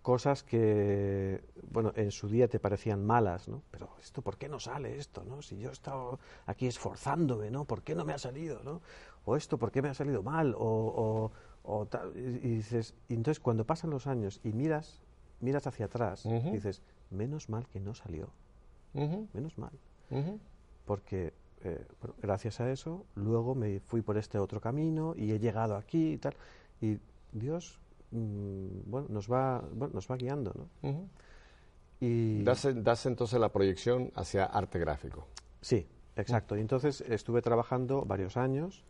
cosas 0.01 0.43
que, 0.43 1.41
bueno, 1.71 1.91
en 1.95 2.11
su 2.11 2.27
día 2.27 2.47
te 2.47 2.59
parecían 2.59 3.05
malas, 3.05 3.47
¿no? 3.47 3.63
Pero 3.71 3.89
esto, 4.01 4.21
¿por 4.21 4.37
qué 4.37 4.47
no 4.49 4.59
sale 4.59 4.97
esto, 4.97 5.23
no? 5.23 5.41
Si 5.41 5.57
yo 5.57 5.69
he 5.69 5.73
estado 5.73 6.19
aquí 6.45 6.67
esforzándome, 6.67 7.49
¿no? 7.49 7.65
¿Por 7.65 7.81
qué 7.81 7.95
no 7.95 8.05
me 8.05 8.13
ha 8.13 8.17
salido, 8.19 8.63
no? 8.63 8.81
O 9.25 9.35
esto, 9.35 9.57
¿por 9.57 9.71
qué 9.71 9.81
me 9.81 9.89
ha 9.89 9.93
salido 9.93 10.21
mal? 10.21 10.53
O, 10.57 11.31
o, 11.63 11.85
tal, 11.87 12.11
y, 12.15 12.21
dices, 12.55 12.93
entonces 13.09 13.39
cuando 13.39 13.65
pasan 13.65 13.89
los 13.89 14.05
años 14.05 14.39
y 14.43 14.51
miras, 14.51 15.01
miras 15.39 15.65
hacia 15.65 15.87
atrás, 15.87 16.25
dices, 16.53 16.81
menos 17.09 17.49
mal 17.49 17.67
que 17.67 17.79
no 17.79 17.95
salió, 17.95 18.29
menos 18.93 19.57
mal, 19.57 19.71
porque 20.85 21.33
eh, 21.66 21.84
gracias 22.22 22.59
a 22.61 22.70
eso, 22.72 23.07
luego 23.16 23.55
me 23.55 23.80
fui 23.80 24.03
por 24.03 24.18
este 24.20 24.38
otro 24.38 24.61
camino 24.61 25.16
y 25.18 25.32
he 25.32 25.39
llegado 25.39 25.76
aquí 25.76 26.11
y 26.13 26.18
tal. 26.20 26.36
Y 26.80 26.99
Dios, 27.32 27.80
mm, 28.11 28.82
bueno, 28.86 29.07
nos 29.09 29.30
va, 29.32 29.63
nos 29.91 30.07
va 30.09 30.16
guiando, 30.16 30.53
y 31.99 32.43
das, 32.43 33.05
entonces 33.07 33.39
la 33.39 33.49
proyección 33.49 34.11
hacia 34.13 34.43
arte 34.45 34.78
gráfico. 34.78 35.28
Sí, 35.59 35.88
exacto. 36.16 36.55
Y 36.55 36.59
entonces 36.61 37.01
estuve 37.01 37.41
trabajando 37.41 38.05
varios 38.05 38.38
años, 38.38 38.84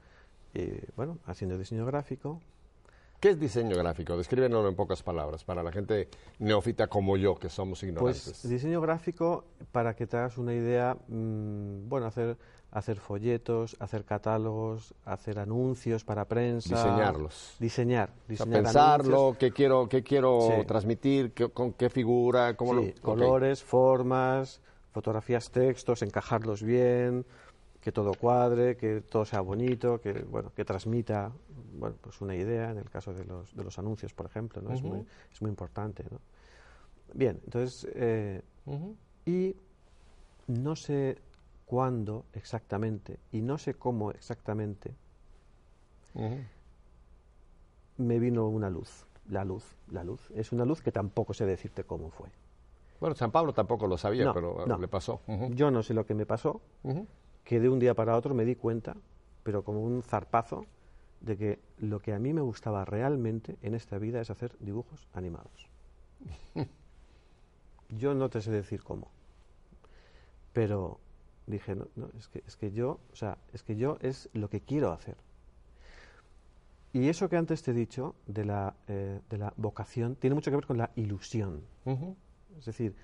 y, 0.54 0.60
eh, 0.64 0.90
bueno, 0.98 1.20
haciendo 1.28 1.58
diseño 1.58 1.86
gráfico. 1.86 2.42
¿Qué 3.22 3.30
es 3.30 3.40
diseño 3.40 3.78
gráfico? 3.78 4.18
Descríbenlo 4.18 4.68
en 4.68 4.76
pocas 4.76 5.02
palabras 5.02 5.46
para 5.46 5.64
la 5.64 5.72
gente 5.72 6.10
neofita 6.40 6.88
como 6.88 7.16
yo, 7.16 7.36
que 7.36 7.48
somos 7.48 7.80
pues 7.80 7.90
ignorantes. 7.90 8.24
Pues 8.26 8.50
diseño 8.50 8.82
gráfico, 8.82 9.46
para 9.72 9.96
que 9.96 10.06
te 10.06 10.18
hagas 10.18 10.38
una 10.38 10.54
idea, 10.54 10.96
mm, 11.08 11.88
bueno, 11.88 12.08
hacer 12.08 12.38
hacer 12.76 13.00
folletos, 13.00 13.78
hacer 13.80 14.04
catálogos, 14.04 14.94
hacer 15.06 15.40
anuncios 15.40 16.04
para 16.04 16.26
prensa. 16.26 16.76
Diseñarlos. 16.76 17.56
Diseñar. 17.58 18.10
diseñar 18.28 18.64
pensarlo, 18.64 19.36
qué 19.40 19.52
quiero, 19.52 19.88
quiero 19.88 20.40
transmitir, 20.68 21.32
con 21.54 21.72
qué 21.74 21.90
figura, 21.90 22.56
cómo 22.58 22.82
colores, 23.02 23.64
formas, 23.64 24.60
fotografías, 24.92 25.50
textos, 25.52 26.02
encajarlos 26.02 26.62
bien, 26.64 27.26
que 27.80 27.94
todo 27.94 28.12
cuadre, 28.14 28.76
que 28.76 29.00
todo 29.02 29.24
sea 29.24 29.40
bonito, 29.40 30.02
que, 30.02 30.12
bueno, 30.30 30.52
que 30.54 30.66
transmita 30.66 31.32
bueno, 31.80 31.96
pues 32.02 32.20
una 32.20 32.36
idea, 32.36 32.72
en 32.72 32.78
el 32.80 32.90
caso 32.90 33.14
de 33.14 33.24
los, 33.24 33.56
de 33.56 33.64
los 33.64 33.80
anuncios, 33.80 34.14
por 34.14 34.26
ejemplo, 34.26 34.62
¿no? 34.62 34.74
es, 34.74 34.82
muy, 34.82 35.06
es 35.32 35.42
muy 35.42 35.50
importante. 35.50 36.04
¿no? 36.12 36.20
Bien, 37.14 37.40
entonces... 37.46 37.88
Eh, 37.96 38.42
y 39.26 39.56
no 40.48 40.76
sé 40.76 41.18
cuándo 41.66 42.26
exactamente 42.34 43.20
y 43.32 43.42
no 43.42 43.58
sé 43.58 43.74
cómo 43.74 44.12
exactamente, 44.12 44.96
me 47.98 48.20
vino 48.20 48.48
una 48.48 48.70
luz. 48.70 49.06
La 49.28 49.44
luz, 49.44 49.76
la 49.92 50.04
luz. 50.04 50.30
Es 50.36 50.52
una 50.52 50.66
luz 50.66 50.82
que 50.84 50.92
tampoco 50.92 51.34
sé 51.34 51.46
decirte 51.48 51.84
cómo 51.84 52.12
fue. 52.12 52.30
Bueno, 53.00 53.16
San 53.16 53.32
Pablo 53.32 53.54
tampoco 53.54 53.88
lo 53.88 53.98
sabía, 53.98 54.32
pero 54.32 54.66
le 54.78 54.88
pasó. 54.88 55.20
Yo 55.50 55.72
no 55.72 55.82
sé 55.84 55.94
lo 55.94 56.06
que 56.06 56.14
me 56.14 56.26
pasó, 56.26 56.62
que 57.44 57.60
de 57.60 57.70
un 57.70 57.80
día 57.80 57.96
para 57.96 58.16
otro 58.16 58.34
me 58.36 58.46
di 58.46 58.56
cuenta, 58.56 58.96
pero 59.44 59.64
como 59.64 59.82
un 59.82 60.04
zarpazo, 60.04 60.66
de 61.22 61.38
que 61.38 61.60
lo 61.80 62.02
que 62.02 62.14
a 62.14 62.20
mí 62.20 62.34
me 62.34 62.42
gustaba 62.42 62.86
realmente 62.86 63.58
en 63.64 63.74
esta 63.74 63.98
vida 63.98 64.22
es 64.22 64.30
hacer 64.30 64.56
dibujos 64.60 65.08
animados. 65.14 65.70
Yo 67.90 68.14
no 68.14 68.30
te 68.30 68.42
sé 68.42 68.52
decir 68.52 68.84
cómo, 68.84 69.08
pero 70.54 71.00
dije, 71.48 71.76
no, 71.76 71.88
es 72.18 72.28
que, 72.28 72.44
es 72.48 72.56
que 72.56 72.72
yo, 72.72 73.00
o 73.12 73.16
sea, 73.16 73.38
es 73.54 73.64
que 73.64 73.76
yo 73.76 73.98
es 74.02 74.30
lo 74.34 74.50
que 74.50 74.62
quiero 74.62 74.92
hacer. 74.92 75.16
Y 76.94 77.10
eso 77.10 77.28
que 77.30 77.36
antes 77.38 77.62
te 77.62 77.72
he 77.72 77.74
dicho 77.74 78.16
de 78.26 78.46
la, 78.46 78.74
eh, 78.88 79.20
vocación 79.58 80.16
tiene 80.16 80.34
mucho 80.34 80.50
que 80.50 80.56
ver 80.58 80.66
con 80.66 80.78
la 80.78 80.92
ilusión. 80.96 81.62
Es 82.58 82.66
decir, 82.66 82.96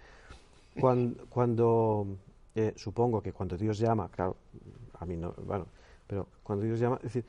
cuando, 1.30 2.08
eh, 2.56 2.74
supongo 2.78 3.22
que 3.22 3.34
cuando 3.34 3.58
Dios 3.58 3.78
llama, 3.80 4.10
claro, 4.10 4.38
a 4.98 5.06
mí 5.06 5.18
no, 5.18 5.34
bueno, 5.46 5.68
pero 6.08 6.28
cuando 6.42 6.66
Dios 6.66 6.80
llama, 6.80 6.96
es 6.98 7.04
decir, 7.14 7.26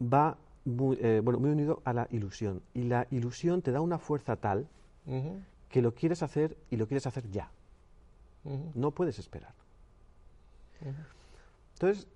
va 0.00 0.36
muy, 0.64 0.96
eh, 1.00 1.20
bueno, 1.24 1.40
muy 1.40 1.50
unido 1.50 1.82
a 1.84 1.92
la 1.92 2.06
ilusión. 2.12 2.62
Y 2.72 2.84
la 2.84 3.06
ilusión 3.10 3.60
te 3.60 3.72
da 3.72 3.80
una 3.80 3.98
fuerza 3.98 4.36
tal 4.36 4.68
que 5.68 5.82
lo 5.82 5.92
quieres 5.92 6.22
hacer 6.22 6.56
y 6.70 6.76
lo 6.76 6.86
quieres 6.86 7.06
hacer 7.06 7.28
ya. 7.30 7.50
No 8.74 8.92
puedes 8.92 9.18
esperar. 9.18 9.52
Entonces, 11.74 12.06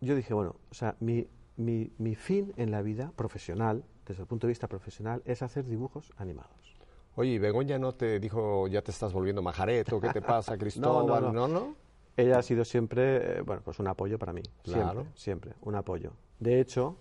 yo 0.00 0.14
dije, 0.14 0.34
bueno, 0.34 0.56
o 0.70 0.74
sea, 0.74 0.96
mi, 1.00 1.26
mi, 1.56 1.90
mi, 1.98 2.14
fin 2.14 2.52
en 2.56 2.70
la 2.70 2.82
vida 2.82 3.12
profesional, 3.16 3.84
desde 4.06 4.22
el 4.22 4.26
punto 4.28 4.46
de 4.46 4.50
vista 4.52 4.68
profesional, 4.68 5.22
es 5.24 5.42
hacer 5.42 5.66
dibujos 5.66 6.12
animados. 6.16 6.76
Oye, 7.14 7.32
¿y 7.32 7.38
Begoña 7.38 7.78
no 7.78 7.92
te 7.94 8.18
dijo, 8.20 8.66
ya 8.68 8.82
te 8.82 8.90
estás 8.90 9.12
volviendo 9.12 9.42
majareto, 9.42 10.00
¿qué 10.00 10.08
te 10.10 10.22
pasa, 10.22 10.56
Cristóbal? 10.58 11.22
no, 11.22 11.32
no, 11.32 11.48
no. 11.48 11.82
Ella 12.16 12.38
ha 12.38 12.42
sido 12.42 12.62
siempre, 12.64 13.38
eh, 13.38 13.40
bueno, 13.40 13.62
pues 13.64 13.78
un 13.78 13.86
apoyo 13.88 14.18
para 14.18 14.32
mí. 14.34 14.42
Claro. 14.62 14.92
Siempre, 14.92 15.12
siempre, 15.14 15.54
un 15.62 15.74
apoyo. 15.76 16.12
De 16.40 16.60
hecho, 16.60 16.96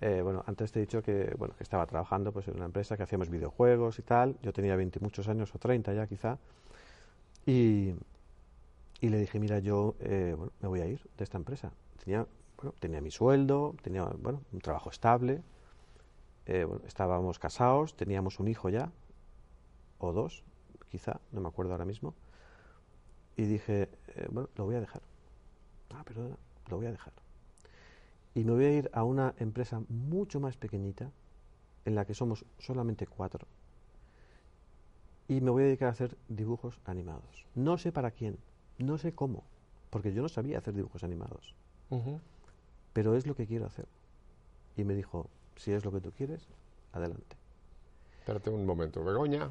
eh, 0.00 0.20
bueno, 0.22 0.42
antes 0.46 0.72
te 0.72 0.78
he 0.78 0.82
dicho 0.82 1.02
que, 1.02 1.34
bueno, 1.36 1.54
que 1.56 1.62
estaba 1.64 1.84
trabajando 1.86 2.32
pues, 2.32 2.48
en 2.48 2.56
una 2.56 2.64
empresa 2.66 2.96
que 2.96 3.02
hacíamos 3.02 3.28
videojuegos 3.28 3.98
y 3.98 4.02
tal. 4.02 4.36
Yo 4.42 4.50
tenía 4.54 4.74
20 4.76 5.00
muchos 5.00 5.28
años, 5.28 5.54
o 5.54 5.58
30 5.58 5.92
ya 5.92 6.06
quizá. 6.06 6.38
Y, 7.44 7.94
y 9.00 9.08
le 9.08 9.18
dije, 9.18 9.38
mira, 9.38 9.58
yo 9.60 9.94
eh, 10.00 10.36
me 10.60 10.68
voy 10.68 10.80
a 10.80 10.86
ir 10.86 11.08
de 11.16 11.24
esta 11.24 11.36
empresa. 11.38 11.72
Tenía, 12.04 12.26
tenía 12.80 13.00
mi 13.00 13.10
sueldo, 13.10 13.74
tenía 13.82 14.04
bueno, 14.04 14.42
un 14.52 14.60
trabajo 14.60 14.90
estable, 14.90 15.42
eh, 16.46 16.66
estábamos 16.86 17.38
casados, 17.38 17.96
teníamos 17.96 18.40
un 18.40 18.48
hijo 18.48 18.68
ya, 18.70 18.90
o 19.98 20.12
dos, 20.12 20.42
quizá, 20.90 21.20
no 21.32 21.40
me 21.40 21.48
acuerdo 21.48 21.72
ahora 21.72 21.84
mismo. 21.84 22.14
Y 23.36 23.42
dije, 23.44 23.88
eh, 24.08 24.26
bueno, 24.32 24.48
lo 24.56 24.64
voy 24.64 24.74
a 24.74 24.80
dejar. 24.80 25.02
Ah, 25.90 26.02
perdona, 26.04 26.36
lo 26.68 26.76
voy 26.76 26.86
a 26.86 26.90
dejar. 26.90 27.12
Y 28.34 28.44
me 28.44 28.52
voy 28.52 28.64
a 28.64 28.72
ir 28.72 28.90
a 28.92 29.04
una 29.04 29.34
empresa 29.38 29.80
mucho 29.88 30.40
más 30.40 30.56
pequeñita, 30.56 31.10
en 31.84 31.94
la 31.94 32.04
que 32.04 32.14
somos 32.14 32.44
solamente 32.58 33.06
cuatro. 33.06 33.46
Y 35.28 35.40
me 35.40 35.50
voy 35.50 35.62
a 35.62 35.66
dedicar 35.66 35.88
a 35.88 35.92
hacer 35.92 36.16
dibujos 36.28 36.80
animados. 36.84 37.46
No 37.54 37.78
sé 37.78 37.92
para 37.92 38.10
quién, 38.10 38.38
no 38.78 38.96
sé 38.96 39.12
cómo, 39.12 39.42
porque 39.90 40.12
yo 40.12 40.22
no 40.22 40.28
sabía 40.28 40.58
hacer 40.58 40.74
dibujos 40.74 41.02
animados. 41.02 41.54
Pero 42.92 43.16
es 43.16 43.26
lo 43.26 43.34
que 43.34 43.46
quiero 43.46 43.66
hacer. 43.66 43.86
Y 44.76 44.84
me 44.84 44.94
dijo, 44.94 45.26
si 45.56 45.72
es 45.72 45.84
lo 45.84 45.90
que 45.90 46.00
tú 46.00 46.12
quieres, 46.12 46.40
adelante. 46.92 47.36
Espérate 48.20 48.50
un 48.50 48.64
momento, 48.64 49.02
Begoña. 49.04 49.50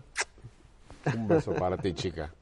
Un 1.13 1.27
beso 1.27 1.53
para 1.53 1.77
ti, 1.77 1.93
chica. 1.93 2.33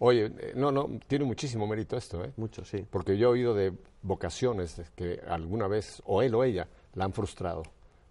Oye, 0.00 0.26
eh, 0.38 0.52
no, 0.56 0.70
no, 0.72 0.88
tiene 1.08 1.24
muchísimo 1.24 1.66
mérito 1.66 1.96
esto, 1.96 2.24
¿eh? 2.24 2.32
Mucho, 2.36 2.64
sí. 2.64 2.84
Porque 2.88 3.16
yo 3.18 3.28
he 3.28 3.30
oído 3.32 3.54
de 3.54 3.72
vocaciones 4.02 4.80
que 4.96 5.20
alguna 5.26 5.66
vez, 5.68 6.02
o 6.04 6.22
él 6.22 6.34
o 6.36 6.42
ella, 6.44 6.66
la 6.94 7.04
han 7.04 7.12
frustrado. 7.12 7.62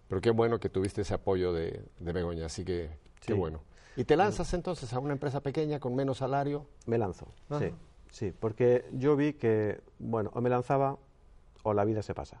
Pero 0.08 0.20
qué 0.20 0.30
bueno 0.30 0.58
que 0.60 0.68
tuviste 0.68 1.00
ese 1.02 1.14
apoyo 1.14 1.52
de, 1.52 1.82
Begoña, 2.00 2.46
así 2.46 2.62
que 2.64 2.90
qué 3.22 3.32
bueno. 3.34 3.60
¿Y 3.96 4.04
te 4.04 4.16
lanzas 4.16 4.52
entonces 4.54 4.92
a 4.92 4.98
una 4.98 5.12
empresa 5.14 5.40
pequeña 5.40 5.78
con 5.80 5.94
menos 5.94 6.18
salario? 6.18 6.66
Me 6.86 6.96
lanzo, 6.98 7.28
ah. 7.50 7.58
sí. 7.62 7.70
Sí, 8.10 8.32
porque 8.38 8.84
yo 8.92 9.16
vi 9.16 9.34
que, 9.34 9.80
bueno, 9.98 10.30
o 10.34 10.40
me 10.40 10.50
lanzaba 10.50 10.96
o 11.62 11.74
la 11.74 11.84
vida 11.84 12.02
se 12.02 12.14
pasa. 12.14 12.40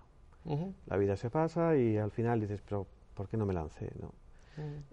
La 0.86 0.96
vida 0.96 1.16
se 1.18 1.28
pasa 1.28 1.76
y 1.76 1.98
al 1.98 2.10
final 2.10 2.40
dices, 2.40 2.62
pero 2.62 2.86
¿por 3.12 3.28
qué 3.28 3.36
no 3.36 3.44
me 3.44 3.52
lancé? 3.52 3.92
No. 4.00 4.12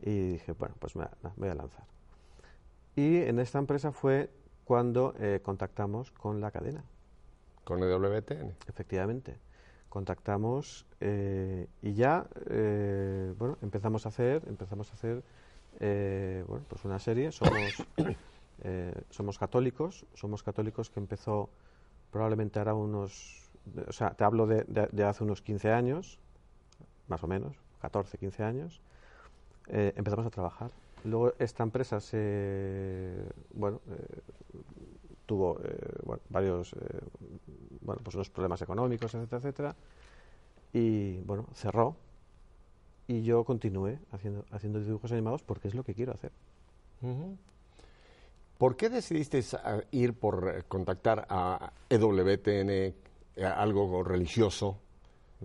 Y 0.04 0.32
dije, 0.34 0.52
bueno, 0.52 0.76
pues 0.80 0.98
me, 0.98 1.06
voy 1.38 1.48
a 1.48 1.56
lanzar. 1.56 1.86
Y 2.94 3.22
en 3.22 3.40
esta 3.40 3.58
empresa 3.60 3.94
fue 3.94 4.30
cuando 4.66 5.16
eh, 5.18 5.40
contactamos 5.42 6.12
con 6.12 6.42
la 6.42 6.52
cadena. 6.52 6.84
¿Con 7.64 7.80
WTN? 7.82 8.52
Efectivamente. 8.68 9.38
Contactamos 9.88 10.86
eh, 11.00 11.68
y 11.82 11.94
ya, 11.94 12.26
eh, 12.50 13.34
bueno, 13.38 13.58
empezamos 13.62 14.06
a 14.06 14.10
hacer, 14.10 14.44
empezamos 14.48 14.92
a 14.92 14.94
hacer, 14.96 15.24
bueno, 16.48 16.66
pues 16.68 16.84
una 16.84 17.00
serie. 17.00 17.32
Somos... 17.32 17.58
Eh, 18.62 19.02
somos 19.10 19.38
católicos, 19.38 20.06
somos 20.14 20.44
católicos 20.44 20.90
que 20.90 21.00
empezó 21.00 21.50
probablemente 22.12 22.60
ahora 22.60 22.74
unos, 22.74 23.50
o 23.88 23.92
sea, 23.92 24.12
te 24.12 24.24
hablo 24.24 24.48
de, 24.48 25.04
hace 25.04 25.24
unos 25.24 25.42
15 25.42 25.72
años, 25.72 26.20
más 27.08 27.24
o 27.24 27.28
menos, 27.28 27.58
14, 27.82 28.18
15 28.18 28.44
años, 28.44 28.82
eh, 29.68 29.94
empezamos 29.98 30.26
a 30.26 30.30
trabajar. 30.30 30.72
Luego 31.04 31.34
esta 31.38 31.64
empresa 31.64 32.00
se, 32.00 33.14
bueno, 33.54 33.82
eh, 33.90 34.22
tuvo 35.26 35.60
varios, 36.30 36.74
bueno, 37.82 38.02
pues 38.04 38.16
unos 38.16 38.30
problemas 38.30 38.62
económicos, 38.62 39.14
etcétera, 39.14 39.38
etcétera, 39.38 39.76
y 40.74 41.18
bueno, 41.22 41.48
cerró 41.54 41.96
y 43.08 43.22
yo 43.24 43.44
continué 43.44 44.00
haciendo, 44.12 44.46
haciendo 44.52 44.80
dibujos 44.80 45.12
animados 45.12 45.44
porque 45.44 45.68
es 45.68 45.76
lo 45.76 45.84
que 45.84 45.94
quiero 45.94 46.12
hacer. 46.14 46.32
¿Por 48.58 48.78
qué 48.78 48.88
decidiste 48.90 49.44
ir 49.92 50.14
por 50.14 50.56
eh, 50.60 50.64
contactar 50.68 51.26
a 51.30 51.72
EWTN, 51.90 52.70
eh, 52.70 52.94
algo 53.44 54.02
religioso, 54.04 54.78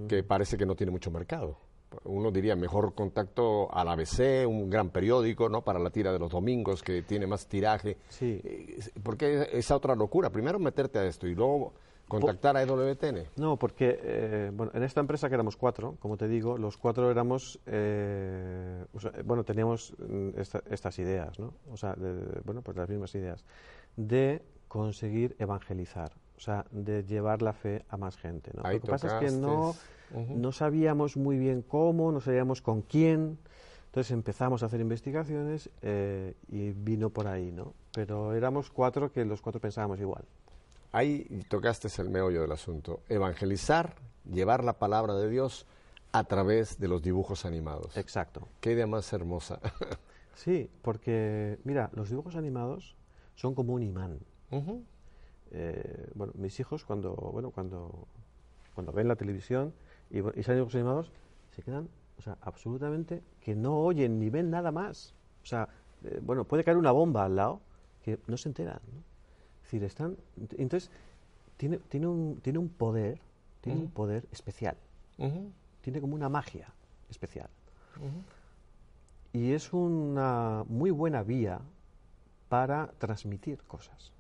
que 0.09 0.23
mm. 0.23 0.27
parece 0.27 0.57
que 0.57 0.65
no 0.67 0.77
tiene 0.77 0.93
mucho 0.93 1.11
mercado? 1.11 1.57
Uno 2.05 2.31
diría 2.31 2.55
mejor 2.55 2.95
contacto 2.95 3.69
al 3.75 3.89
ABC, 3.89 4.47
un 4.47 4.71
gran 4.71 4.91
periódico, 4.91 5.49
¿no? 5.49 5.63
Para 5.63 5.81
la 5.81 5.91
tira 5.91 6.13
de 6.13 6.21
los 6.21 6.31
domingos, 6.31 6.83
que 6.85 7.03
tiene 7.03 7.27
más 7.27 7.49
tiraje. 7.49 7.97
Sí. 8.11 8.41
Eh, 8.45 8.79
¿Por 9.03 9.17
qué 9.17 9.49
esa 9.55 9.75
otra 9.75 9.97
locura? 9.97 10.31
Primero 10.31 10.61
meterte 10.61 11.01
a 11.01 11.05
esto 11.05 11.27
y 11.27 11.35
luego 11.35 11.73
¿Contactar 12.11 12.57
a 12.57 12.63
EWTN? 12.63 13.29
No, 13.37 13.57
porque 13.57 13.97
eh, 14.03 14.51
bueno, 14.53 14.73
en 14.75 14.83
esta 14.83 14.99
empresa 15.01 15.29
que 15.29 15.35
éramos 15.37 15.57
cuatro, 15.57 15.95
como 16.01 16.17
te 16.17 16.27
digo, 16.27 16.59
los 16.59 16.77
cuatro 16.77 17.09
éramos, 17.09 17.61
eh, 17.67 18.85
eh, 19.05 19.23
bueno, 19.25 19.45
teníamos 19.45 19.95
mm, 20.09 20.31
estas 20.71 20.99
ideas, 20.99 21.39
¿no? 21.39 21.55
O 21.73 21.77
sea, 21.77 21.95
bueno, 22.45 22.63
pues 22.63 22.77
las 22.77 22.89
mismas 22.89 23.15
ideas, 23.15 23.45
de 23.97 24.43
conseguir 24.67 25.37
evangelizar, 25.39 26.11
o 26.37 26.41
sea, 26.41 26.67
de 26.73 27.05
llevar 27.05 27.43
la 27.43 27.53
fe 27.53 27.85
a 27.89 27.97
más 27.97 28.17
gente, 28.17 28.51
¿no? 28.55 28.65
Lo 28.69 28.81
que 28.81 28.89
pasa 28.89 29.21
es 29.21 29.33
que 29.33 29.39
no, 29.39 29.77
no 30.35 30.51
sabíamos 30.51 31.17
muy 31.17 31.39
bien 31.39 31.63
cómo, 31.63 32.11
no 32.11 32.21
sabíamos 32.21 32.61
con 32.61 32.83
quién, 32.83 33.39
entonces 33.87 34.11
empezamos 34.11 34.65
a 34.65 34.67
hacer 34.67 34.81
investigaciones 34.81 35.71
y 35.83 36.73
vino 36.73 37.11
por 37.11 37.29
ahí, 37.29 37.53
¿no? 37.53 37.75
Pero 37.93 38.35
éramos 38.35 38.69
cuatro 38.71 39.13
que 39.13 39.25
los 39.25 39.41
cuatro 39.41 39.61
pensábamos 39.61 40.01
igual. 40.01 40.25
Ahí 40.93 41.29
tocaste 41.49 41.89
el 42.03 42.11
meollo 42.11 42.41
del 42.43 42.51
asunto. 42.53 43.01
Evangelizar, 43.09 43.95
llevar 44.29 44.65
la 44.65 44.79
palabra 44.79 45.15
de 45.15 45.31
Dios 45.31 45.67
a 46.11 46.25
través 46.25 46.81
de 46.81 46.89
los 46.89 47.01
dibujos 47.01 47.45
animados. 47.45 47.97
Exacto. 47.97 48.49
Qué 48.61 48.73
idea 48.73 48.89
más 48.89 49.13
hermosa. 49.13 49.61
sí, 50.35 50.69
porque, 50.83 51.61
mira, 51.63 51.91
los 51.95 52.11
dibujos 52.11 52.35
animados 52.35 52.97
son 53.37 53.55
como 53.55 53.75
un 53.75 53.85
imán. 53.85 54.19
Eh, 55.53 56.11
bueno, 56.15 56.33
mis 56.37 56.59
hijos 56.59 56.85
cuando, 56.85 57.15
bueno, 57.15 57.53
cuando, 57.53 58.09
cuando 58.75 58.91
ven 58.93 59.07
la 59.07 59.15
televisión 59.15 59.73
y, 60.11 60.19
y 60.19 60.23
dibujos 60.55 60.75
animados, 60.75 61.13
se 61.55 61.63
quedan, 61.63 61.89
o 62.19 62.23
sea, 62.23 62.37
absolutamente 62.41 63.23
que 63.45 63.55
no 63.55 63.77
oyen 63.79 64.19
ni 64.19 64.29
ven 64.29 64.51
nada 64.51 64.73
más. 64.73 65.15
O 65.45 65.47
sea, 65.47 65.69
eh, 66.03 66.19
bueno, 66.21 66.45
puede 66.45 66.65
caer 66.65 66.77
una 66.77 66.91
bomba 66.91 67.25
al 67.27 67.37
lado 67.37 67.61
que 68.05 68.19
no 68.27 68.37
se 68.37 68.49
enteran, 68.49 68.81
¿no? 68.93 69.10
decir, 69.79 69.85
están. 69.85 70.17
Entonces, 70.59 70.91
tiene, 71.57 71.79
tiene, 71.79 72.07
un, 72.07 72.41
tiene 72.43 72.59
un 72.59 72.69
poder, 72.69 73.21
tiene 73.61 73.81
un 73.83 73.91
poder 73.91 74.25
especial. 74.33 74.77
Tiene 75.83 76.01
como 76.01 76.15
una 76.15 76.29
magia 76.29 76.69
especial. 77.11 77.49
Y 79.33 79.53
es 79.53 79.73
una 79.73 80.65
muy 80.69 80.91
buena 80.91 81.23
vía 81.23 81.61
para 82.49 82.89
transmitir 82.99 83.59
cosas 83.63 84.13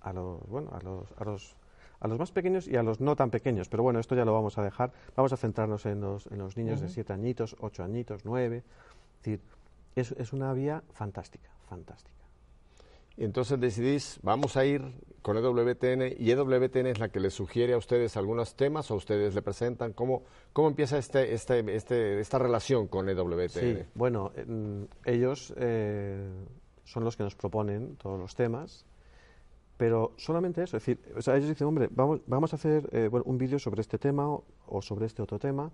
a 0.00 0.12
los, 0.12 0.40
bueno, 0.48 0.70
a 0.72 0.78
los, 0.80 1.08
a 1.18 1.24
los 1.24 1.56
a 2.02 2.08
los 2.08 2.18
más 2.18 2.32
pequeños 2.32 2.66
y 2.66 2.76
a 2.76 2.82
los 2.82 2.98
no 3.00 3.14
tan 3.14 3.28
pequeños. 3.28 3.68
Pero 3.68 3.82
bueno, 3.82 3.98
esto 4.00 4.14
ya 4.14 4.24
lo 4.24 4.32
vamos 4.32 4.56
a 4.56 4.62
dejar. 4.62 4.90
Vamos 5.16 5.34
a 5.34 5.36
centrarnos 5.36 5.84
en 5.84 6.00
los, 6.00 6.26
en 6.28 6.38
los 6.38 6.56
niños 6.56 6.80
de 6.80 6.88
siete 6.88 7.12
añitos, 7.12 7.56
ocho 7.60 7.84
añitos, 7.84 8.24
nueve. 8.24 8.62
Es 9.18 9.18
decir, 9.22 9.40
es, 9.96 10.32
una 10.32 10.50
vía 10.54 10.82
fantástica, 10.94 11.50
fantástica 11.68 12.19
entonces 13.26 13.60
decidís, 13.60 14.18
vamos 14.22 14.56
a 14.56 14.64
ir 14.64 14.82
con 15.20 15.36
EWTN 15.36 16.14
y 16.18 16.30
EWTN 16.30 16.86
es 16.86 16.98
la 16.98 17.10
que 17.10 17.20
les 17.20 17.34
sugiere 17.34 17.74
a 17.74 17.76
ustedes 17.76 18.16
algunos 18.16 18.54
temas 18.54 18.90
o 18.90 18.94
ustedes 18.94 19.34
le 19.34 19.42
presentan. 19.42 19.92
¿Cómo, 19.92 20.22
empieza 20.56 20.96
este, 20.96 21.34
este, 21.34 21.62
este, 21.76 22.18
esta 22.18 22.38
relación 22.38 22.88
con 22.88 23.08
EWTN? 23.10 23.48
Sí, 23.50 23.78
bueno, 23.94 24.32
em, 24.36 24.86
ellos 25.04 25.52
eh, 25.58 26.24
son 26.84 27.04
los 27.04 27.16
que 27.18 27.22
nos 27.22 27.34
proponen 27.36 27.96
todos 27.96 28.18
los 28.18 28.34
temas, 28.34 28.86
pero 29.76 30.12
solamente 30.16 30.62
eso. 30.62 30.78
Es 30.78 30.86
decir, 30.86 31.00
ellos 31.14 31.48
dicen, 31.48 31.66
hombre, 31.66 31.88
vamos, 31.90 32.20
vamos 32.26 32.54
a 32.54 32.56
hacer 32.56 32.88
eh, 32.92 33.10
un 33.12 33.36
vídeo 33.36 33.58
sobre 33.58 33.82
este 33.82 33.98
tema 33.98 34.28
o, 34.30 34.80
sobre 34.80 35.04
este 35.04 35.20
otro 35.20 35.38
tema. 35.38 35.70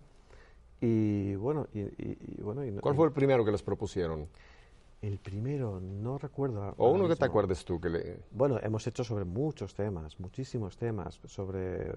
Y 0.81 1.37
bueno, 1.37 1.69
y 1.73 1.85
bueno 2.43 2.65
y, 2.67 2.73
¿cuál 2.73 2.97
fue 2.97 3.07
el 3.07 3.13
primero 3.13 3.45
que 3.45 3.53
les 3.53 3.63
propusieron? 3.63 4.27
El 5.03 5.19
primero, 5.19 5.79
no 5.79 6.17
recuerdo. 6.17 6.75
O 6.79 6.91
uno 6.91 7.07
que 7.07 7.17
te 7.17 7.27
acuerdes 7.27 7.65
tú. 7.67 7.79
que 7.79 8.23
Bueno, 8.31 8.59
hemos 8.63 8.87
hecho 8.87 9.05
sobre 9.05 9.25
muchos 9.27 9.75
temas, 9.75 10.19
muchísimos 10.19 10.77
temas, 10.79 11.21
sobre, 11.27 11.93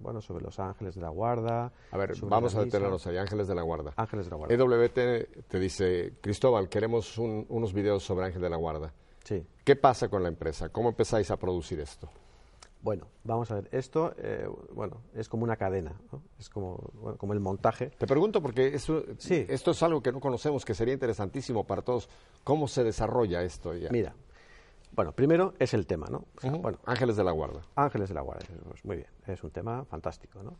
bueno, 0.00 0.22
sobre 0.22 0.42
los 0.42 0.58
ángeles 0.58 0.94
de 0.94 1.02
la 1.02 1.10
guarda. 1.10 1.70
A 1.90 1.98
ver, 1.98 2.12
vamos 2.22 2.54
a 2.54 2.62
detenernos 2.64 3.06
ahí, 3.06 3.18
ángeles 3.18 3.46
de 3.46 3.54
la 3.54 3.62
guarda. 3.62 3.92
Ángeles 3.96 4.24
de 4.24 4.30
la 4.30 4.36
guarda. 4.36 4.54
EWT 4.54 5.44
te 5.48 5.58
dice, 5.58 6.14
Cristóbal, 6.22 6.68
queremos 6.70 7.18
unos 7.18 7.74
videos 7.74 8.02
sobre 8.04 8.24
ángeles 8.26 8.42
de 8.44 8.50
la 8.50 8.56
guarda. 8.56 8.92
Sí. 9.24 9.46
¿Qué 9.62 9.76
pasa 9.76 10.08
con 10.08 10.22
la 10.22 10.30
empresa? 10.30 10.70
¿Cómo 10.70 10.88
empezáis 10.88 11.30
a 11.30 11.36
producir 11.36 11.78
esto? 11.80 12.08
Bueno, 12.80 13.08
vamos 13.24 13.50
a 13.50 13.54
ver, 13.56 13.68
esto 13.72 14.14
eh, 14.18 14.48
bueno, 14.72 14.98
es 15.14 15.28
como 15.28 15.42
una 15.42 15.56
cadena, 15.56 15.94
es 16.38 16.48
como, 16.48 16.78
el 17.32 17.40
montaje. 17.40 17.88
Te 17.98 18.06
pregunto 18.06 18.40
porque 18.40 18.78
sí. 19.18 19.44
esto 19.48 19.70
es 19.72 19.82
algo 19.82 20.00
que 20.00 20.12
no 20.12 20.20
conocemos, 20.20 20.64
que 20.64 20.74
sería 20.74 20.94
interesantísimo 20.94 21.64
para 21.64 21.82
todos. 21.82 22.08
¿Cómo 22.44 22.68
se 22.68 22.84
desarrolla 22.84 23.42
esto? 23.42 23.72
Mira, 23.90 24.14
bueno, 24.92 25.10
primero 25.10 25.54
es 25.58 25.74
el 25.74 25.86
tema, 25.86 26.06
¿no? 26.10 26.24
bueno, 26.60 26.78
Ángeles 26.84 27.16
de 27.16 27.24
la 27.24 27.32
Guarda. 27.32 27.62
Ángeles 27.74 28.10
de 28.10 28.14
la 28.14 28.20
Guarda, 28.20 28.46
pues 28.68 28.84
muy 28.84 28.96
bien, 28.96 29.08
es 29.26 29.42
un 29.42 29.50
tema 29.50 29.84
fantástico, 29.84 30.42
¿no? 30.44 30.56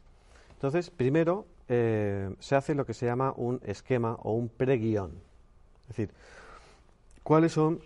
Entonces, 0.51 0.91
primero 0.91 1.47
eh, 1.69 2.35
se 2.41 2.57
hace 2.57 2.75
lo 2.75 2.85
que 2.85 2.95
se 2.95 3.07
llama 3.07 3.33
un 3.37 3.61
esquema 3.64 4.16
o 4.23 4.33
un 4.33 4.49
preguión. 4.49 5.12
Es 5.83 5.89
decir, 5.97 6.12
¿cuáles 7.23 7.53
son 7.53 7.81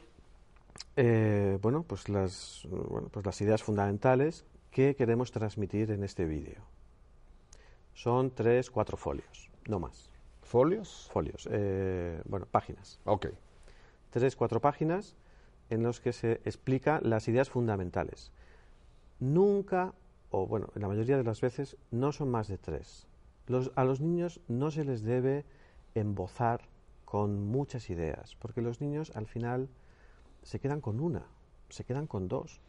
eh, 0.97 1.59
bueno, 1.63 1.85
pues 1.87 2.09
las, 2.09 2.67
pues 3.13 3.25
las 3.25 3.41
ideas 3.41 3.63
fundamentales 3.63 4.45
que 4.71 4.95
queremos 4.95 5.33
transmitir 5.33 5.91
en 5.91 6.05
este 6.05 6.27
vídeo. 6.27 6.61
Son 7.95 8.31
tres, 8.31 8.71
cuatro 8.71 8.97
folios, 8.97 9.51
no 9.67 9.79
más. 9.81 10.11
¿Folios? 10.43 11.09
Folios, 11.13 11.49
eh, 11.51 12.21
bueno, 12.27 12.47
páginas. 12.51 13.01
Ok. 13.05 13.29
Tres, 14.11 14.37
cuatro 14.37 14.61
páginas 14.61 15.17
en 15.71 15.83
las 15.83 16.01
que 16.01 16.13
se 16.13 16.33
explica 16.45 17.01
las 17.03 17.27
ideas 17.29 17.49
fundamentales. 17.49 18.31
Nunca, 19.19 19.95
o 20.31 20.47
bueno, 20.47 20.69
en 20.75 20.83
la 20.83 20.89
mayoría 20.89 21.17
de 21.17 21.25
las 21.25 21.41
veces, 21.41 21.77
no 21.91 22.13
son 22.13 22.31
más 22.31 22.49
de 22.49 22.59
tres. 22.59 23.07
a 23.77 23.85
los 23.85 24.01
niños 24.01 24.41
no 24.49 24.71
se 24.71 24.85
les 24.85 25.03
debe 25.03 25.45
embozar 25.95 26.61
con 27.07 27.47
muchas 27.47 27.89
ideas, 27.91 28.37
porque 28.39 28.61
los 28.63 28.81
niños 28.83 29.11
al 29.15 29.27
final 29.27 29.69
se 30.43 30.59
quedan 30.61 30.81
con 30.81 31.01
una, 31.01 31.23
se 31.69 31.85
quedan 31.85 32.07
con 32.07 32.29
dos, 32.29 32.61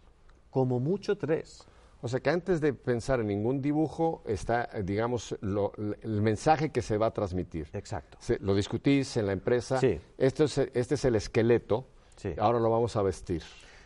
como 0.50 0.80
mucho 0.80 1.18
tres. 1.18 1.64
O 2.02 2.08
sea 2.10 2.20
que 2.20 2.30
antes 2.30 2.60
de 2.60 2.74
pensar 2.74 3.22
en 3.22 3.28
ningún 3.28 3.62
dibujo 3.62 4.24
está, 4.26 4.66
eh, 4.74 4.84
digamos, 4.84 5.32
el 5.42 6.22
mensaje 6.22 6.70
que 6.70 6.82
se 6.82 6.98
va 6.98 7.08
a 7.08 7.12
transmitir. 7.12 7.70
Exacto. 7.74 8.18
lo 8.40 8.54
discutís 8.56 9.16
en 9.18 9.26
la 9.28 9.32
empresa. 9.34 9.80
Sí. 9.80 9.98
este 10.18 10.44
es 10.74 11.06
el 11.06 11.16
esqueleto. 11.16 11.86
Sí. 12.18 12.34
Ahora 12.38 12.60
lo 12.60 12.70
vamos 12.70 12.96
a 12.96 13.02
vestir. 13.02 13.42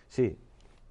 Sí, 0.09 0.37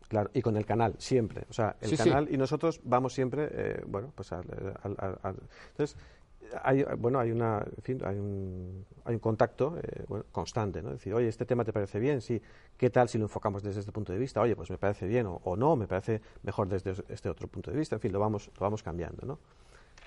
Claro, 0.08 0.30
y 0.34 0.40
con 0.40 0.56
el 0.56 0.64
canal, 0.64 0.94
siempre. 0.98 1.46
O 1.50 1.52
sea, 1.52 1.74
el 1.80 1.96
canal 1.96 2.28
y 2.32 2.36
nosotros 2.36 2.80
vamos 2.84 3.12
siempre, 3.12 3.48
eh, 3.50 3.82
bueno, 3.88 4.12
pues 4.14 4.30
al, 4.32 4.44
eh, 4.44 5.42
Entonces, 5.72 5.96
bueno, 6.98 7.18
hay, 7.20 7.30
un, 7.30 8.84
contacto 9.20 9.76
eh, 9.82 10.04
constante, 10.32 10.82
¿no? 10.82 10.88
Es 10.88 10.94
decir, 10.96 11.14
oye, 11.14 11.28
este 11.28 11.44
tema 11.46 11.64
te 11.64 11.72
parece 11.72 11.98
bien, 11.98 12.20
sí, 12.20 12.40
¿qué 12.76 12.90
tal 12.90 13.08
si 13.08 13.18
lo 13.18 13.24
enfocamos 13.24 13.62
desde 13.62 13.80
este 13.80 13.92
punto 13.92 14.12
de 14.12 14.18
vista? 14.18 14.40
Oye, 14.40 14.56
pues 14.56 14.70
me 14.70 14.78
parece 14.78 15.06
bien 15.06 15.26
o, 15.28 15.56
no, 15.56 15.76
me 15.76 15.86
parece 15.86 16.20
mejor 16.42 16.68
desde 16.68 16.92
este 17.08 17.28
otro 17.28 17.48
punto 17.48 17.70
de 17.70 17.76
vista, 17.78 17.96
en 17.96 18.00
fin, 18.00 18.12
lo 18.12 18.18
vamos, 18.20 18.48
lo 18.54 18.60
vamos 18.60 18.82
cambiando, 18.82 19.26
¿no? 19.26 19.38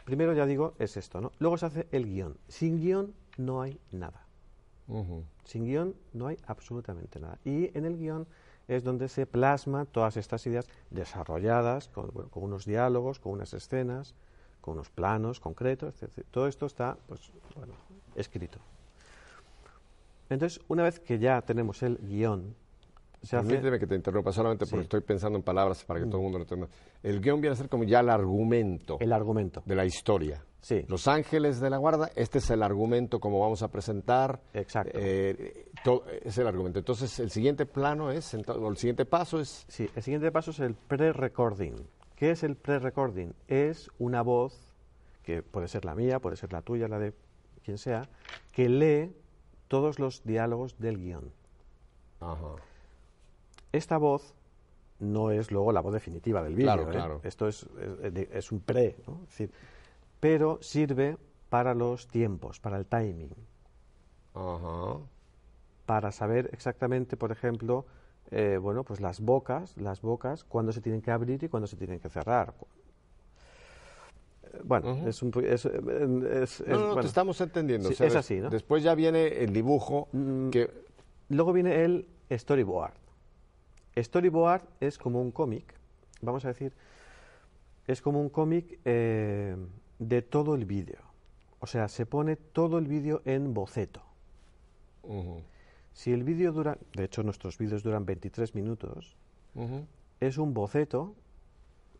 Primero, 0.06 0.34
ya 0.34 0.46
digo, 0.46 0.74
es 0.80 0.98
esto, 0.98 1.22
¿no? 1.22 1.32
Luego 1.40 1.58
se 1.58 1.66
hace 1.68 1.88
el 1.92 2.06
guión. 2.06 2.38
Sin 2.48 2.80
guión 2.80 3.14
no 3.38 3.62
hay 3.62 3.80
nada. 3.92 4.26
Sin 5.46 5.66
guión 5.66 5.94
no 6.14 6.26
hay 6.28 6.38
absolutamente 6.48 7.20
nada. 7.20 7.38
Y 7.46 7.76
en 7.78 7.86
el 7.86 7.96
guión 7.96 8.26
es 8.68 8.84
donde 8.84 9.08
se 9.08 9.28
plasma 9.28 9.86
todas 9.86 10.18
estas 10.18 10.46
ideas 10.48 10.68
desarrolladas, 10.90 11.90
con 11.90 12.10
unos 12.34 12.66
diálogos, 12.66 13.20
con 13.20 13.34
unas 13.34 13.54
escenas, 13.54 14.16
unos 14.70 14.90
planos 14.90 15.40
concretos, 15.40 15.96
Todo 16.32 16.48
esto 16.48 16.66
está 16.66 16.98
pues, 17.08 17.32
bueno, 17.56 17.74
escrito. 18.16 18.60
Entonces, 20.30 20.62
una 20.68 20.84
vez 20.84 21.00
que 21.00 21.18
ya 21.18 21.42
tenemos 21.42 21.82
el 21.84 21.98
guión, 21.98 22.56
se 23.24 23.36
Permíteme 23.36 23.80
que 23.80 23.88
te 23.88 23.96
interrumpa 23.96 24.32
solamente 24.32 24.66
porque 24.66 24.84
estoy 24.84 25.02
pensando 25.02 25.38
en 25.38 25.44
palabras 25.44 25.84
para 25.84 26.00
que 26.00 26.06
mm. 26.06 26.10
todo 26.10 26.20
el 26.22 26.24
mundo 26.24 26.38
lo 26.38 26.44
entienda. 26.46 26.68
El 27.04 27.20
guión 27.20 27.42
viene 27.42 27.54
a 27.54 27.58
ser 27.58 27.68
como 27.68 27.84
ya 27.84 28.00
el 28.00 28.10
argumento. 28.10 28.96
El 29.02 29.12
argumento. 29.12 29.62
De 29.66 29.76
la 29.76 29.84
historia. 29.86 30.42
Los 30.88 31.08
Ángeles 31.08 31.60
de 31.60 31.70
la 31.70 31.78
Guarda, 31.78 32.12
este 32.16 32.38
es 32.40 32.50
el 32.50 32.62
argumento 32.64 33.20
como 33.20 33.40
vamos 33.42 33.62
a 33.64 33.70
presentar. 33.70 34.40
Exacto. 34.54 34.92
Eh, 34.98 35.70
es 36.24 36.38
el 36.38 36.48
argumento. 36.48 36.80
Entonces, 36.80 37.20
el 37.20 37.30
siguiente 37.32 37.66
plano 37.66 38.12
es, 38.12 38.34
el 38.34 38.78
siguiente 38.78 39.06
paso 39.06 39.40
es... 39.40 39.66
Sí, 39.68 39.90
el 39.96 40.02
siguiente 40.04 40.32
paso 40.32 40.52
es 40.52 40.60
el 40.60 40.76
pre-recording. 40.76 41.76
¿Qué 42.20 42.32
es 42.32 42.44
el 42.44 42.58
pre-recording? 42.58 43.32
Es 43.48 43.90
una 43.98 44.22
voz, 44.24 44.74
que 45.24 45.42
puede 45.42 45.70
ser 45.70 45.86
la 45.86 45.96
mía, 45.96 46.20
puede 46.20 46.36
ser 46.36 46.52
la 46.52 46.62
tuya, 46.62 46.90
la 46.90 47.00
de 47.00 47.14
quien 47.64 47.78
sea, 47.78 48.10
que 48.52 48.68
lee 48.68 49.16
todos 49.70 50.00
los 50.00 50.26
diálogos 50.26 50.78
del 50.80 50.98
guión. 50.98 51.32
Esta 53.72 53.98
voz 53.98 54.36
no 55.00 55.32
es 55.32 55.50
luego 55.50 55.72
la 55.72 55.80
voz 55.80 55.94
definitiva 55.94 56.44
del 56.44 56.56
vídeo. 56.56 56.92
¿eh? 56.92 57.20
Esto 57.24 57.48
es, 57.48 57.66
es, 58.34 58.52
un 58.52 58.60
pre, 58.60 58.98
¿no? 59.08 59.22
pero 60.20 60.58
sirve 60.62 61.16
para 61.50 61.74
los 61.74 62.10
tiempos, 62.10 62.60
para 62.60 62.76
el 62.78 62.86
timing. 62.86 63.34
Ajá. 64.34 65.00
Para 65.86 66.12
saber 66.12 66.50
exactamente, 66.52 67.16
por 67.16 67.32
ejemplo, 67.32 67.86
eh, 68.32 68.60
bueno, 68.62 68.84
pues 68.84 69.02
las 69.02 69.22
bocas, 69.22 69.76
las 69.78 70.02
bocas, 70.02 70.44
cuándo 70.44 70.72
se 70.72 70.82
tienen 70.82 71.02
que 71.02 71.10
abrir 71.10 71.44
y 71.44 71.50
cuándo 71.50 71.66
se 71.68 71.76
tienen 71.78 72.00
que 72.00 72.10
cerrar. 72.10 72.54
Eh, 74.44 74.62
bueno, 74.64 74.92
es 75.08 75.24
un... 75.24 75.32
Eh, 75.44 76.46
no, 76.68 76.78
no, 76.94 77.02
te 77.02 77.08
estamos 77.08 77.42
entendiendo. 77.42 77.90
es 77.90 78.16
así, 78.16 78.36
¿no? 78.40 78.50
Después 78.50 78.84
ya 78.84 78.94
viene 78.94 79.28
el 79.44 79.52
dibujo 79.52 80.10
mm, 80.12 80.50
que... 80.50 80.70
Luego 81.30 81.54
viene 81.54 81.84
el 81.86 82.08
storyboard. 82.32 82.94
Storyboard 83.98 84.64
es 84.80 84.98
como 84.98 85.22
un 85.22 85.32
cómic, 85.32 85.74
vamos 86.22 86.46
a 86.46 86.48
decir, 86.50 86.74
es 87.86 88.02
como 88.02 88.20
un 88.22 88.30
cómic 88.30 88.80
de 88.84 90.22
todo 90.28 90.56
el 90.56 90.66
vídeo. 90.66 90.98
O 91.60 91.68
sea, 91.68 91.88
se 91.88 92.08
pone 92.08 92.36
todo 92.36 92.80
el 92.80 92.88
vídeo 92.88 93.22
en 93.26 93.54
boceto. 93.54 94.02
Si 96.00 96.14
el 96.14 96.24
vídeo 96.24 96.54
dura, 96.54 96.78
de 96.94 97.04
hecho 97.04 97.24
nuestros 97.24 97.58
vídeos 97.58 97.84
duran 97.84 98.06
23 98.06 98.56
minutos, 98.56 99.18
es 100.22 100.38
un 100.38 100.54
boceto 100.54 101.14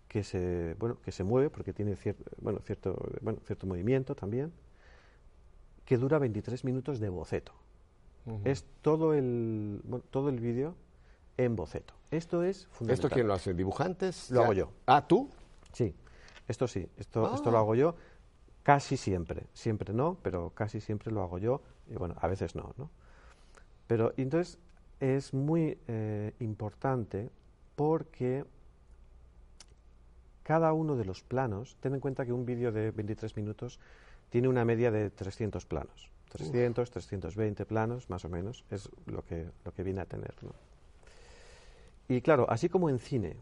que 0.08 0.24
se, 0.24 0.74
bueno, 0.80 1.02
que 1.04 1.12
se 1.12 1.26
mueve 1.26 1.50
porque 1.50 1.74
tiene 1.74 1.98
cierto, 1.98 2.24
bueno, 2.40 2.60
cierto, 2.64 2.96
bueno, 3.20 3.40
cierto 3.46 3.68
movimiento 3.68 4.16
también, 4.16 4.54
que 5.84 5.98
dura 5.98 6.18
23 6.18 6.64
minutos 6.64 7.02
de 7.02 7.10
boceto. 7.10 7.52
Es 8.46 8.64
todo 8.82 9.14
el, 9.14 9.82
todo 10.12 10.30
el 10.30 10.40
vídeo 10.40 10.76
en 11.36 11.58
boceto. 11.58 11.94
Esto 12.10 12.42
es 12.44 12.68
fundamental. 12.68 13.06
¿Esto 13.08 13.14
quién 13.14 13.28
lo 13.28 13.34
hace? 13.34 13.54
¿Dibujantes? 13.54 14.32
Lo 14.32 14.44
hago 14.44 14.54
yo. 14.54 14.72
¿Ah, 14.86 15.06
tú? 15.06 15.30
Sí, 15.74 15.94
esto 16.48 16.70
sí, 16.70 16.88
esto, 16.96 17.26
ah. 17.30 17.36
esto 17.36 17.52
lo 17.52 17.58
hago 17.58 17.76
yo 17.76 17.96
casi 18.64 18.96
siempre. 18.96 19.48
Siempre 19.54 19.94
no, 19.94 20.18
pero 20.24 20.52
casi 20.52 20.80
siempre 20.80 21.12
lo 21.12 21.22
hago 21.22 21.38
yo. 21.38 21.62
Y 21.90 21.96
bueno, 21.96 22.16
a 22.22 22.28
veces 22.30 22.56
no, 22.56 22.74
¿no? 22.78 22.90
Pero 23.90 24.14
entonces 24.18 24.60
es 25.02 25.34
muy 25.34 25.76
eh, 25.88 26.32
importante 26.40 27.28
porque 27.76 28.46
cada 30.44 30.74
uno 30.74 30.96
de 30.96 31.06
los 31.06 31.24
planos, 31.24 31.76
ten 31.80 31.96
en 31.96 32.00
cuenta 32.00 32.24
que 32.26 32.32
un 32.32 32.46
vídeo 32.46 32.72
de 32.72 32.92
23 32.92 33.36
minutos 33.36 33.80
tiene 34.30 34.48
una 34.48 34.64
media 34.64 34.92
de 34.92 35.10
300 35.10 35.66
planos. 35.66 36.10
300, 36.30 36.88
320 36.92 37.66
planos, 37.66 38.08
más 38.12 38.24
o 38.26 38.30
menos, 38.30 38.64
es 38.70 38.88
lo 39.08 39.24
que, 39.26 39.50
lo 39.66 39.74
que 39.74 39.82
viene 39.82 40.02
a 40.02 40.06
tener. 40.06 40.36
Y 42.08 42.22
claro, 42.22 42.46
así 42.48 42.70
como 42.70 42.88
en 42.92 43.00
cine, 43.00 43.36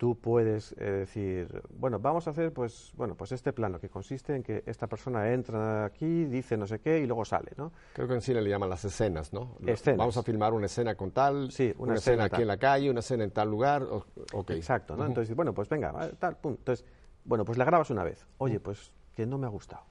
tú 0.00 0.16
puedes 0.18 0.72
eh, 0.78 0.90
decir, 1.00 1.62
bueno, 1.76 1.98
vamos 1.98 2.26
a 2.26 2.30
hacer 2.30 2.54
pues, 2.54 2.90
bueno, 2.96 3.14
pues 3.16 3.32
este 3.32 3.52
plano 3.52 3.78
que 3.78 3.90
consiste 3.90 4.34
en 4.34 4.42
que 4.42 4.62
esta 4.64 4.86
persona 4.86 5.30
entra 5.30 5.84
aquí, 5.84 6.24
dice 6.24 6.56
no 6.56 6.66
sé 6.66 6.78
qué 6.78 7.00
y 7.00 7.06
luego 7.06 7.22
sale, 7.26 7.52
¿no? 7.58 7.70
Creo 7.92 8.08
que 8.08 8.14
en 8.14 8.22
cine 8.22 8.40
le 8.40 8.48
llaman 8.48 8.70
las 8.70 8.82
escenas, 8.86 9.30
¿no? 9.34 9.58
Vamos 9.98 10.16
a 10.16 10.22
filmar 10.22 10.54
una 10.54 10.64
escena 10.64 10.94
con 10.94 11.10
tal, 11.10 11.50
sí, 11.52 11.74
una, 11.76 11.96
escena, 11.96 12.24
aquí 12.24 12.40
en 12.40 12.48
la 12.48 12.56
calle, 12.56 12.88
una 12.90 13.00
escena 13.00 13.24
en 13.24 13.30
tal 13.30 13.50
lugar, 13.50 13.82
o, 13.82 14.02
Exacto, 14.48 14.96
¿no? 14.96 15.04
Entonces, 15.04 15.36
bueno, 15.36 15.52
pues 15.52 15.68
venga, 15.68 15.92
tal, 16.18 16.38
punto. 16.38 16.60
Entonces, 16.60 16.86
bueno, 17.22 17.44
pues 17.44 17.58
la 17.58 17.66
grabas 17.66 17.90
una 17.90 18.02
vez. 18.02 18.26
Oye, 18.38 18.58
pues 18.58 18.94
que 19.14 19.26
no 19.26 19.36
me 19.36 19.44
ha 19.46 19.50
gustado. 19.50 19.82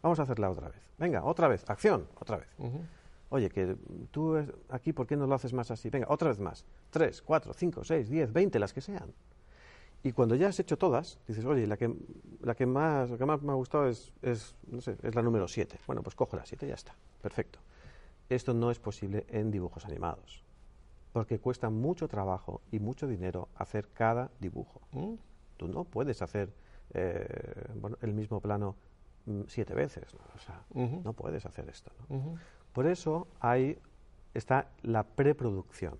Vamos 0.00 0.18
a 0.20 0.22
hacerla 0.22 0.48
otra 0.48 0.68
vez. 0.68 0.80
Venga, 0.96 1.22
otra 1.22 1.48
vez, 1.48 1.68
acción, 1.68 2.08
otra 2.18 2.38
vez. 2.38 2.48
Oye, 3.36 3.50
que 3.50 3.76
tú 4.12 4.34
aquí, 4.70 4.94
¿por 4.94 5.06
qué 5.06 5.14
no 5.14 5.26
lo 5.26 5.34
haces 5.34 5.52
más 5.52 5.70
así? 5.70 5.90
Venga, 5.90 6.06
otra 6.08 6.28
vez 6.30 6.40
más. 6.40 6.64
Tres, 6.88 7.20
cuatro, 7.20 7.52
cinco, 7.52 7.84
seis, 7.84 8.08
diez, 8.08 8.32
veinte, 8.32 8.58
las 8.58 8.72
que 8.72 8.80
sean. 8.80 9.12
Y 10.02 10.12
cuando 10.12 10.36
ya 10.36 10.48
has 10.48 10.58
hecho 10.58 10.78
todas, 10.78 11.18
dices, 11.28 11.44
oye, 11.44 11.66
la 11.66 11.76
que, 11.76 11.94
la 12.40 12.54
que, 12.54 12.64
más, 12.64 13.10
que 13.10 13.26
más 13.26 13.42
me 13.42 13.52
ha 13.52 13.54
gustado 13.54 13.88
es, 13.90 14.14
es, 14.22 14.54
la 15.12 15.20
número 15.20 15.48
siete. 15.48 15.78
Bueno, 15.86 16.02
pues 16.02 16.14
cojo 16.16 16.34
la 16.34 16.46
siete 16.46 16.64
y 16.64 16.70
ya 16.70 16.76
está. 16.76 16.94
Perfecto. 17.20 17.58
Esto 18.30 18.54
no 18.54 18.70
es 18.70 18.78
posible 18.78 19.26
en 19.28 19.50
dibujos 19.50 19.84
animados, 19.84 20.42
porque 21.12 21.38
cuesta 21.38 21.68
mucho 21.68 22.08
trabajo 22.08 22.62
y 22.72 22.78
mucho 22.78 23.06
dinero 23.06 23.50
hacer 23.56 23.88
cada 23.92 24.30
dibujo. 24.40 24.80
Mm. 24.92 25.16
Tú 25.58 25.68
no 25.68 25.84
puedes 25.84 26.22
hacer 26.22 26.54
eh, 26.94 27.68
el 28.00 28.14
mismo 28.14 28.40
plano 28.40 28.76
mm, 29.26 29.42
siete 29.48 29.74
veces. 29.74 30.14
¿no? 30.14 30.20
O 30.34 30.38
sea, 30.38 30.62
no 31.04 31.12
puedes 31.12 31.44
hacer 31.44 31.68
esto. 31.68 31.92
Por 32.76 32.86
eso 32.86 33.26
hay, 33.40 33.78
está 34.34 34.68
la 34.82 35.02
preproducción. 35.02 35.94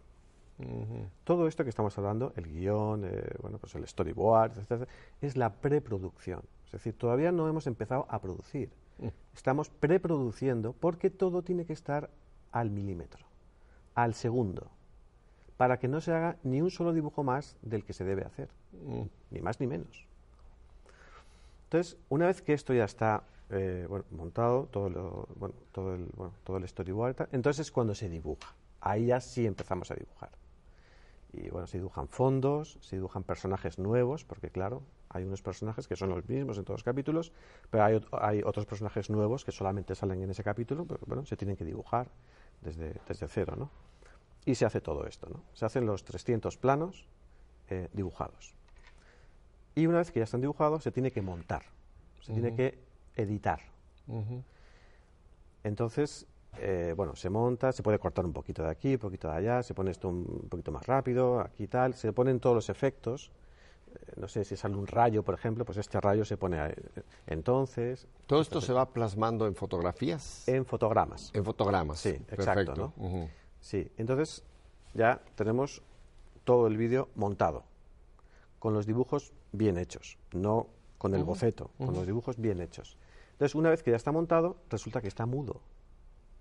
Todo 1.24 1.48
esto 1.48 1.64
que 1.64 1.70
estamos 1.70 1.96
hablando, 1.96 2.34
el 2.36 2.48
guión, 2.52 3.00
eh, 3.06 3.22
bueno, 3.40 3.56
pues 3.56 3.74
el 3.76 3.88
storyboard, 3.88 4.58
etc., 4.58 4.86
es 5.22 5.38
la 5.38 5.54
preproducción. 5.54 6.42
Es 6.66 6.72
decir, 6.72 6.92
todavía 6.94 7.32
no 7.32 7.48
hemos 7.48 7.66
empezado 7.66 8.04
a 8.10 8.20
producir. 8.20 8.68
Mm. 8.98 9.06
Estamos 9.34 9.70
preproduciendo 9.70 10.74
porque 10.78 11.08
todo 11.08 11.40
tiene 11.40 11.64
que 11.64 11.72
estar 11.72 12.10
al 12.52 12.68
milímetro, 12.68 13.24
al 13.94 14.12
segundo, 14.12 14.70
para 15.56 15.78
que 15.78 15.88
no 15.88 16.02
se 16.02 16.12
haga 16.12 16.36
ni 16.42 16.60
un 16.60 16.70
solo 16.70 16.92
dibujo 16.92 17.24
más 17.24 17.56
del 17.62 17.86
que 17.86 17.94
se 17.94 18.04
debe 18.04 18.26
hacer, 18.26 18.50
mm. 18.84 19.02
ni 19.30 19.40
más 19.40 19.60
ni 19.60 19.66
menos. 19.66 20.04
Entonces, 21.64 21.96
una 22.10 22.26
vez 22.26 22.42
que 22.42 22.52
esto 22.52 22.74
ya 22.74 22.84
está 22.84 23.22
eh, 23.50 23.86
montado, 24.10 24.64
todo, 24.72 24.90
todo, 25.70 25.94
el, 25.94 26.06
bueno, 26.16 26.34
todo 26.44 26.56
el 26.58 26.68
storyboard. 26.68 27.28
Entonces 27.32 27.66
es 27.66 27.72
cuando 27.72 27.94
se 27.94 28.08
dibuja. 28.08 28.54
Ahí 28.80 29.06
ya 29.06 29.20
sí 29.20 29.46
empezamos 29.46 29.90
a 29.90 29.94
dibujar. 29.94 30.30
Y 31.32 31.48
bueno, 31.50 31.66
se 31.66 31.78
dibujan 31.78 32.08
fondos, 32.08 32.78
se 32.80 32.96
dibujan 32.96 33.22
personajes 33.22 33.78
nuevos, 33.78 34.24
porque 34.24 34.50
claro, 34.50 34.82
hay 35.10 35.24
unos 35.24 35.42
personajes 35.42 35.86
que 35.86 35.94
son 35.94 36.08
los 36.08 36.28
mismos 36.28 36.58
en 36.58 36.64
todos 36.64 36.78
los 36.80 36.84
capítulos, 36.84 37.32
pero 37.70 37.84
hay, 37.84 38.42
otros 38.42 38.66
personajes 38.66 39.10
nuevos 39.10 39.44
que 39.44 39.52
solamente 39.52 39.94
salen 39.94 40.22
en 40.22 40.30
ese 40.30 40.42
capítulo, 40.42 40.84
pero 40.86 41.00
bueno, 41.06 41.24
se 41.26 41.36
tienen 41.36 41.56
que 41.56 41.64
dibujar 41.64 42.08
desde, 42.62 43.00
desde 43.06 43.28
cero, 43.28 43.54
¿no? 43.56 43.70
Y 44.44 44.54
se 44.54 44.64
hace 44.66 44.80
todo 44.80 45.06
esto, 45.06 45.28
¿no? 45.28 45.42
Se 45.52 45.64
hacen 45.66 45.84
los 45.86 46.04
300 46.04 46.56
planos 46.56 47.06
eh, 47.68 47.88
dibujados. 47.92 48.54
Y 49.74 49.86
una 49.86 49.98
vez 49.98 50.10
que 50.10 50.20
ya 50.20 50.24
están 50.24 50.40
dibujados, 50.40 50.82
se 50.82 50.90
tiene 50.92 51.12
que 51.12 51.22
montar. 51.22 51.62
Se 52.20 52.32
tiene 52.32 52.56
que 52.56 52.85
editar. 53.16 53.60
Entonces, 55.64 56.26
eh, 56.58 56.94
bueno, 56.96 57.16
se 57.16 57.28
monta, 57.28 57.72
se 57.72 57.82
puede 57.82 57.98
cortar 57.98 58.24
un 58.24 58.32
poquito 58.32 58.62
de 58.62 58.70
aquí, 58.70 58.92
un 58.94 58.98
poquito 59.00 59.28
de 59.28 59.36
allá, 59.36 59.62
se 59.62 59.74
pone 59.74 59.90
esto 59.90 60.08
un 60.08 60.46
poquito 60.48 60.70
más 60.70 60.86
rápido, 60.86 61.40
aquí 61.40 61.66
tal, 61.66 61.94
se 61.94 62.12
ponen 62.12 62.38
todos 62.38 62.54
los 62.54 62.68
efectos. 62.68 63.30
Eh, 63.94 64.12
no 64.16 64.28
sé 64.28 64.44
si 64.44 64.54
sale 64.56 64.76
un 64.76 64.86
rayo, 64.86 65.22
por 65.24 65.34
ejemplo, 65.34 65.64
pues 65.64 65.78
este 65.78 66.00
rayo 66.00 66.24
se 66.24 66.36
pone 66.36 66.64
eh, 66.64 66.72
entonces. 67.26 68.06
¿Todo 68.28 68.40
esto 68.42 68.60
se 68.60 68.72
va 68.72 68.86
plasmando 68.92 69.46
en 69.48 69.54
fotografías? 69.56 70.46
En 70.46 70.64
fotogramas. 70.64 71.30
En 71.34 71.44
fotogramas. 71.44 71.98
Sí, 71.98 72.16
exacto. 72.30 72.92
Sí, 73.60 73.90
entonces 73.98 74.44
ya 74.94 75.20
tenemos 75.34 75.82
todo 76.44 76.68
el 76.68 76.76
vídeo 76.76 77.08
montado, 77.16 77.64
con 78.60 78.72
los 78.72 78.86
dibujos 78.86 79.32
bien 79.50 79.78
hechos, 79.78 80.16
no 80.32 80.68
con 80.96 81.14
el 81.14 81.24
boceto, 81.24 81.72
con 81.76 81.92
los 81.92 82.06
dibujos 82.06 82.36
bien 82.40 82.60
hechos. 82.60 82.96
Entonces, 83.36 83.54
una 83.54 83.68
vez 83.68 83.82
que 83.82 83.90
ya 83.90 83.98
está 83.98 84.12
montado, 84.12 84.56
resulta 84.70 85.02
que 85.02 85.08
está 85.08 85.26
mudo. 85.26 85.60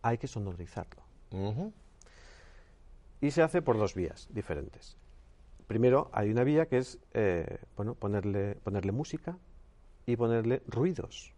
Hay 0.02 0.18
que 0.18 0.28
sonorizarlo. 0.28 1.02
Y 3.20 3.32
se 3.32 3.42
hace 3.42 3.62
por 3.62 3.78
dos 3.78 3.96
vías 3.96 4.30
diferentes. 4.32 4.96
Primero, 5.68 6.10
hay 6.14 6.30
una 6.32 6.46
vía 6.46 6.68
que 6.68 6.78
es 6.78 7.00
eh, 7.14 7.58
bueno, 7.76 7.96
ponerle, 7.96 8.56
ponerle 8.64 8.94
música 8.94 9.38
y 10.06 10.16
ponerle 10.16 10.62
ruidos. 10.68 11.34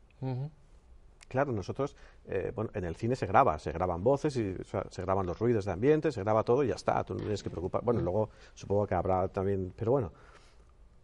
Claro, 1.28 1.52
nosotros, 1.52 1.96
eh, 2.28 2.52
bueno, 2.56 2.70
en 2.76 2.84
el 2.86 2.96
cine 2.96 3.16
se 3.16 3.26
graba, 3.26 3.58
se 3.58 3.72
graban 3.72 4.04
voces, 4.04 4.38
y, 4.38 4.56
se 4.92 5.02
graban 5.02 5.26
los 5.26 5.40
ruidos 5.40 5.66
de 5.66 5.72
ambiente, 5.72 6.12
se 6.12 6.22
graba 6.22 6.44
todo 6.44 6.64
y 6.64 6.68
ya 6.68 6.76
está, 6.76 7.04
tú 7.04 7.16
no 7.16 7.22
tienes 7.22 7.42
que 7.42 7.50
preocupar. 7.50 7.84
Bueno, 7.84 8.00
luego 8.02 8.30
supongo 8.54 8.86
que 8.86 8.94
habrá 8.96 9.28
también, 9.30 9.74
pero 9.76 9.92
bueno, 9.94 10.12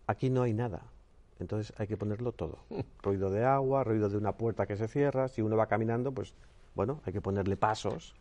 aquí 0.05 0.29
no 0.29 0.43
hay 0.43 0.53
nada. 0.53 0.83
Entonces 1.43 1.73
hay 1.77 1.87
que 1.87 1.97
ponerlo 1.97 2.31
todo. 2.31 2.59
Ruido 3.03 3.29
de 3.29 3.43
agua, 3.43 3.83
ruido 3.83 4.07
de 4.07 4.15
una 4.15 4.37
puerta 4.37 4.65
que 4.65 4.77
se 4.77 4.87
cierra. 4.87 5.27
Si 5.27 5.41
uno 5.41 5.57
va 5.57 5.67
caminando, 5.67 6.13
pues 6.13 6.33
bueno, 6.73 7.01
hay 7.03 7.11
que 7.11 7.19
ponerle 7.19 7.57
pasos. 7.57 8.15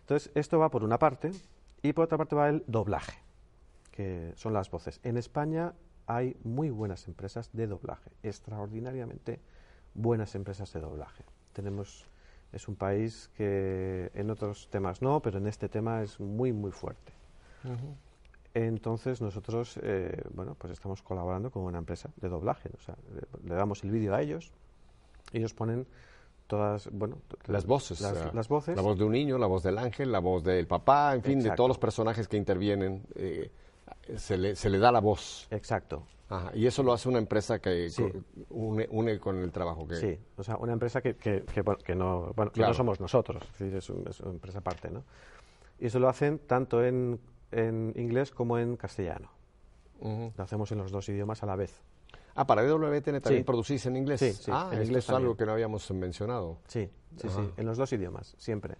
Entonces 0.00 0.30
esto 0.34 0.58
va 0.58 0.68
por 0.70 0.84
una 0.84 0.98
parte 0.98 1.32
y 1.80 1.94
por 1.94 2.04
otra 2.04 2.18
parte 2.18 2.36
va 2.36 2.50
el 2.50 2.62
doblaje, 2.66 3.14
que 3.90 4.34
son 4.36 4.52
las 4.52 4.70
voces. 4.70 5.00
En 5.02 5.16
España 5.16 5.72
hay 6.06 6.36
muy 6.44 6.68
buenas 6.68 7.08
empresas 7.08 7.48
de 7.54 7.66
doblaje, 7.66 8.10
extraordinariamente 8.22 9.40
buenas 9.94 10.34
empresas 10.34 10.70
de 10.74 10.80
doblaje. 10.80 11.24
Tenemos 11.54 12.06
es 12.52 12.68
un 12.68 12.76
país 12.76 13.30
que 13.38 14.10
en 14.12 14.28
otros 14.28 14.68
temas 14.70 15.00
no, 15.00 15.22
pero 15.22 15.38
en 15.38 15.46
este 15.46 15.70
tema 15.70 16.02
es 16.02 16.20
muy 16.20 16.52
muy 16.52 16.70
fuerte. 16.70 17.14
Entonces 18.54 19.20
nosotros, 19.22 19.78
eh, 19.82 20.22
bueno, 20.34 20.54
pues 20.58 20.74
estamos 20.74 21.00
colaborando 21.02 21.50
con 21.50 21.62
una 21.62 21.78
empresa 21.78 22.10
de 22.16 22.28
doblaje. 22.28 22.70
O 22.76 22.80
sea, 22.80 22.96
le, 23.44 23.54
damos 23.54 23.82
el 23.82 23.90
vídeo 23.90 24.14
a 24.14 24.20
ellos, 24.20 24.52
y 25.32 25.38
ellos 25.38 25.54
ponen 25.54 25.86
todas, 26.46 26.90
bueno, 26.92 27.18
las 27.46 27.64
voces, 27.64 28.00
las, 28.02 28.48
voces. 28.48 28.76
La 28.76 28.82
voz 28.82 28.98
de 28.98 29.04
un 29.04 29.12
niño, 29.12 29.38
la 29.38 29.46
voz 29.46 29.62
del 29.62 29.78
ángel, 29.78 30.12
la 30.12 30.18
voz 30.18 30.44
del 30.44 30.66
papá, 30.66 31.14
en 31.14 31.22
fin, 31.22 31.40
de 31.42 31.50
todos 31.52 31.68
los 31.68 31.78
personajes 31.78 32.28
que 32.28 32.36
intervienen, 32.36 33.02
eh, 33.14 33.50
se, 34.16 34.36
le, 34.36 34.54
se, 34.54 34.68
le, 34.68 34.78
da 34.78 34.92
la 34.92 35.00
voz. 35.00 35.48
Exacto. 35.50 36.02
y 36.52 36.66
eso 36.66 36.82
lo 36.82 36.92
hace 36.92 37.08
una 37.08 37.18
empresa 37.18 37.58
que 37.58 37.88
une, 38.50 39.18
con 39.18 39.38
el 39.38 39.50
trabajo 39.52 39.86
que... 39.88 39.96
Sí, 39.96 40.18
o 40.36 40.42
sea, 40.42 40.56
una 40.56 40.74
empresa 40.74 41.00
que, 41.00 41.14
que, 41.16 41.42
que, 41.84 41.94
no, 41.94 42.32
bueno, 42.36 42.52
no 42.54 42.74
somos 42.74 43.00
nosotros, 43.00 43.42
es, 43.58 43.88
una 43.88 44.10
empresa 44.30 44.58
aparte, 44.58 44.90
¿no? 44.90 45.04
Y 45.78 45.86
eso 45.86 45.98
lo 45.98 46.08
hacen 46.08 46.38
tanto 46.40 46.84
en 46.84 47.18
en 47.52 47.92
inglés 47.96 48.30
como 48.32 48.58
en 48.58 48.76
castellano. 48.76 49.30
Lo 50.00 50.42
hacemos 50.42 50.72
en 50.72 50.78
los 50.78 50.90
dos 50.90 51.08
idiomas 51.08 51.42
a 51.44 51.46
la 51.46 51.54
vez. 51.54 51.72
Ah, 52.34 52.44
para 52.46 52.64
EWTN 52.64 53.20
también 53.20 53.44
producís 53.44 53.86
en 53.86 53.94
inglés. 53.96 54.48
ah, 54.50 54.70
en 54.72 54.82
inglés 54.82 55.04
es 55.04 55.10
algo 55.10 55.36
que 55.36 55.46
no 55.46 55.52
habíamos 55.52 55.88
mencionado. 55.92 56.58
Sí, 56.66 56.88
sí, 57.20 57.28
sí, 57.28 57.50
en 57.56 57.66
los 57.66 57.78
dos 57.78 57.92
idiomas, 57.92 58.34
siempre. 58.38 58.74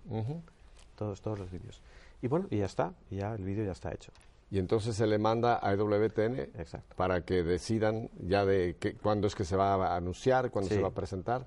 todos, 0.96 1.20
todos 1.20 1.38
los 1.38 1.50
vídeos. 1.50 1.80
Y 2.22 2.28
bueno, 2.28 2.46
y 2.50 2.58
ya 2.58 2.66
está, 2.66 2.94
ya 3.10 3.34
el 3.34 3.44
vídeo 3.44 3.64
ya 3.64 3.72
está 3.72 3.92
hecho. 3.92 4.10
Y 4.50 4.58
entonces 4.58 4.96
se 4.96 5.06
le 5.06 5.18
manda 5.18 5.58
a 5.62 5.72
EWTN 5.72 6.48
para 6.96 7.24
que 7.24 7.42
decidan 7.42 8.10
ya 8.20 8.44
de 8.44 8.76
cuándo 9.02 9.26
es 9.28 9.34
que 9.34 9.44
se 9.44 9.56
va 9.56 9.74
a 9.74 9.96
anunciar, 9.96 10.50
cuándo 10.50 10.68
se 10.70 10.80
va 10.82 10.88
a 10.88 10.94
presentar. 10.94 11.46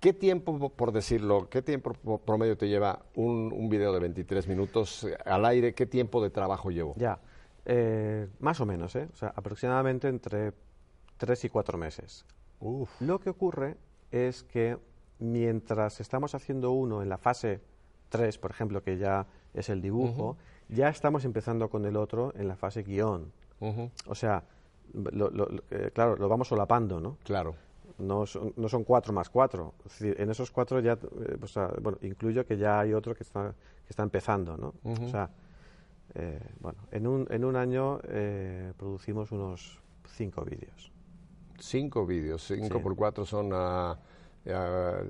¿Qué 0.00 0.12
tiempo, 0.12 0.68
por 0.68 0.92
decirlo, 0.92 1.48
qué 1.48 1.62
tiempo 1.62 1.92
promedio 2.18 2.56
te 2.58 2.68
lleva 2.68 3.04
un, 3.14 3.50
un 3.56 3.68
video 3.70 3.92
de 3.94 4.00
23 4.00 4.46
minutos 4.46 5.04
eh, 5.04 5.16
al 5.24 5.46
aire? 5.46 5.74
¿Qué 5.74 5.86
tiempo 5.86 6.22
de 6.22 6.28
trabajo 6.28 6.70
llevo? 6.70 6.94
Ya, 6.96 7.18
eh, 7.64 8.28
más 8.38 8.60
o 8.60 8.66
menos, 8.66 8.94
¿eh? 8.94 9.08
O 9.10 9.16
sea, 9.16 9.32
aproximadamente 9.34 10.08
entre 10.08 10.52
3 11.16 11.44
y 11.46 11.48
4 11.48 11.78
meses. 11.78 12.26
Uf. 12.60 12.90
Lo 13.00 13.20
que 13.20 13.30
ocurre 13.30 13.78
es 14.10 14.42
que 14.42 14.76
mientras 15.18 16.00
estamos 16.00 16.34
haciendo 16.34 16.72
uno 16.72 17.02
en 17.02 17.08
la 17.08 17.16
fase 17.16 17.62
3, 18.10 18.36
por 18.36 18.50
ejemplo, 18.50 18.82
que 18.82 18.98
ya 18.98 19.26
es 19.54 19.70
el 19.70 19.80
dibujo, 19.80 20.36
ya 20.68 20.90
estamos 20.90 21.24
empezando 21.24 21.70
con 21.70 21.86
el 21.86 21.96
otro 21.96 22.34
en 22.36 22.48
la 22.48 22.56
fase 22.56 22.82
guión. 22.82 23.32
O 24.06 24.14
sea, 24.14 24.44
eh, 25.72 25.90
claro, 25.94 26.16
lo 26.16 26.28
vamos 26.28 26.48
solapando, 26.48 27.00
¿no? 27.00 27.16
Claro 27.24 27.54
no 27.98 28.26
son, 28.26 28.52
no 28.56 28.68
son 28.68 28.84
cuatro 28.84 29.12
más 29.12 29.28
cuatro. 29.30 29.74
en 30.00 30.30
esos 30.30 30.50
cuatro 30.50 30.80
ya, 30.80 30.92
eh, 30.94 31.36
bueno, 31.80 31.98
incluyo 32.02 32.44
que 32.46 32.56
ya 32.56 32.80
hay 32.80 32.92
otro 32.92 33.14
que 33.14 33.22
está, 33.22 33.52
que 33.52 33.90
está 33.90 34.02
empezando, 34.02 34.56
¿no? 34.56 34.74
O 34.84 35.08
sea, 35.08 35.30
eh, 36.14 36.40
bueno, 36.60 36.78
en 36.90 37.06
un, 37.06 37.26
en 37.30 37.44
un 37.44 37.56
año 37.56 37.98
eh, 38.08 38.72
producimos 38.76 39.32
unos 39.32 39.80
cinco 40.08 40.44
vídeos. 40.44 40.92
Cinco 41.58 42.04
vídeos, 42.06 42.42
cinco 42.46 42.80
por 42.82 42.94
cuatro 42.96 43.24
son 43.24 43.50
a... 43.52 43.98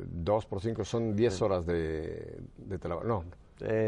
dos 0.06 0.46
por 0.46 0.60
cinco, 0.60 0.84
son 0.84 1.14
diez 1.16 1.42
horas 1.42 1.66
de, 1.66 2.40
trabajo, 2.80 3.04
no. 3.06 3.24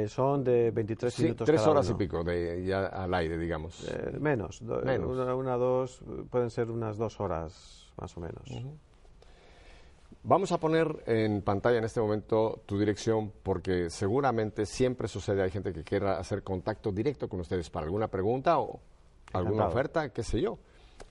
son 0.08 0.42
de 0.42 0.70
23 0.72 1.14
sí, 1.14 1.32
Tres 1.34 1.66
horas 1.66 1.88
y 1.88 1.94
pico 1.94 2.24
de, 2.24 2.74
al 2.74 3.14
aire, 3.14 3.38
digamos. 3.38 3.88
menos. 4.20 4.60
Una, 4.60 5.56
dos, 5.56 6.02
pueden 6.30 6.50
ser 6.50 6.68
unas 6.70 6.96
dos 6.96 7.20
horas 7.20 7.92
más 7.96 8.16
o 8.16 8.20
menos. 8.20 8.44
Vamos 10.22 10.52
a 10.52 10.58
poner 10.58 11.04
en 11.06 11.42
pantalla 11.42 11.78
en 11.78 11.84
este 11.84 12.00
momento 12.00 12.62
tu 12.66 12.78
dirección 12.78 13.32
porque 13.42 13.88
seguramente 13.90 14.66
siempre 14.66 15.08
sucede, 15.08 15.42
hay 15.42 15.50
gente 15.50 15.72
que 15.72 15.84
quiera 15.84 16.18
hacer 16.18 16.42
contacto 16.42 16.92
directo 16.92 17.28
con 17.28 17.40
ustedes 17.40 17.70
para 17.70 17.84
alguna 17.86 18.08
pregunta 18.08 18.58
o 18.58 18.80
alguna 19.32 19.68
oferta, 19.68 20.08
qué 20.10 20.22
sé 20.22 20.40
yo. 20.40 20.58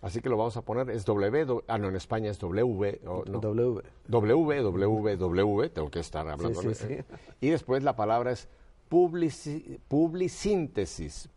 Así 0.02 0.22
que 0.22 0.30
lo 0.30 0.38
vamos 0.38 0.58
a 0.58 0.62
poner, 0.62 0.90
es 0.90 1.06
W, 1.06 1.62
ah 1.68 1.78
no, 1.78 1.88
en 1.88 1.96
España 1.96 2.30
es 2.30 2.38
W, 2.40 3.02
W. 3.04 3.82
W, 4.08 4.62
W, 4.62 5.18
W, 5.18 5.70
tengo 5.70 5.90
que 5.90 6.00
estar 6.00 6.28
hablando. 6.28 6.60
Y 7.42 7.50
después 7.50 7.82
la 7.84 7.96
palabra 7.96 8.32
es 8.32 8.48
publici, 8.90 9.80
publicíntesis, 9.88 11.30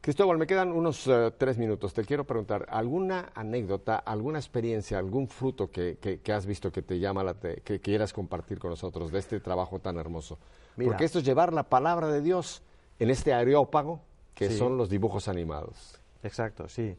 Cristóbal, 0.07 0.39
me 0.39 0.47
quedan 0.47 0.71
unos 0.71 1.05
eh, 1.09 1.33
tres 1.37 1.59
minutos. 1.59 1.93
Te 1.93 2.05
quiero 2.05 2.23
preguntar, 2.23 2.65
¿alguna 2.71 3.33
anécdota, 3.35 3.97
alguna 3.97 4.39
experiencia, 4.39 4.99
algún 5.01 5.27
fruto 5.27 5.69
que, 5.73 5.97
que, 5.99 6.33
has 6.33 6.47
visto 6.47 6.71
que 6.71 6.81
te 6.81 7.01
llama, 7.01 7.25
la 7.25 7.35
que 7.35 7.81
quieras 7.81 8.13
compartir 8.13 8.61
con 8.61 8.71
nosotros 8.71 9.11
de 9.11 9.19
este 9.19 9.41
trabajo 9.41 9.81
tan 9.81 9.99
hermoso? 9.99 10.39
Porque 10.85 11.05
esto 11.07 11.19
es 11.19 11.25
llevar 11.25 11.53
la 11.53 11.65
palabra 11.65 12.07
de 12.07 12.23
Dios 12.23 12.63
en 13.01 13.11
este 13.11 13.33
areópago 13.35 13.99
que 14.37 14.49
son 14.49 14.77
los 14.77 14.89
dibujos 14.89 15.27
animados. 15.27 16.01
Exacto, 16.23 16.69
sí. 16.69 16.95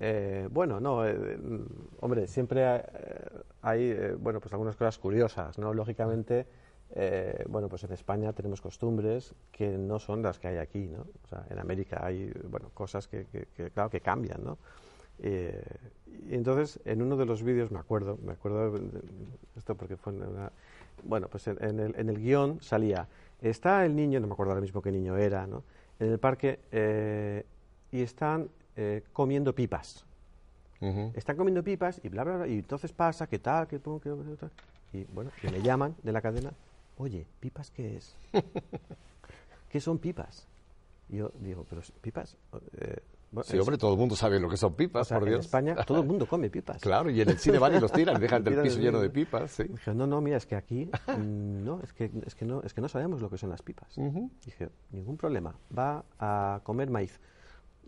Eh, 0.00 0.48
bueno, 0.50 0.80
no, 0.80 1.06
eh, 1.06 1.14
mm, 1.38 1.60
hombre, 2.00 2.26
siempre 2.26 2.82
hay, 3.62 3.94
bueno, 4.18 4.40
pues 4.40 4.52
algunas 4.52 4.74
cosas 4.74 4.98
curiosas, 4.98 5.58
¿no? 5.60 5.72
Lógicamente 5.72 6.44
eh, 6.94 7.44
bueno, 7.48 7.68
pues 7.68 7.84
en 7.84 7.92
España 7.92 8.32
tenemos 8.32 8.60
costumbres 8.60 9.34
que 9.52 9.68
no 9.76 9.98
son 9.98 10.22
las 10.22 10.38
que 10.38 10.48
hay 10.48 10.56
aquí, 10.56 10.88
¿no? 10.88 11.00
O 11.24 11.28
sea, 11.28 11.44
en 11.50 11.58
América 11.58 12.00
hay, 12.02 12.32
bueno, 12.50 12.70
cosas 12.74 13.08
que, 13.08 13.26
claro, 13.74 13.90
que 13.90 14.00
cambian, 14.00 14.42
¿no? 14.42 14.58
Eh, 15.20 15.62
y 16.30 16.34
entonces, 16.34 16.80
en 16.84 17.02
uno 17.02 17.16
de 17.16 17.26
los 17.26 17.42
vídeos, 17.42 17.70
me 17.70 17.78
acuerdo, 17.78 18.18
me 18.24 18.32
acuerdo 18.32 18.78
esto 19.56 19.74
porque 19.74 19.96
fue 19.96 20.12
una... 20.14 20.50
Bueno, 21.04 21.28
pues 21.28 21.46
en, 21.46 21.78
el, 21.80 21.94
en, 21.96 22.08
el, 22.08 22.18
guión 22.18 22.60
salía, 22.60 23.06
está 23.40 23.84
el 23.84 23.94
niño, 23.94 24.18
no 24.18 24.26
me 24.26 24.32
acuerdo 24.32 24.52
ahora 24.52 24.60
mismo 24.60 24.82
qué 24.82 24.90
niño 24.90 25.16
era, 25.16 25.46
¿no? 25.46 25.62
En 26.00 26.10
el 26.12 26.18
parque 26.18 26.58
eh, 26.72 27.44
y 27.92 28.02
están 28.02 28.48
eh, 28.76 29.02
comiendo 29.12 29.54
pipas. 29.54 30.04
Están 31.14 31.36
comiendo 31.36 31.64
pipas 31.64 32.00
y 32.04 32.08
bla, 32.08 32.22
bla, 32.22 32.36
bla, 32.36 32.46
y 32.46 32.54
entonces 32.58 32.92
pasa, 32.92 33.26
que 33.26 33.40
tal, 33.40 33.66
que 33.66 33.80
qué 33.80 34.14
y 34.96 35.04
bueno, 35.12 35.32
y 35.42 35.48
me 35.50 35.60
llaman 35.60 35.96
de 36.04 36.12
la 36.12 36.20
cadena 36.20 36.52
oye, 36.98 37.26
¿pipas 37.40 37.70
qué 37.70 37.96
es? 37.96 38.16
¿Qué 39.70 39.80
son 39.80 39.98
pipas? 39.98 40.46
Yo 41.08 41.30
digo, 41.40 41.64
pero 41.68 41.80
pipas... 42.02 42.36
Eh, 42.78 43.00
sí, 43.44 43.58
hombre, 43.58 43.78
todo 43.78 43.92
el 43.92 43.98
mundo 43.98 44.14
sabe 44.14 44.38
lo 44.38 44.48
que 44.48 44.56
son 44.58 44.74
pipas, 44.74 45.08
por 45.08 45.24
Dios. 45.24 45.36
En 45.36 45.40
España 45.40 45.74
todo 45.86 46.00
el 46.02 46.06
mundo 46.06 46.26
come 46.26 46.50
pipas. 46.50 46.80
Claro, 46.80 47.10
y 47.10 47.20
en 47.20 47.30
el 47.30 47.38
cine 47.38 47.58
van 47.58 47.74
y 47.74 47.80
los 47.80 47.92
tiran 47.92 48.20
dejan 48.20 48.46
el 48.46 48.60
piso 48.62 48.78
lleno 48.78 49.00
de 49.00 49.08
pipas. 49.10 49.50
Sí. 49.52 49.64
Dije, 49.64 49.94
no, 49.94 50.06
no, 50.06 50.20
mira, 50.20 50.36
es 50.36 50.46
que 50.46 50.56
aquí 50.56 50.86
mm, 50.86 51.64
no, 51.64 51.80
es 51.82 51.92
que, 51.92 52.10
es 52.26 52.34
que 52.34 52.44
no, 52.44 52.62
es 52.62 52.74
que 52.74 52.80
no 52.80 52.88
sabemos 52.88 53.22
lo 53.22 53.30
que 53.30 53.38
son 53.38 53.48
las 53.50 53.62
pipas. 53.62 53.94
Dije, 54.44 54.68
ningún 54.90 55.16
problema, 55.16 55.54
va 55.76 56.04
a 56.18 56.60
comer 56.64 56.90
maíz 56.90 57.18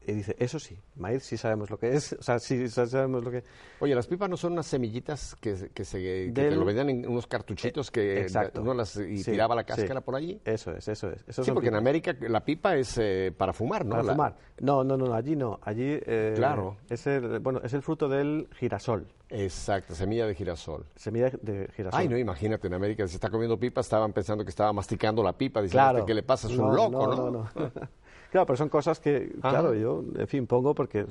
y 0.06 0.12
dice, 0.12 0.34
eso 0.38 0.58
sí, 0.58 0.78
maíz 0.96 1.22
sí 1.22 1.36
sabemos 1.36 1.70
lo 1.70 1.78
que 1.78 1.90
es, 1.94 2.12
o 2.18 2.22
sea, 2.22 2.38
sí, 2.38 2.68
sabemos 2.68 3.22
lo 3.24 3.30
que 3.30 3.44
Oye, 3.80 3.94
las 3.94 4.06
pipas 4.06 4.28
no 4.30 4.36
son 4.36 4.52
unas 4.52 4.66
semillitas 4.66 5.34
que, 5.40 5.70
que 5.74 5.84
se 5.84 5.98
que 6.02 6.32
te 6.34 6.50
lo 6.50 6.64
vendían 6.64 6.88
en 6.90 7.08
unos 7.08 7.26
cartuchitos 7.26 7.88
eh, 7.88 7.92
que 7.92 8.20
exacto. 8.22 8.62
uno 8.62 8.74
las 8.74 8.96
y 8.96 9.22
tiraba 9.22 9.54
la 9.54 9.64
cáscara 9.64 10.00
por 10.00 10.14
allí. 10.14 10.40
Eso 10.44 10.72
es, 10.72 10.88
eso 10.88 11.10
es. 11.10 11.24
Eso 11.26 11.44
sí, 11.44 11.52
porque 11.52 11.68
en 11.68 11.74
América 11.76 12.14
la 12.20 12.40
pipa 12.44 12.76
es 12.76 12.98
eh, 13.00 13.32
para 13.36 13.52
fumar, 13.52 13.84
¿no? 13.84 13.92
Para 13.96 14.04
fumar. 14.12 14.36
No, 14.60 14.84
no, 14.84 14.96
no, 14.96 15.12
allí 15.14 15.36
no, 15.36 15.58
allí 15.62 15.84
eh, 16.06 16.34
Claro. 16.36 16.76
Es 16.88 17.06
el, 17.06 17.38
bueno, 17.40 17.60
es 17.62 17.72
el 17.74 17.82
fruto 17.82 18.08
del 18.08 18.48
girasol. 18.58 19.06
Exacto, 19.28 19.94
semilla 19.94 20.26
de 20.26 20.34
girasol. 20.34 20.86
Semilla 20.96 21.30
de 21.42 21.68
girasol. 21.76 22.00
Ay, 22.00 22.08
no, 22.08 22.18
imagínate, 22.18 22.66
en 22.66 22.74
América 22.74 23.06
se 23.06 23.14
está 23.14 23.30
comiendo 23.30 23.58
pipa, 23.58 23.80
estaban 23.80 24.12
pensando 24.12 24.44
que 24.44 24.50
estaba 24.50 24.72
masticando 24.72 25.22
la 25.22 25.32
pipa, 25.34 25.62
diciendo 25.62 25.90
este, 25.98 26.06
que 26.06 26.14
le 26.14 26.22
pasa 26.22 26.48
es 26.48 26.56
un 26.58 26.68
no, 26.68 26.74
loco, 26.74 27.06
¿no? 27.06 27.30
no, 27.30 27.48
no. 27.54 27.70
Claro, 28.30 28.46
pero 28.46 28.56
son 28.56 28.68
cosas 28.68 29.00
que, 29.00 29.34
claro, 29.42 29.74
yo, 29.74 30.04
en 30.14 30.28
fin, 30.28 30.46
pongo 30.46 30.72
porque 30.72 31.00
eh, 31.00 31.06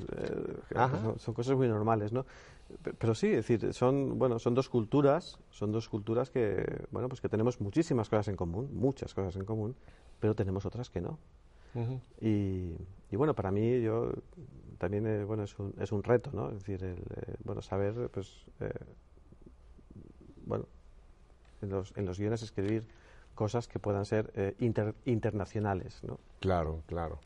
pues, 0.72 1.20
son, 1.20 1.34
cosas 1.34 1.54
muy 1.54 1.68
normales, 1.68 2.12
¿no? 2.12 2.24
Pero, 2.98 3.14
sí, 3.14 3.26
es 3.26 3.46
decir, 3.46 3.74
son, 3.74 4.18
bueno, 4.18 4.38
son 4.38 4.54
dos 4.54 4.68
culturas, 4.70 5.38
son 5.50 5.70
dos 5.70 5.88
culturas 5.90 6.30
que, 6.30 6.84
bueno, 6.90 7.08
pues 7.10 7.20
que 7.20 7.28
tenemos 7.28 7.60
muchísimas 7.60 8.08
cosas 8.08 8.28
en 8.28 8.36
común, 8.36 8.70
muchas 8.72 9.12
cosas 9.12 9.36
en 9.36 9.44
común, 9.44 9.76
pero 10.18 10.34
tenemos 10.34 10.64
otras 10.64 10.88
que 10.88 11.02
no. 11.02 11.18
y, 12.22 12.72
bueno, 13.12 13.34
para 13.34 13.50
mí 13.50 13.82
yo 13.82 14.12
también, 14.78 15.06
eh, 15.06 15.24
bueno, 15.24 15.42
es 15.42 15.58
un, 15.58 15.74
es 15.78 15.92
un 15.92 16.02
reto, 16.02 16.30
¿no? 16.32 16.48
Es 16.48 16.54
decir, 16.60 16.82
el, 16.82 17.00
eh, 17.00 17.34
bueno, 17.44 17.60
saber, 17.60 18.08
pues, 18.10 18.46
bueno, 20.46 20.64
en 21.60 21.68
los, 21.68 21.92
en 21.98 22.06
los 22.06 22.18
guiones 22.18 22.40
escribir 22.42 22.86
cosas 23.40 23.66
que 23.68 23.78
puedan 23.78 24.04
ser 24.04 24.30
eh, 24.36 24.54
internacionales. 25.06 25.98
¿no? 26.06 26.18
Claro, 26.40 26.82
claro. 26.84 27.18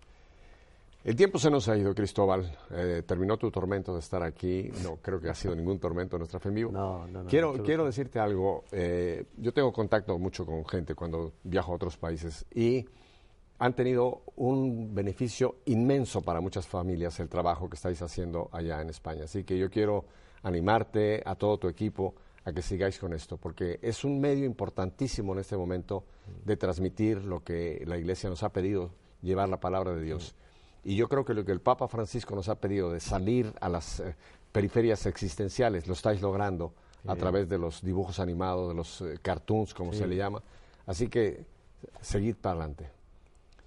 El 1.03 1.17
tiempo 1.17 1.41
se 1.41 1.51
nos 1.51 1.67
ha 1.69 1.77
ido, 1.77 1.93
Cristóbal. 1.93 2.53
Eh, 2.71 3.03
terminó 3.05 3.37
tu 3.37 3.51
tormento 3.51 3.93
de 3.93 3.99
estar 3.99 4.23
aquí. 4.23 4.71
No 4.85 4.95
creo 5.03 5.19
que 5.21 5.29
ha 5.29 5.35
sido 5.35 5.57
ningún 5.57 5.81
tormento 5.81 6.15
en 6.15 6.21
nuestra 6.21 6.39
fe 6.39 6.51
vivo. 6.51 6.71
No, 6.73 7.05
no, 7.09 7.25
no, 7.25 7.29
quiero, 7.29 7.53
quiero 7.65 7.85
decirte 7.85 8.21
algo. 8.21 8.63
Eh, 8.71 9.27
yo 9.39 9.53
tengo 9.53 9.73
contacto 9.73 10.17
mucho 10.17 10.47
con 10.47 10.65
gente 10.67 10.95
cuando 10.95 11.33
viajo 11.43 11.73
a 11.73 11.75
otros 11.75 11.97
países 11.97 12.47
y 12.55 12.85
han 13.59 13.75
tenido 13.75 14.23
un 14.37 14.95
beneficio 14.95 15.57
inmenso 15.67 16.21
para 16.23 16.41
muchas 16.41 16.69
familias 16.69 17.19
el 17.19 17.29
trabajo 17.29 17.69
que 17.69 17.75
estáis 17.75 18.01
haciendo 18.03 18.49
allá 18.53 18.81
en 18.81 18.89
España. 18.91 19.25
Así 19.25 19.43
que 19.43 19.59
yo 19.59 19.69
quiero 19.69 20.05
animarte 20.45 21.21
a 21.27 21.35
todo 21.35 21.59
tu 21.59 21.69
equipo 21.69 22.15
a 22.45 22.53
que 22.53 22.61
sigáis 22.63 22.99
con 22.99 23.13
esto, 23.15 23.39
porque 23.39 23.79
es 23.83 24.05
un 24.05 24.21
medio 24.21 24.45
importantísimo 24.45 25.33
en 25.33 25.39
este 25.41 25.57
momento 25.57 26.05
mm. 26.41 26.47
de 26.47 26.57
transmitir 26.57 27.25
lo 27.25 27.43
que 27.43 27.83
la 27.87 27.97
Iglesia 27.97 28.29
nos 28.29 28.43
ha 28.43 28.51
pedido, 28.51 28.91
llevar 29.23 29.49
la 29.49 29.61
palabra 29.61 29.95
de 29.95 30.03
Dios. 30.03 30.35
Mm. 30.85 30.89
Y 30.91 30.97
yo 30.97 31.09
creo 31.09 31.25
que 31.25 31.33
lo 31.33 31.45
que 31.45 31.53
el 31.53 31.61
Papa 31.63 31.89
Francisco 31.89 32.35
nos 32.35 32.51
ha 32.51 32.57
pedido 32.57 32.91
de 32.93 33.01
salir 33.01 33.55
a 33.63 33.71
las 33.71 34.01
eh, 34.01 34.15
periferias 34.53 35.07
existenciales, 35.07 35.87
lo 35.89 35.95
estáis 35.95 36.21
logrando 36.21 36.75
a 37.07 37.17
través 37.17 37.51
de 37.51 37.59
los 37.59 37.83
dibujos 37.83 38.19
animados, 38.19 38.69
de 38.69 38.75
los 38.75 39.01
eh, 39.03 39.19
cartoons, 39.21 39.73
como 39.75 39.93
se 39.93 40.07
le 40.07 40.17
llama. 40.17 40.43
Así 40.87 41.09
que 41.09 41.45
seguid 42.01 42.35
para 42.37 42.53
adelante. 42.59 42.89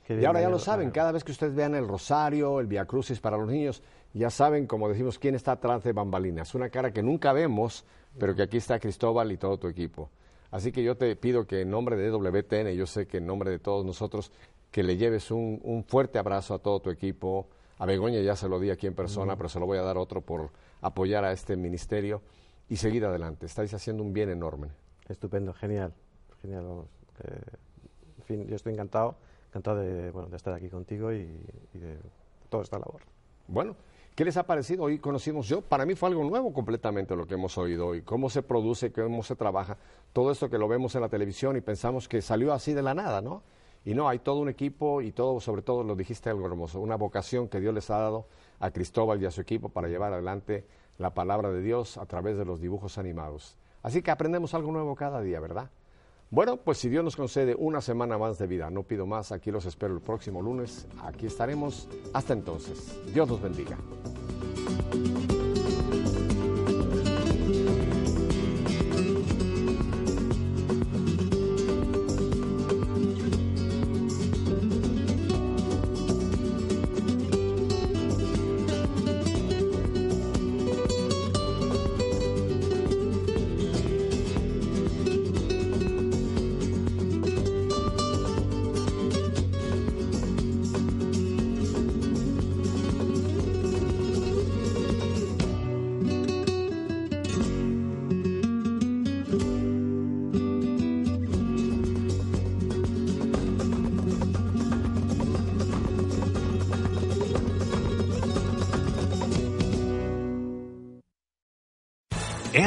y 0.10 0.24
ahora 0.26 0.42
ya 0.42 0.50
lo 0.50 0.58
saben, 0.60 0.90
cada 0.92 1.12
vez 1.12 1.24
que 1.24 1.32
ustedes 1.32 1.56
vean 1.56 1.74
el 1.76 1.88
rosario, 1.88 2.60
el 2.60 2.68
crucis 2.88 3.20
para 3.20 3.38
los 3.38 3.48
niños, 3.52 3.84
ya 4.14 4.30
saben, 4.32 4.66
como 4.66 4.90
decimos, 4.90 5.20
quién 5.20 5.36
está 5.36 5.54
atrás 5.54 5.84
de 5.84 5.94
bambalinas. 5.94 6.54
Una 6.56 6.70
cara 6.70 6.92
que 6.92 7.04
nunca 7.04 7.32
vemos, 7.32 7.84
pero 8.18 8.36
que 8.36 8.44
aquí 8.44 8.58
está 8.58 8.80
Cristóbal 8.80 9.32
y 9.32 9.38
todo 9.38 9.58
tu 9.58 9.68
equipo. 9.68 10.10
Así 10.52 10.72
que 10.72 10.84
yo 10.84 10.96
te 10.98 11.16
pido 11.16 11.46
que 11.46 11.62
en 11.62 11.70
nombre 11.70 11.96
de 11.96 12.10
WTN, 12.12 12.74
yo 12.78 12.86
sé 12.86 13.06
que 13.08 13.18
en 13.18 13.28
nombre 13.28 13.52
de 13.52 13.60
todos 13.60 13.86
nosotros, 13.86 14.32
que 14.72 14.84
le 14.84 14.98
lleves 14.98 15.32
un, 15.32 15.84
fuerte 15.88 16.18
abrazo 16.20 16.54
a 16.56 16.60
todo 16.60 16.80
tu 16.80 16.90
equipo. 16.90 17.48
A 17.80 17.86
Begoña 17.86 18.20
ya 18.22 18.36
se 18.36 18.50
lo 18.50 18.60
di 18.60 18.72
aquí 18.72 18.88
en 18.88 18.96
persona, 18.96 19.36
pero 19.38 19.50
se 19.50 19.60
lo 19.60 19.66
voy 19.68 19.78
a 19.78 19.82
dar 19.84 19.98
otro 19.98 20.22
por 20.22 20.50
apoyar 20.82 21.24
a 21.26 21.32
este 21.32 21.56
ministerio 21.56 22.22
y 22.70 22.78
seguir 22.78 23.06
adelante. 23.06 23.46
Estáis 23.46 23.74
haciendo 23.74 24.04
un 24.04 24.14
bien 24.14 24.30
enorme. 24.30 24.70
Estupendo, 25.08 25.54
genial, 25.54 25.94
genial. 26.42 26.84
Eh, 27.24 27.40
en 28.18 28.24
fin, 28.24 28.48
yo 28.48 28.56
estoy 28.56 28.74
encantado, 28.74 29.16
encantado 29.50 29.78
de, 29.78 30.10
bueno, 30.12 30.34
estar 30.36 30.54
aquí 30.56 30.70
contigo 30.70 31.12
y, 31.14 31.40
y 31.74 31.78
de 31.78 31.98
toda 32.50 32.64
esta 32.64 32.80
labor. 32.80 33.02
Bueno, 33.48 33.76
¿Qué 34.18 34.26
les 34.26 34.36
ha 34.36 34.48
parecido? 34.48 34.86
Hoy 34.86 34.98
conocimos 34.98 35.48
yo, 35.48 35.62
para 35.62 35.86
mí 35.86 35.94
fue 35.94 36.10
algo 36.10 36.24
nuevo 36.24 36.52
completamente 36.52 37.16
lo 37.16 37.28
que 37.28 37.36
hemos 37.36 37.56
oído 37.60 37.86
hoy, 37.86 38.02
cómo 38.02 38.32
se 38.32 38.42
produce, 38.42 38.92
cómo 38.92 39.22
se 39.22 39.36
trabaja, 39.36 39.78
todo 40.12 40.32
esto 40.32 40.50
que 40.50 40.58
lo 40.58 40.68
vemos 40.68 40.96
en 40.96 41.02
la 41.02 41.08
televisión 41.10 41.56
y 41.56 41.62
pensamos 41.62 42.08
que 42.08 42.24
salió 42.24 42.52
así 42.52 42.74
de 42.74 42.82
la 42.82 42.96
nada, 42.96 43.22
¿no? 43.22 43.44
Y 43.86 43.94
no, 43.94 44.10
hay 44.10 44.18
todo 44.18 44.40
un 44.40 44.50
equipo 44.50 45.04
y 45.04 45.12
todo, 45.12 45.40
sobre 45.40 45.62
todo, 45.62 45.84
lo 45.84 45.96
dijiste 45.96 46.32
algo 46.32 46.48
hermoso, 46.48 46.80
una 46.80 46.96
vocación 46.96 47.48
que 47.48 47.60
Dios 47.60 47.76
les 47.76 47.92
ha 47.92 47.98
dado 48.00 48.26
a 48.60 48.72
Cristóbal 48.72 49.22
y 49.22 49.28
a 49.28 49.30
su 49.30 49.42
equipo 49.42 49.70
para 49.70 49.88
llevar 49.88 50.12
adelante 50.14 50.66
la 50.98 51.14
palabra 51.14 51.52
de 51.52 51.62
Dios 51.62 51.98
a 52.00 52.08
través 52.08 52.40
de 52.40 52.46
los 52.46 52.60
dibujos 52.60 52.98
animados. 52.98 53.56
Así 53.84 54.02
que 54.02 54.10
aprendemos 54.10 54.56
algo 54.56 54.72
nuevo 54.72 54.96
cada 54.96 55.22
día, 55.22 55.40
¿verdad? 55.40 55.70
Bueno, 56.30 56.58
pues 56.58 56.78
si 56.78 56.90
Dios 56.90 57.04
nos 57.06 57.16
concede 57.16 57.56
una 57.58 57.80
semana 57.80 58.18
más 58.18 58.38
de 58.38 58.48
vida, 58.48 58.70
no 58.70 58.84
pido 58.84 59.06
más, 59.06 59.32
aquí 59.32 59.50
los 59.50 59.66
espero 59.66 59.94
el 59.96 60.02
próximo 60.02 60.42
lunes, 60.42 60.86
aquí 61.04 61.26
estaremos, 61.26 61.88
hasta 62.14 62.34
entonces, 62.34 63.00
Dios 63.14 63.30
los 63.30 63.42
bendiga. 63.42 63.78